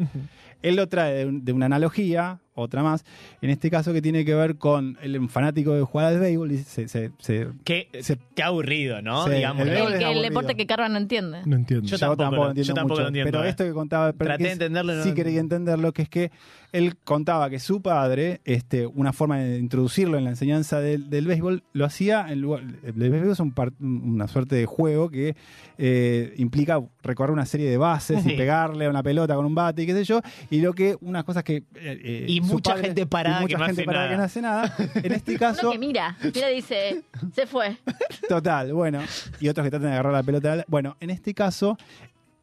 él 0.63 0.77
lo 0.77 0.89
trae 0.89 1.13
de, 1.15 1.27
un- 1.27 1.45
de 1.45 1.53
una 1.53 1.67
analogía, 1.67 2.41
otra 2.55 2.83
más, 2.83 3.05
en 3.41 3.51
este 3.51 3.71
caso 3.71 3.93
que 3.93 4.03
tiene 4.03 4.25
que 4.25 4.35
ver 4.35 4.57
con 4.57 4.99
el 5.03 5.29
fanático 5.29 5.73
de 5.75 5.83
jugar 5.83 6.09
al 6.09 6.21
béisbol, 6.21 6.53
y 6.53 6.59
se- 6.59 6.89
se- 6.89 7.11
se, 7.19 7.49
Qué, 7.65 7.89
Se- 8.01 8.19
qué 8.35 8.43
aburrido, 8.43 9.01
¿no? 9.03 9.27
Digamos. 9.27 9.67
el 9.67 10.23
deporte 10.23 10.55
que 10.55 10.67
Carva 10.67 10.89
no 10.89 10.99
entiende. 10.99 11.39
No 11.47 11.57
entiendo. 11.57 11.87
Yo 11.87 11.97
Yo 11.97 11.99
tampoco 11.99 12.23
tampoco, 12.23 12.43
lo- 12.45 12.49
entiendo 12.51 12.69
yo 12.69 12.75
tampoco 12.75 12.95
mucho, 12.95 13.03
lo 13.03 13.09
entiendo, 13.09 13.31
Pero 13.33 13.45
eh. 13.45 13.49
esto 13.49 13.65
que 13.65 13.73
contaba 13.73 14.13
Traté 14.13 14.25
Perkins, 14.25 14.47
de 14.49 14.53
entenderlo 14.53 14.95
no 14.95 15.03
sí 15.03 15.09
lo 15.11 15.15
quería 15.15 15.41
entenderlo, 15.41 15.93
que 15.93 16.03
es 16.03 16.09
que 16.09 16.31
él 16.73 16.97
contaba 17.05 17.51
que 17.51 17.59
su 17.59 17.83
padre, 17.83 18.41
este, 18.47 18.87
una 18.87 19.13
forma 19.13 19.39
de 19.39 19.59
introducirlo 19.59 20.17
en 20.17 20.25
la 20.25 20.31
enseñanza 20.31 20.81
del, 20.81 21.11
del 21.11 21.27
béisbol, 21.27 21.63
lo 21.75 21.85
hacía 21.85 22.27
en 22.33 22.41
lugar. 22.41 22.63
El 22.83 22.93
béisbol 22.93 23.31
es 23.31 23.41
un 23.41 23.53
par- 23.53 23.73
una 23.81 24.27
suerte 24.27 24.57
de 24.57 24.65
juego 24.65 25.11
que 25.11 25.37
eh, 25.79 26.33
implica 26.39 26.81
recorrer 27.03 27.33
una 27.33 27.45
serie 27.47 27.69
de 27.69 27.77
bases 27.77 28.23
Sí. 28.23 28.33
y 28.33 28.37
pegarle 28.37 28.87
a 28.87 28.91
una 28.91 29.03
pelota 29.03 29.35
con 29.35 29.45
un 29.45 29.55
bate 29.55 29.83
y 29.83 29.87
qué 29.87 29.93
sé 29.93 30.05
yo. 30.05 30.21
Y 30.51 30.61
lo 30.61 30.73
que, 30.73 30.97
unas 31.01 31.25
cosas 31.25 31.45
que. 31.45 31.57
eh, 31.57 31.65
eh, 31.77 32.25
Y 32.29 32.41
mucha 32.43 32.77
gente 32.77 33.07
parada 33.07 33.43
y 33.43 33.47
que 33.47 33.55
mucha 33.55 33.59
no 33.59 33.65
gente 33.67 33.81
hace 33.83 33.87
parada 33.87 34.05
nada. 34.05 34.11
que 34.15 34.19
no 34.19 34.25
hace 34.25 34.43
nada. 34.43 34.75
En 35.07 35.13
este 35.13 35.31
Uno 35.37 35.39
caso. 35.41 35.71
que 35.73 35.79
mira, 35.79 36.17
mira 36.35 36.49
dice, 36.49 37.03
se 37.35 37.47
fue. 37.47 37.77
Total, 38.29 38.73
bueno. 38.73 39.01
Y 39.41 39.49
otros 39.49 39.65
que 39.65 39.71
tratan 39.71 39.89
de 39.89 39.93
agarrar 39.95 40.13
la 40.13 40.23
pelota. 40.23 40.65
Bueno, 40.69 40.97
en 41.01 41.11
este 41.11 41.35
caso, 41.35 41.77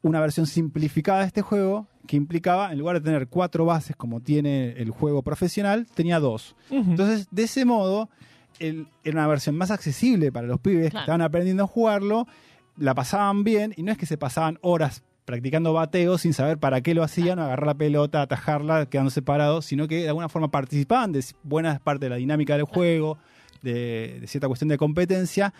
una 0.01 0.19
versión 0.19 0.45
simplificada 0.47 1.19
de 1.21 1.25
este 1.27 1.41
juego 1.41 1.87
que 2.07 2.15
implicaba, 2.15 2.71
en 2.71 2.79
lugar 2.79 2.95
de 2.99 3.01
tener 3.01 3.27
cuatro 3.27 3.65
bases 3.65 3.95
como 3.95 4.19
tiene 4.21 4.71
el 4.77 4.89
juego 4.89 5.21
profesional, 5.21 5.85
tenía 5.93 6.19
dos. 6.19 6.55
Entonces, 6.71 7.27
de 7.29 7.43
ese 7.43 7.65
modo, 7.65 8.09
el- 8.59 8.87
era 9.03 9.19
una 9.19 9.27
versión 9.27 9.55
más 9.55 9.69
accesible 9.71 10.31
para 10.31 10.47
los 10.47 10.59
pibes 10.59 10.91
que 10.91 10.97
estaban 10.97 11.21
aprendiendo 11.21 11.63
a 11.65 11.67
jugarlo, 11.67 12.25
la 12.77 12.95
pasaban 12.95 13.43
bien 13.43 13.73
y 13.77 13.83
no 13.83 13.91
es 13.91 13.97
que 13.97 14.05
se 14.07 14.17
pasaban 14.17 14.57
horas 14.61 15.03
practicando 15.29 15.73
bateo 15.73 16.17
sin 16.17 16.33
saber 16.33 16.57
para 16.57 16.81
qué 16.81 16.95
lo 16.95 17.03
hacían, 17.03 17.37
agarrar 17.37 17.67
la 17.67 17.75
pelota, 17.75 18.23
atajarla, 18.23 18.87
quedando 18.87 19.11
separados, 19.11 19.63
sino 19.63 19.87
que 19.87 19.97
de 20.01 20.07
alguna 20.07 20.27
forma 20.27 20.49
participaban 20.49 21.11
de 21.11 21.23
buena 21.43 21.77
parte 21.77 22.07
de 22.07 22.09
la 22.09 22.15
dinámica 22.15 22.55
del 22.55 22.63
juego, 22.63 23.19
de, 23.61 24.17
de 24.21 24.25
cierta 24.25 24.47
cuestión 24.47 24.69
de 24.69 24.79
competencia, 24.79 25.53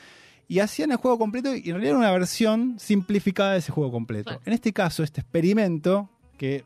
y 0.48 0.58
hacían 0.58 0.90
el 0.90 0.98
juego 0.98 1.20
completo 1.20 1.56
y 1.56 1.60
en 1.60 1.74
realidad 1.74 1.90
era 1.90 1.98
una 2.00 2.12
versión 2.12 2.78
simplificada 2.80 3.52
de 3.52 3.60
ese 3.60 3.72
juego 3.72 3.92
completo. 3.92 4.42
En 4.44 4.54
este 4.54 4.74
caso, 4.74 5.04
este 5.04 5.22
experimento, 5.22 6.10
que 6.36 6.66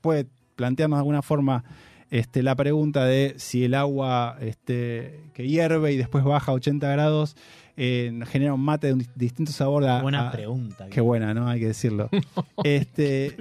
puede 0.00 0.26
plantearnos 0.56 0.96
de 0.96 1.02
alguna 1.02 1.22
forma 1.22 1.62
este, 2.10 2.42
la 2.42 2.56
pregunta 2.56 3.04
de 3.04 3.34
si 3.36 3.62
el 3.62 3.74
agua 3.74 4.36
este, 4.40 5.20
que 5.34 5.46
hierve 5.46 5.92
y 5.92 5.96
después 5.96 6.24
baja 6.24 6.50
a 6.50 6.54
80 6.56 6.90
grados 6.90 7.36
eh, 7.76 8.12
genera 8.26 8.54
un 8.54 8.60
mate 8.60 8.88
de 8.88 8.92
un 8.94 9.00
dis- 9.00 9.10
distinto 9.14 9.52
sabor. 9.52 9.84
A, 9.86 10.02
Buena 10.02 10.28
a- 10.28 10.32
pregunta. 10.32 10.88
Qué 10.88 11.00
buena, 11.00 11.32
¿no? 11.34 11.48
Hay 11.48 11.60
que 11.60 11.66
decirlo. 11.68 12.08
este, 12.64 13.36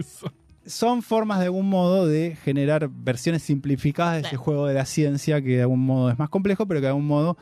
son 0.66 1.02
formas 1.02 1.40
de 1.40 1.46
algún 1.46 1.70
modo 1.70 2.06
de 2.08 2.38
generar 2.44 2.90
versiones 2.90 3.44
simplificadas 3.44 4.14
de 4.16 4.20
ese 4.22 4.30
Claro. 4.32 4.44
juego 4.44 4.68
de 4.68 4.74
la 4.76 4.86
ciencia 4.86 5.42
que 5.42 5.56
de 5.58 5.62
algún 5.62 5.86
modo 5.86 6.10
es 6.12 6.20
más 6.20 6.30
complejo, 6.30 6.68
pero 6.68 6.80
que 6.80 6.84
de 6.84 6.90
algún 6.90 7.08
modo 7.08 7.38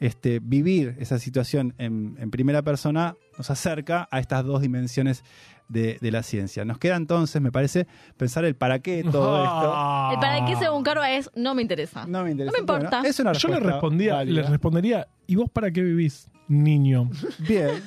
este, 0.00 0.40
vivir 0.40 0.96
esa 0.98 1.18
situación 1.20 1.74
en, 1.78 2.16
en 2.18 2.30
primera 2.32 2.62
persona 2.62 3.14
nos 3.38 3.50
acerca 3.50 4.08
a 4.10 4.18
estas 4.18 4.44
dos 4.44 4.60
dimensiones 4.60 5.22
de, 5.68 5.96
de 6.00 6.10
la 6.10 6.22
ciencia. 6.24 6.64
Nos 6.64 6.78
queda 6.78 6.96
entonces, 6.96 7.40
me 7.40 7.52
parece, 7.52 7.86
pensar 8.16 8.44
el 8.44 8.56
para 8.56 8.80
qué 8.80 9.04
de 9.04 9.10
todo 9.10 9.42
esto. 9.44 10.12
El 10.12 10.18
para 10.18 10.44
qué 10.44 10.56
según 10.56 10.82
Carva 10.82 11.10
es 11.12 11.30
no 11.36 11.54
me 11.54 11.62
interesa. 11.62 12.04
No 12.06 12.24
me 12.24 12.32
interesa. 12.32 12.50
No 12.50 12.56
me 12.56 12.60
importa. 12.60 12.96
Bueno, 12.98 13.08
es 13.08 13.20
una 13.20 13.32
Yo 13.32 13.48
le 13.48 13.60
respondía, 13.60 14.24
le 14.24 14.42
respondería, 14.42 15.06
¿y 15.28 15.36
vos 15.36 15.48
para 15.50 15.70
qué 15.70 15.80
vivís, 15.82 16.28
niño? 16.52 17.10
Bien. 17.38 17.82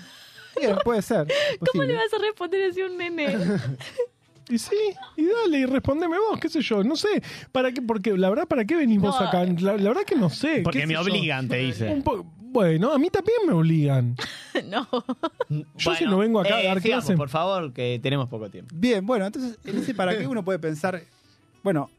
Bien, 0.60 0.75
puede 0.84 1.01
ser. 1.01 1.28
¿Cómo 1.60 1.65
posible. 1.65 1.88
le 1.88 1.95
vas 1.95 2.13
a 2.13 2.17
responder 2.17 2.69
así 2.69 2.82
a 2.82 2.86
un 2.86 2.97
nene? 2.97 3.36
Y 4.47 4.60
sí, 4.60 4.75
y 5.17 5.25
dale, 5.25 5.58
y 5.62 5.65
respondeme 5.65 6.19
vos, 6.19 6.39
qué 6.39 6.49
sé 6.49 6.62
yo, 6.62 6.84
no 6.84 6.95
sé, 6.95 7.23
para 7.51 7.71
qué, 7.71 7.82
porque 7.82 8.15
la 8.15 8.30
verdad, 8.30 8.47
¿para 8.47 8.63
qué 8.63 8.75
venís 8.75 8.99
vos 9.01 9.19
acá? 9.19 9.43
La, 9.43 9.75
la 9.75 9.89
verdad 9.89 10.04
que 10.06 10.13
no 10.15 10.30
sé. 10.30 10.62
Porque 10.63 10.86
me 10.86 10.93
yo. 10.93 11.01
obligan, 11.01 11.47
te 11.47 11.58
dice. 11.58 11.89
Un 11.89 12.04
po- 12.04 12.23
bueno, 12.39 12.93
a 12.93 12.99
mí 12.99 13.10
también 13.10 13.38
me 13.47 13.54
obligan. 13.54 14.15
no. 14.69 14.88
Yo 15.78 15.95
si 15.95 16.06
no 16.06 16.19
vengo 16.19 16.39
acá 16.41 16.58
a 16.58 16.63
dar 16.63 16.80
sigamos, 16.80 17.06
clase- 17.06 17.17
por 17.17 17.30
favor, 17.30 17.73
que 17.73 17.99
tenemos 18.04 18.30
poco 18.30 18.47
tiempo. 18.51 18.69
Bien, 18.78 19.04
bueno, 19.04 19.25
entonces, 19.25 19.58
en 19.65 19.80
ese 19.80 19.95
para 19.95 20.15
qué 20.15 20.28
uno 20.28 20.45
puede 20.45 20.60
pensar, 20.60 21.01
bueno, 21.63 21.89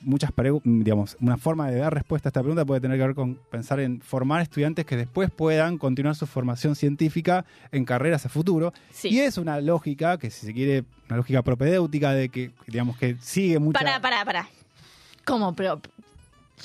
muchas 0.00 0.32
digamos, 0.64 1.16
una 1.20 1.36
forma 1.36 1.70
de 1.70 1.78
dar 1.78 1.94
respuesta 1.94 2.28
a 2.28 2.30
esta 2.30 2.40
pregunta 2.42 2.64
puede 2.64 2.80
tener 2.80 2.98
que 2.98 3.06
ver 3.06 3.14
con 3.14 3.36
pensar 3.50 3.80
en 3.80 4.00
formar 4.00 4.42
estudiantes 4.42 4.84
que 4.84 4.96
después 4.96 5.30
puedan 5.30 5.78
continuar 5.78 6.14
su 6.14 6.26
formación 6.26 6.74
científica 6.74 7.44
en 7.72 7.84
carreras 7.84 8.26
a 8.26 8.28
futuro. 8.28 8.72
Sí. 8.90 9.08
Y 9.08 9.20
es 9.20 9.38
una 9.38 9.60
lógica, 9.60 10.18
que 10.18 10.30
si 10.30 10.46
se 10.46 10.54
quiere, 10.54 10.84
una 11.08 11.16
lógica 11.18 11.42
propedéutica 11.42 12.12
de 12.12 12.28
que, 12.28 12.50
digamos, 12.66 12.96
que 12.98 13.16
sigue 13.20 13.58
mucha... 13.58 13.78
Pará, 13.80 14.00
pará, 14.00 14.24
pará. 14.24 14.48
¿Cómo? 15.24 15.54
Pero 15.54 15.80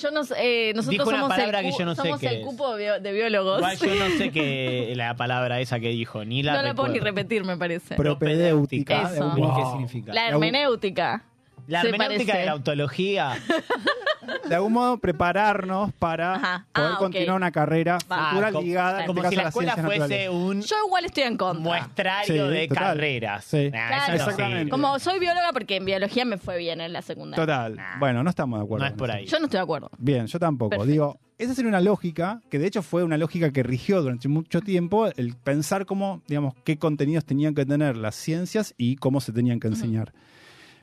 yo 0.00 0.10
no 0.10 0.24
sé, 0.24 0.34
eh, 0.38 0.72
nosotros 0.74 0.90
Dijo 0.98 1.08
una 1.08 1.18
somos, 1.18 1.28
palabra 1.36 1.60
el, 1.60 1.66
que 1.70 1.78
yo 1.78 1.84
no 1.84 1.94
sé 1.94 2.02
somos 2.02 2.22
el 2.22 2.34
es. 2.38 2.44
cupo 2.44 2.76
de, 2.76 2.84
bio- 2.84 3.00
de 3.00 3.12
biólogos. 3.12 3.58
Igual 3.58 3.78
yo 3.78 3.94
no 3.94 4.16
sé 4.16 4.30
qué 4.32 4.92
la 4.96 5.14
palabra 5.14 5.60
esa 5.60 5.78
que 5.78 5.90
dijo, 5.90 6.24
ni 6.24 6.42
la 6.42 6.54
no 6.54 6.62
la 6.62 6.74
puedo 6.74 6.88
ni 6.92 6.98
repetir, 6.98 7.44
me 7.44 7.56
parece. 7.56 7.94
propedéutica. 7.94 9.10
qué 9.10 9.62
significa. 9.70 10.12
La 10.12 10.28
hermenéutica. 10.28 11.24
La 11.66 11.80
se 11.82 11.88
hermenéutica 11.88 12.32
parece. 12.32 12.38
de 12.40 12.46
la 12.46 12.54
ontología. 12.54 13.32
de 14.48 14.54
algún 14.54 14.72
modo 14.72 14.98
prepararnos 14.98 15.92
para 15.94 16.34
Ajá. 16.34 16.66
poder 16.72 16.90
Ah, 16.90 16.94
ok. 16.94 16.98
continuar 16.98 17.36
una 17.36 17.50
carrera 17.52 17.98
Va. 18.10 18.30
futura 18.30 18.48
Ah, 18.48 18.52
como- 18.52 18.66
ligada 18.66 19.00
en 19.00 19.06
como 19.06 19.22
este 19.22 19.30
si 19.30 19.36
caso, 19.36 19.40
a 19.40 19.42
la 19.42 19.44
las 19.44 19.50
escuela 19.50 19.74
ciencias 19.74 19.96
fuese 20.08 20.24
naturales. 20.28 20.46
un 20.46 20.62
Yo 20.62 20.76
igual 20.86 21.04
estoy 21.04 21.22
en 21.24 21.36
contra. 21.36 21.62
muestrario 21.62 22.26
Sí, 22.46 22.52
de 22.54 22.68
total. 22.68 22.84
carreras. 22.84 23.44
Sí. 23.44 23.70
Nah, 23.70 23.70
Claro. 23.88 23.94
eso 24.02 24.08
no 24.08 24.14
Exactamente. 24.16 24.58
sirve. 24.58 24.70
Como 24.70 24.98
soy 24.98 25.18
bióloga 25.18 25.52
porque 25.52 25.76
en 25.76 25.84
biología 25.84 26.24
me 26.24 26.38
fue 26.38 26.58
bien 26.58 26.80
en 26.80 26.92
la 26.92 27.02
secundaria. 27.02 27.42
Total. 27.44 27.76
Nah. 27.76 27.98
Bueno, 27.98 28.22
no 28.22 28.30
estamos 28.30 28.58
de 28.58 28.64
acuerdo. 28.64 28.84
No 28.84 28.86
es 28.86 28.92
con 28.92 28.98
por 28.98 29.10
eso. 29.10 29.18
ahí. 29.18 29.26
Yo 29.26 29.38
no 29.38 29.44
estoy 29.46 29.58
de 29.58 29.62
acuerdo. 29.62 29.90
Bien, 29.98 30.26
yo 30.26 30.38
tampoco. 30.38 30.70
Perfecto. 30.70 30.90
Digo, 30.92 31.18
esa 31.38 31.54
sería 31.54 31.68
una 31.68 31.80
lógica, 31.80 32.40
que 32.50 32.58
de 32.58 32.66
hecho 32.66 32.82
fue 32.82 33.02
una 33.04 33.18
lógica 33.18 33.50
que 33.50 33.62
rigió 33.62 34.00
durante 34.02 34.28
mucho 34.28 34.60
tiempo, 34.60 35.08
el 35.16 35.34
pensar 35.36 35.84
cómo, 35.86 36.22
digamos, 36.28 36.54
qué 36.64 36.78
contenidos 36.78 37.24
tenían 37.24 37.54
que 37.54 37.66
tener 37.66 37.96
las 37.96 38.14
ciencias 38.14 38.74
y 38.78 38.96
cómo 38.96 39.20
se 39.20 39.32
tenían 39.32 39.58
que 39.60 39.68
enseñar. 39.68 40.12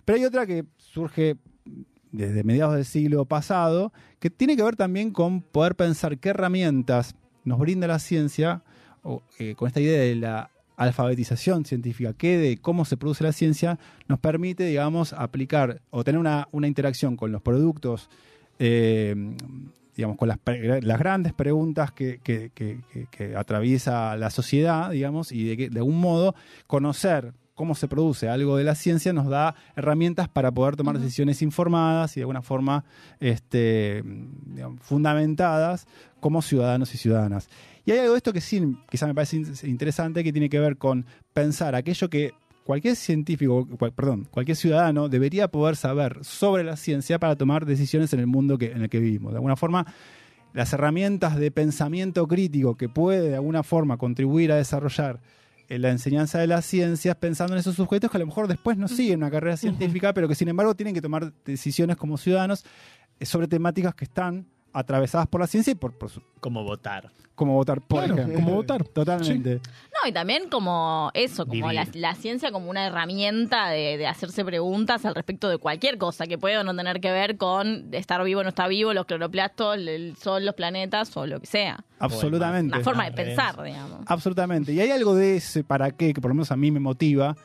Pero 0.05 0.17
hay 0.17 0.25
otra 0.25 0.45
que 0.45 0.65
surge 0.77 1.37
desde 2.11 2.43
mediados 2.43 2.75
del 2.75 2.85
siglo 2.85 3.25
pasado, 3.25 3.93
que 4.19 4.29
tiene 4.29 4.55
que 4.55 4.63
ver 4.63 4.75
también 4.75 5.11
con 5.11 5.41
poder 5.41 5.75
pensar 5.75 6.17
qué 6.17 6.29
herramientas 6.29 7.15
nos 7.43 7.59
brinda 7.59 7.87
la 7.87 7.99
ciencia, 7.99 8.63
o, 9.03 9.23
eh, 9.39 9.55
con 9.55 9.67
esta 9.67 9.79
idea 9.79 10.01
de 10.01 10.15
la 10.15 10.51
alfabetización 10.77 11.65
científica, 11.65 12.13
que 12.13 12.37
de 12.37 12.57
cómo 12.57 12.85
se 12.85 12.97
produce 12.97 13.23
la 13.23 13.31
ciencia, 13.31 13.79
nos 14.07 14.19
permite, 14.19 14.65
digamos, 14.65 15.13
aplicar 15.13 15.81
o 15.89 16.03
tener 16.03 16.19
una, 16.19 16.47
una 16.51 16.67
interacción 16.67 17.15
con 17.15 17.31
los 17.31 17.41
productos, 17.41 18.09
eh, 18.59 19.15
digamos, 19.95 20.17
con 20.17 20.27
las, 20.27 20.39
grandes 20.99 21.33
preguntas 21.33 21.91
que, 21.91 22.19
atraviesa 23.37 24.17
la 24.17 24.29
sociedad, 24.29 24.91
digamos, 24.91 25.31
y 25.31 25.55
de, 25.55 25.69
de 25.69 25.79
algún 25.79 25.99
modo 25.99 26.35
conocer 26.67 27.33
cómo 27.61 27.75
se 27.75 27.87
produce 27.87 28.27
algo 28.27 28.57
de 28.57 28.63
la 28.63 28.73
ciencia 28.73 29.13
nos 29.13 29.27
da 29.27 29.53
herramientas 29.75 30.27
para 30.27 30.49
poder 30.51 30.75
tomar 30.75 30.97
decisiones 30.97 31.43
informadas 31.43 32.17
y 32.17 32.19
de 32.19 32.23
alguna 32.23 32.41
forma 32.41 32.83
este, 33.19 34.03
fundamentadas 34.79 35.85
como 36.19 36.41
ciudadanos 36.41 36.93
y 36.95 36.97
ciudadanas. 36.97 37.49
Y 37.85 37.91
hay 37.91 37.99
algo 37.99 38.13
de 38.13 38.17
esto 38.17 38.33
que 38.33 38.41
sí, 38.41 38.75
quizá 38.89 39.05
me 39.05 39.13
parece 39.13 39.37
in- 39.37 39.53
interesante, 39.63 40.23
que 40.23 40.31
tiene 40.31 40.49
que 40.49 40.59
ver 40.59 40.77
con 40.77 41.05
pensar 41.33 41.75
aquello 41.75 42.09
que 42.09 42.31
cualquier 42.63 42.95
científico, 42.95 43.67
cual- 43.77 43.91
perdón, 43.93 44.27
cualquier 44.31 44.57
ciudadano 44.57 45.07
debería 45.07 45.47
poder 45.47 45.75
saber 45.75 46.17
sobre 46.23 46.63
la 46.63 46.77
ciencia 46.77 47.19
para 47.19 47.35
tomar 47.35 47.65
decisiones 47.67 48.11
en 48.13 48.21
el 48.21 48.27
mundo 48.27 48.57
que, 48.57 48.71
en 48.71 48.81
el 48.81 48.89
que 48.89 48.99
vivimos. 48.99 49.33
De 49.33 49.37
alguna 49.37 49.55
forma, 49.55 49.85
las 50.53 50.73
herramientas 50.73 51.37
de 51.37 51.51
pensamiento 51.51 52.27
crítico 52.27 52.75
que 52.75 52.89
puede 52.89 53.29
de 53.29 53.35
alguna 53.35 53.61
forma 53.61 53.97
contribuir 53.97 54.51
a 54.51 54.55
desarrollar 54.55 55.19
la 55.79 55.89
enseñanza 55.89 56.39
de 56.39 56.47
las 56.47 56.65
ciencias 56.65 57.15
pensando 57.15 57.53
en 57.53 57.59
esos 57.59 57.75
sujetos 57.75 58.11
que 58.11 58.17
a 58.17 58.19
lo 58.19 58.25
mejor 58.25 58.47
después 58.47 58.77
no 58.77 58.87
siguen 58.87 59.19
una 59.19 59.31
carrera 59.31 59.57
científica, 59.57 60.13
pero 60.13 60.27
que 60.27 60.35
sin 60.35 60.49
embargo 60.49 60.75
tienen 60.75 60.93
que 60.93 61.01
tomar 61.01 61.33
decisiones 61.45 61.97
como 61.97 62.17
ciudadanos 62.17 62.65
eh, 63.19 63.25
sobre 63.25 63.47
temáticas 63.47 63.95
que 63.95 64.05
están 64.05 64.47
atravesadas 64.73 65.27
por 65.27 65.41
la 65.41 65.47
ciencia 65.47 65.71
y 65.71 65.75
por, 65.75 65.97
por 65.97 66.09
su- 66.09 66.21
Como 66.39 66.63
votar. 66.63 67.11
como 67.35 67.53
votar, 67.55 67.81
por 67.81 67.99
Claro, 68.05 68.13
ejemplo. 68.21 68.35
como 68.35 68.55
votar. 68.55 68.83
Totalmente. 68.93 69.55
No, 69.55 70.07
y 70.07 70.11
también 70.11 70.47
como 70.49 71.09
eso, 71.15 71.47
como 71.47 71.71
la, 71.71 71.87
la 71.93 72.13
ciencia 72.13 72.51
como 72.51 72.69
una 72.69 72.85
herramienta 72.85 73.69
de, 73.69 73.97
de 73.97 74.05
hacerse 74.05 74.45
preguntas 74.45 75.05
al 75.05 75.15
respecto 75.15 75.49
de 75.49 75.57
cualquier 75.57 75.97
cosa 75.97 76.27
que 76.27 76.37
pueda 76.37 76.61
o 76.61 76.63
no 76.63 76.75
tener 76.75 77.01
que 77.01 77.11
ver 77.11 77.37
con 77.37 77.87
estar 77.93 78.23
vivo 78.23 78.41
o 78.41 78.43
no 78.43 78.49
está 78.49 78.67
vivo, 78.67 78.93
los 78.93 79.05
cloroplastos, 79.05 79.75
el, 79.75 79.87
el 79.89 80.15
sol, 80.17 80.45
los 80.45 80.53
planetas 80.53 81.15
o 81.17 81.25
lo 81.25 81.39
que 81.39 81.47
sea. 81.47 81.83
Absolutamente. 81.97 82.75
Una 82.75 82.83
forma 82.83 83.05
de 83.05 83.11
pensar, 83.13 83.61
digamos. 83.63 84.01
Absolutamente. 84.05 84.71
Y 84.73 84.79
hay 84.79 84.91
algo 84.91 85.15
de 85.15 85.37
ese 85.37 85.63
para 85.63 85.89
qué 85.91 86.13
que 86.13 86.21
por 86.21 86.29
lo 86.29 86.35
menos 86.35 86.51
a 86.51 86.57
mí 86.57 86.69
me 86.69 86.79
motiva 86.79 87.35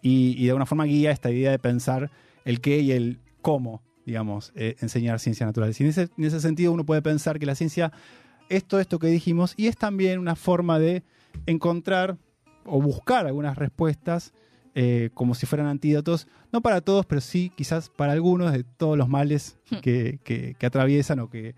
y, 0.00 0.34
y 0.38 0.44
de 0.44 0.50
alguna 0.50 0.66
forma 0.66 0.84
guía 0.84 1.10
esta 1.10 1.30
idea 1.30 1.50
de 1.50 1.58
pensar 1.58 2.10
el 2.44 2.60
qué 2.60 2.78
y 2.80 2.92
el 2.92 3.18
cómo, 3.42 3.82
digamos, 4.06 4.52
eh, 4.54 4.76
enseñar 4.80 5.18
ciencias 5.20 5.46
naturales. 5.46 5.78
Y 5.80 5.84
en 5.84 5.90
ese, 5.90 6.08
en 6.16 6.24
ese 6.24 6.40
sentido 6.40 6.72
uno 6.72 6.84
puede 6.84 7.02
pensar 7.02 7.38
que 7.38 7.46
la 7.46 7.54
ciencia 7.54 7.92
es 8.48 8.64
todo 8.64 8.80
esto 8.80 8.98
que 8.98 9.06
dijimos 9.08 9.54
y 9.56 9.66
es 9.68 9.76
también 9.76 10.18
una 10.18 10.34
forma 10.36 10.78
de 10.78 11.02
encontrar 11.46 12.16
o 12.64 12.80
buscar 12.82 13.26
algunas 13.26 13.56
respuestas 13.56 14.32
eh, 14.74 15.10
como 15.14 15.34
si 15.34 15.46
fueran 15.46 15.66
antídotos, 15.66 16.28
no 16.52 16.60
para 16.60 16.80
todos, 16.80 17.04
pero 17.06 17.20
sí 17.20 17.50
quizás 17.56 17.88
para 17.90 18.12
algunos 18.12 18.52
de 18.52 18.62
todos 18.64 18.96
los 18.96 19.08
males 19.08 19.58
que, 19.82 20.20
que- 20.22 20.54
que 20.58 20.66
atraviesan 20.66 21.18
o 21.20 21.28
que, 21.28 21.54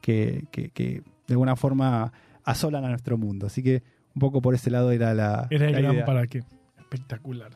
que- 0.00 0.46
que- 0.50 0.70
que 0.70 1.02
de 1.26 1.34
alguna 1.34 1.54
forma 1.56 2.12
asolan 2.44 2.84
a 2.84 2.88
nuestro 2.88 3.18
mundo. 3.18 3.46
Así 3.46 3.62
que 3.62 3.82
un 4.14 4.20
poco 4.20 4.40
por 4.42 4.54
ese 4.54 4.70
lado 4.70 4.90
era 4.90 5.14
la, 5.14 5.46
Era 5.50 5.66
el 5.66 5.72
la 5.72 5.78
gran 5.80 5.92
idea. 5.94 6.04
para 6.04 6.26
qué. 6.26 6.42
Espectacular. 6.78 7.52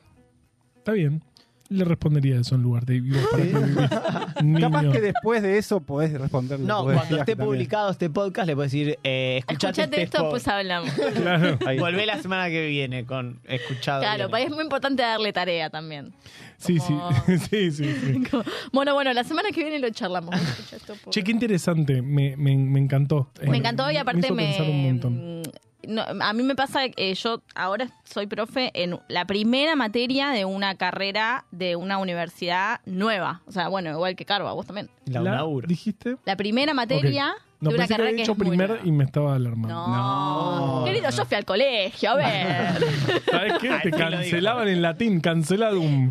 Está 0.76 0.92
bien. 0.92 1.22
Le 1.70 1.84
respondería 1.84 2.40
eso 2.40 2.56
en 2.56 2.62
lugar 2.62 2.84
de 2.84 2.96
¿y 2.96 3.10
vos 3.10 3.20
para? 3.30 4.34
Capaz 4.60 4.90
que 4.90 5.00
después 5.00 5.40
de 5.40 5.56
eso 5.56 5.80
podés 5.80 6.12
responderle. 6.12 6.66
No, 6.66 6.82
podés 6.82 6.98
cuando 6.98 7.16
esté 7.18 7.32
también. 7.36 7.46
publicado 7.48 7.90
este 7.92 8.10
podcast 8.10 8.46
le 8.48 8.56
puedes 8.56 8.72
decir, 8.72 8.98
eh, 9.04 9.36
escuchate, 9.38 9.82
Escuchate 9.82 10.02
este 10.02 10.16
esto, 10.18 10.30
pues 10.30 10.48
hablamos. 10.48 10.90
Claro. 11.14 11.58
Volvé 11.78 12.06
la 12.06 12.20
semana 12.20 12.48
que 12.48 12.66
viene 12.66 13.04
con 13.06 13.38
escuchado. 13.46 14.00
Claro, 14.02 14.36
es 14.36 14.50
muy 14.50 14.62
importante 14.64 15.02
darle 15.02 15.32
tarea 15.32 15.70
también. 15.70 16.12
Sí, 16.58 16.76
Como- 16.78 17.12
sí. 17.26 17.38
sí, 17.38 17.70
sí, 17.70 17.84
sí. 17.94 18.22
Como- 18.30 18.42
Bueno, 18.72 18.92
bueno, 18.94 19.12
la 19.12 19.22
semana 19.24 19.50
que 19.50 19.62
viene 19.62 19.78
lo 19.78 19.90
charlamos. 19.90 20.34
Esto, 20.72 20.94
por- 21.02 21.12
Che, 21.14 21.22
qué 21.22 21.30
interesante. 21.30 22.02
Me, 22.02 22.36
me, 22.36 22.56
me 22.56 22.80
encantó. 22.80 23.30
Me 23.46 23.56
encantó 23.58 23.88
y 23.92 23.96
aparte 23.96 24.26
hizo 24.26 24.34
me. 24.34 25.39
No, 25.86 26.02
a 26.02 26.32
mí 26.32 26.42
me 26.42 26.54
pasa 26.54 26.88
que 26.88 27.14
yo 27.14 27.42
ahora 27.54 27.88
soy 28.04 28.26
profe 28.26 28.70
en 28.74 28.98
la 29.08 29.24
primera 29.26 29.76
materia 29.76 30.30
de 30.30 30.44
una 30.44 30.74
carrera 30.76 31.44
de 31.50 31.76
una 31.76 31.98
universidad 31.98 32.80
nueva. 32.86 33.42
O 33.46 33.52
sea, 33.52 33.68
bueno, 33.68 33.90
igual 33.90 34.16
que 34.16 34.24
Carva, 34.24 34.52
vos 34.52 34.66
también. 34.66 34.90
La 35.06 35.20
UNAUR. 35.22 35.66
¿Dijiste? 35.66 36.16
La 36.24 36.36
primera 36.36 36.74
materia 36.74 37.34
No, 37.60 37.70
de 37.70 37.76
una 37.76 37.82
pensé 37.86 37.88
que 37.88 37.88
carrera 37.94 38.08
había 38.10 38.16
que 38.16 38.22
dicho 38.22 38.32
es 38.32 38.38
muy 38.38 38.48
primer 38.56 38.80
y 38.84 38.92
me 38.92 39.04
estaba 39.04 39.34
alarmando. 39.34 39.68
No. 39.74 40.78
No. 40.80 40.84
Querido, 40.84 41.10
yo 41.10 41.24
fui 41.24 41.36
al 41.36 41.44
colegio, 41.44 42.10
a 42.10 42.14
ver. 42.16 43.22
¿Sabes 43.30 43.52
qué? 43.60 43.70
Te 43.82 43.90
cancelaban 43.90 44.68
en 44.68 44.82
latín, 44.82 45.20
canceladum. 45.20 46.08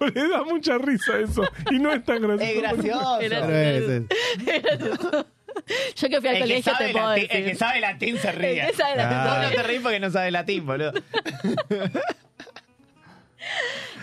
Le 0.00 0.28
da 0.30 0.42
mucha 0.44 0.78
risa 0.78 1.18
eso. 1.18 1.42
Y 1.70 1.78
no 1.78 1.92
es 1.92 2.04
tan 2.04 2.20
gracioso. 2.22 2.52
Es 2.52 2.60
gracioso. 2.62 3.20
Era- 3.20 3.46
Pero 3.46 3.56
es- 3.68 3.90
es- 3.90 5.26
yo 5.96 6.08
que 6.08 6.20
fui 6.20 6.28
al 6.28 6.36
El 6.36 6.42
que, 6.42 6.48
colegio 6.48 6.72
sabe 6.72 6.86
te 6.86 6.92
puedo 6.92 7.08
latín, 7.08 7.26
el 7.30 7.44
que 7.44 7.54
sabe 7.54 7.80
latín 7.80 8.18
se 8.18 8.32
ríe. 8.32 8.60
El 8.60 8.70
que 8.70 8.76
sabe 8.76 8.96
latín. 8.96 9.18
Ah. 9.18 9.38
Vos 9.40 9.50
no 9.50 9.56
te 9.56 9.62
reís 9.62 9.80
porque 9.80 10.00
no 10.00 10.10
sabe 10.10 10.30
latín, 10.30 10.66
boludo. 10.66 10.92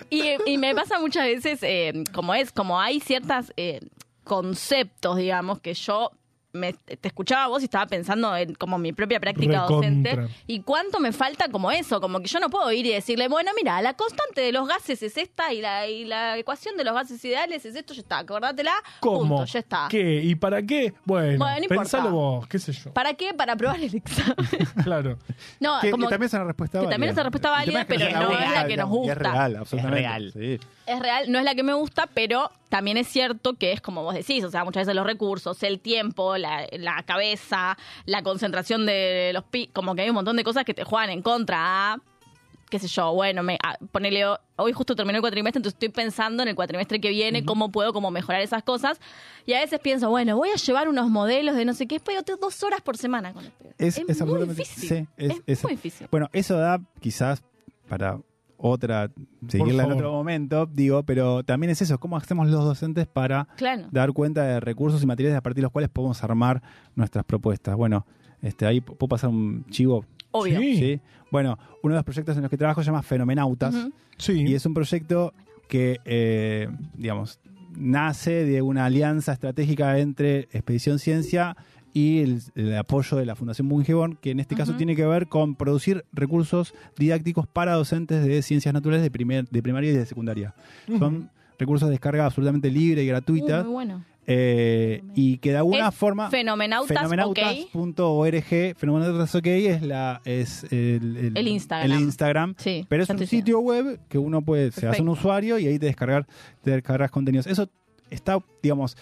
Y, 0.10 0.36
y 0.46 0.58
me 0.58 0.74
pasa 0.74 1.00
muchas 1.00 1.26
veces, 1.26 1.60
eh, 1.62 2.04
como 2.14 2.34
es, 2.34 2.52
como 2.52 2.80
hay 2.80 3.00
ciertas 3.00 3.54
eh, 3.58 3.80
conceptos, 4.24 5.18
digamos, 5.18 5.62
que 5.62 5.74
yo 5.76 6.12
me, 6.52 6.74
te 6.74 7.08
escuchaba 7.08 7.48
vos 7.48 7.62
y 7.62 7.66
estaba 7.66 7.86
pensando 7.86 8.36
en 8.36 8.56
como 8.56 8.78
mi 8.78 8.92
propia 8.92 9.20
práctica 9.20 9.62
Recontra. 9.64 9.76
docente 9.76 10.34
y 10.48 10.62
cuánto 10.62 11.00
me 11.00 11.12
falta 11.12 11.50
como 11.50 11.72
eso, 11.72 12.02
como 12.02 12.20
que 12.20 12.28
yo 12.28 12.40
no 12.40 12.50
puedo 12.50 12.72
ir 12.72 12.86
y 12.86 12.92
decirle, 12.92 13.28
bueno, 13.28 13.52
mira, 13.56 13.82
la 13.82 13.94
constante 13.94 14.42
de 14.42 14.52
los 14.52 14.68
gases 14.68 15.02
es 15.04 15.18
esta 15.18 15.54
y 15.54 15.62
la, 15.62 15.88
y 15.88 16.06
la 16.06 16.38
ecuación 16.38 16.76
de 16.78 16.84
los 16.84 16.94
gases 16.94 17.24
ideales 17.24 17.66
es 17.66 17.76
esto, 17.76 17.94
ya 17.94 18.02
está, 18.02 18.18
acordátela, 18.20 18.74
¿Cómo? 19.00 19.20
punto, 19.38 19.46
ya 19.46 19.60
está. 19.60 19.88
¿Qué? 19.90 20.22
¿Y 20.24 20.36
para 20.36 20.62
qué? 20.64 20.94
Bueno, 21.06 21.38
Bueno, 21.38 21.68
no 21.70 21.76
pensalo 21.76 22.12
vos, 22.12 22.48
qué 22.48 22.60
sé 22.60 22.72
yo. 22.74 22.94
¿Para 22.94 23.14
qué? 23.14 23.34
Para 23.34 23.54
aprobar 23.54 23.80
el 23.80 23.94
examen. 23.96 24.36
Claro. 24.84 25.18
No, 25.60 25.80
Que, 25.82 25.92
como 25.92 26.08
que 26.08 26.12
también 26.12 26.28
es 26.28 26.34
una 26.34 26.44
respuesta 26.46 26.80
que 26.80 26.86
válida. 26.86 26.92
también 26.92 27.10
es 27.12 27.16
una 27.16 27.24
respuesta 27.24 27.50
válida, 27.52 27.86
que 27.86 27.94
pero 27.96 28.10
no 28.12 28.32
es 28.32 28.40
la 28.40 28.50
real, 28.50 28.68
que 28.68 28.78
nos 28.78 28.90
gusta. 28.90 29.12
Es 29.12 29.18
real, 29.18 29.56
absolutamente. 29.58 30.00
real. 30.02 30.32
Sí. 30.34 30.60
es 30.86 31.00
real, 31.00 31.32
no 31.32 31.40
es 31.40 31.46
la 31.46 31.56
que 31.56 31.64
me 31.64 31.74
gusta, 31.74 32.08
pero 32.14 32.52
también 32.70 32.98
es 32.98 33.08
cierto 33.08 33.54
que 33.56 33.72
es 33.72 33.82
como 33.82 34.04
vos 34.04 34.14
decís, 34.14 34.44
o 34.44 34.50
sea, 34.50 34.64
muchas 34.64 34.82
veces 34.82 34.96
los 34.96 35.06
recursos, 35.06 35.62
el 35.64 35.80
tiempo, 35.80 36.38
la, 36.40 36.68
la 36.72 37.04
cabeza, 37.04 37.78
la 38.06 38.24
concentración 38.24 38.86
de 38.86 39.32
los 39.34 39.44
pi, 39.44 39.68
como 39.74 39.94
que 39.96 40.02
hay 40.04 40.10
un 40.10 40.16
montón 40.16 40.36
de 40.38 40.44
cosas 40.44 40.64
que 40.66 40.74
te 40.74 40.84
juegan 40.84 41.10
en 41.10 41.22
contra 41.22 41.98
qué 42.70 42.78
sé 42.78 42.88
yo, 42.88 43.14
bueno, 43.16 43.42
me, 43.42 43.58
a- 43.64 43.80
ponele, 43.92 44.24
hoy 44.58 44.74
justo 44.74 44.96
terminó 44.96 45.16
el 45.18 45.22
cuatrimestre, 45.22 45.58
entonces 45.58 45.74
estoy 45.74 45.90
pensando 45.90 46.44
en 46.44 46.50
el 46.50 46.54
cuatrimestre 46.56 47.02
que 47.02 47.10
viene, 47.10 47.44
cómo 47.44 47.72
puedo 47.72 47.94
como 47.94 48.12
mejorar 48.12 48.42
esas 48.42 48.62
cosas, 48.62 49.00
y 49.48 49.54
a 49.54 49.60
veces 49.60 49.80
pienso, 49.80 50.12
bueno, 50.12 50.38
voy 50.38 50.50
a 50.52 50.56
llevar 50.56 50.88
unos 50.88 51.10
modelos 51.10 51.56
de 51.56 51.66
no 51.66 51.74
sé 51.74 51.88
qué, 51.88 52.00
pero 52.00 52.22
tengo 52.22 52.38
dos 52.40 52.62
horas 52.62 52.82
por 52.82 52.96
semana 52.96 53.34
con 53.34 53.44
el 53.44 53.52
pibe. 53.54 53.74
Es, 53.80 53.98
es, 53.98 54.08
es 54.10 54.22
muy 54.24 54.46
difícil, 54.48 54.88
sí, 54.88 55.08
es, 55.18 55.32
es, 55.32 55.42
es- 55.48 55.64
muy 55.64 55.72
difícil. 55.74 56.08
Bueno, 56.12 56.30
eso 56.32 56.60
da 56.60 56.80
quizás 57.00 57.42
para 57.88 58.20
otra, 58.62 59.10
seguirla 59.48 59.86
en 59.86 59.94
otro 59.94 60.12
momento, 60.12 60.66
digo, 60.66 61.04
pero 61.04 61.44
también 61.44 61.72
es 61.72 61.82
eso, 61.82 61.98
cómo 61.98 62.18
hacemos 62.18 62.50
los 62.50 62.64
docentes 62.64 63.08
para 63.08 63.48
Claro. 63.56 63.88
dar 63.92 64.12
cuenta 64.12 64.44
de 64.44 64.60
recursos 64.60 65.02
y 65.02 65.06
materiales 65.06 65.38
a 65.38 65.42
partir 65.42 65.58
de 65.62 65.64
los 65.64 65.72
cuales 65.72 65.90
podemos 65.90 66.22
armar 66.24 66.62
nuestras 66.96 67.24
propuestas. 67.24 67.76
Bueno, 67.76 68.06
este, 68.42 68.66
ahí 68.66 68.82
puedo 68.82 69.08
pasar 69.08 69.30
un 69.30 69.66
chivo. 69.70 70.06
Obvio. 70.32 70.60
Sí. 70.60 70.76
¿sí? 70.76 71.02
Bueno, 71.32 71.58
uno 71.84 71.94
de 71.94 71.98
los 72.00 72.04
proyectos 72.04 72.36
en 72.36 72.42
los 72.44 72.52
que 72.52 72.58
trabajo 72.58 72.82
se 72.82 72.88
llama 72.88 73.02
Fenomenautas. 73.02 73.76
Sí. 74.18 74.44
y 74.46 74.54
es 74.54 74.66
un 74.66 74.74
proyecto 74.74 75.34
que, 75.70 76.00
eh, 76.04 76.68
digamos, 76.96 77.40
nace 77.78 78.44
de 78.44 78.62
una 78.62 78.86
alianza 78.86 79.32
estratégica 79.32 79.98
entre 80.00 80.40
Expedición 80.52 81.00
Ciencia 81.00 81.56
y 81.94 82.20
el, 82.20 82.42
el 82.56 82.78
apoyo 82.78 83.18
de 83.18 83.26
la 83.26 83.36
Fundación 83.36 83.68
Bungeborn, 83.70 84.16
que 84.22 84.32
en 84.32 84.40
este 84.40 84.56
caso 84.56 84.76
tiene 84.76 84.96
que 84.96 85.06
ver 85.06 85.28
con 85.28 85.56
producir 85.56 86.06
recursos 86.14 86.74
didácticos 86.98 87.48
para 87.48 87.74
docentes 87.74 88.24
de 88.26 88.42
ciencias 88.42 88.74
naturales 88.74 89.02
de, 89.04 89.12
primer, 89.12 89.48
de 89.50 89.62
primaria 89.64 89.92
y 89.92 89.96
de 89.96 90.06
secundaria. 90.06 90.54
Son 91.00 91.30
recursos 91.58 91.88
de 91.90 91.92
descarga 91.94 92.26
absolutamente 92.26 92.70
libre 92.72 93.04
y 93.04 93.08
gratuita 93.08 93.62
Uh, 93.62 93.64
muy 93.66 93.74
bueno. 93.74 94.06
eh, 94.28 95.02
y 95.16 95.38
que 95.40 95.52
de 95.52 95.58
alguna 95.58 95.90
Es 95.90 95.96
forma 95.96 96.30
Fenomenautas, 96.30 96.88
fenomenautas.org 96.98 98.76
fenomenautas 98.78 99.36
ok 99.36 99.46
es 99.48 99.82
la 99.82 100.22
es 100.26 100.64
el, 100.72 101.34
El 101.36 101.48
Instagram. 101.48 101.92
el 101.92 102.00
Instagram. 102.02 102.56
Sí, 102.58 102.86
pero 102.88 103.04
es 103.04 103.10
un 103.10 103.26
sitio 103.26 103.60
web 103.60 104.00
que 104.08 104.18
uno 104.18 104.42
puede 104.42 104.72
se 104.72 104.88
hace 104.88 105.02
un 105.02 105.10
usuario 105.10 105.58
y 105.60 105.68
ahí 105.68 105.80
te 105.80 105.88
descargar 105.88 106.28
te 106.64 106.72
descargas 106.72 107.12
contenidos. 107.12 107.48
Eso 107.48 107.70
está 108.10 108.40
digamos 108.62 108.98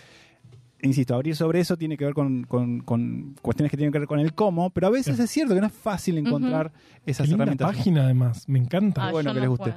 insisto, 0.83 1.15
abrir 1.15 1.35
sobre 1.35 1.59
eso 1.59 1.75
tiene 1.77 1.97
que 1.97 2.05
ver 2.05 2.13
con, 2.13 2.43
con- 2.43 2.79
con 2.81 3.35
cuestiones 3.41 3.71
que 3.71 3.77
tienen 3.77 3.91
que 3.91 3.99
ver 3.99 4.07
con 4.07 4.19
el 4.19 4.33
cómo, 4.33 4.69
pero 4.69 4.87
a 4.87 4.89
veces 4.91 5.17
es 5.19 5.29
cierto 5.29 5.55
que 5.55 5.61
no 5.61 5.67
es 5.67 5.73
fácil 5.73 6.17
encontrar 6.17 6.71
Qué 7.03 7.11
esas 7.11 7.27
linda 7.27 7.43
herramientas. 7.43 7.67
página, 7.75 8.03
además. 8.03 8.47
Me 8.47 8.59
encanta. 8.59 9.07
Ah, 9.07 9.11
bueno 9.11 9.31
que 9.33 9.35
no 9.35 9.41
les 9.41 9.49
guste. 9.49 9.73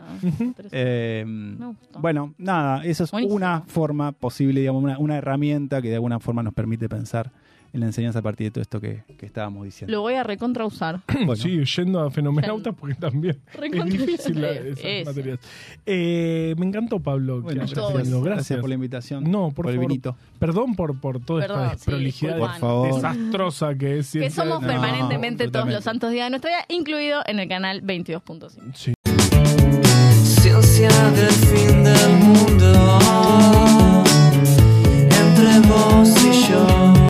Eh, 0.72 1.57
gustó. 1.59 2.01
bueno, 2.01 2.34
nada, 2.38 2.84
eso 2.84 3.05
es 3.05 3.11
Buenísimo. 3.11 3.36
una 3.36 3.62
forma 3.66 4.12
posible, 4.12 4.61
digamos, 4.61 4.82
una, 4.82 4.98
una 4.98 5.16
herramienta 5.16 5.80
que 5.80 5.88
de 5.88 5.94
alguna 5.94 6.20
forma 6.20 6.42
nos 6.42 6.55
permite 6.55 6.88
pensar 6.88 7.30
en 7.73 7.81
la 7.81 7.87
enseñanza 7.87 8.18
a 8.18 8.23
partir 8.23 8.49
de 8.49 8.51
todo 8.51 8.62
esto 8.62 8.81
que, 8.81 9.05
que 9.18 9.27
estábamos 9.27 9.64
diciendo. 9.64 9.93
Lo 9.93 10.03
voy 10.03 10.14
a 10.14 10.23
recontra 10.23 10.64
usar. 10.66 11.01
Sí, 11.41 11.64
yendo 11.64 12.01
a 12.01 12.11
Fenomenautas 12.11 12.75
porque 12.75 12.95
también 12.95 13.41
es 13.62 13.85
difícil 13.87 14.45
esas 14.45 15.16
eh, 15.87 16.55
me 16.59 16.66
encantó, 16.66 17.01
Pablo. 17.01 17.41
Bueno, 17.41 17.61
gracias, 17.61 17.93
gracias. 17.93 18.23
gracias, 18.23 18.61
por 18.61 18.68
la 18.68 18.75
invitación. 18.75 19.31
No, 19.31 19.51
por, 19.51 19.66
favor. 19.66 19.73
El 19.73 19.79
vinito. 19.79 20.16
Perdón 20.39 20.75
por, 20.75 21.01
por 21.01 21.21
toda 21.21 21.43
esta 21.43 21.71
desprolijidad 21.71 22.39
por 22.39 22.55
favor. 22.59 22.95
desastrosa 22.95 23.75
que 23.75 23.99
es. 23.99 24.12
Que 24.12 24.31
somos 24.31 24.64
permanentemente 24.64 25.49
todos 25.49 25.68
los 25.68 25.85
santos 25.85 26.11
días 26.11 26.27
de 26.27 26.31
nuestra 26.31 26.51
vida, 26.51 26.64
incluido 26.68 27.23
en 27.27 27.39
el 27.41 27.49
canal 27.49 27.83
22.5. 27.83 28.75
Sí. 28.75 28.95
Ciencia 30.23 30.89
del 31.11 31.31
fin 31.31 31.85
del 31.85 32.12
mundo 32.18 32.73
entre 35.11 35.61
vos 35.68 36.20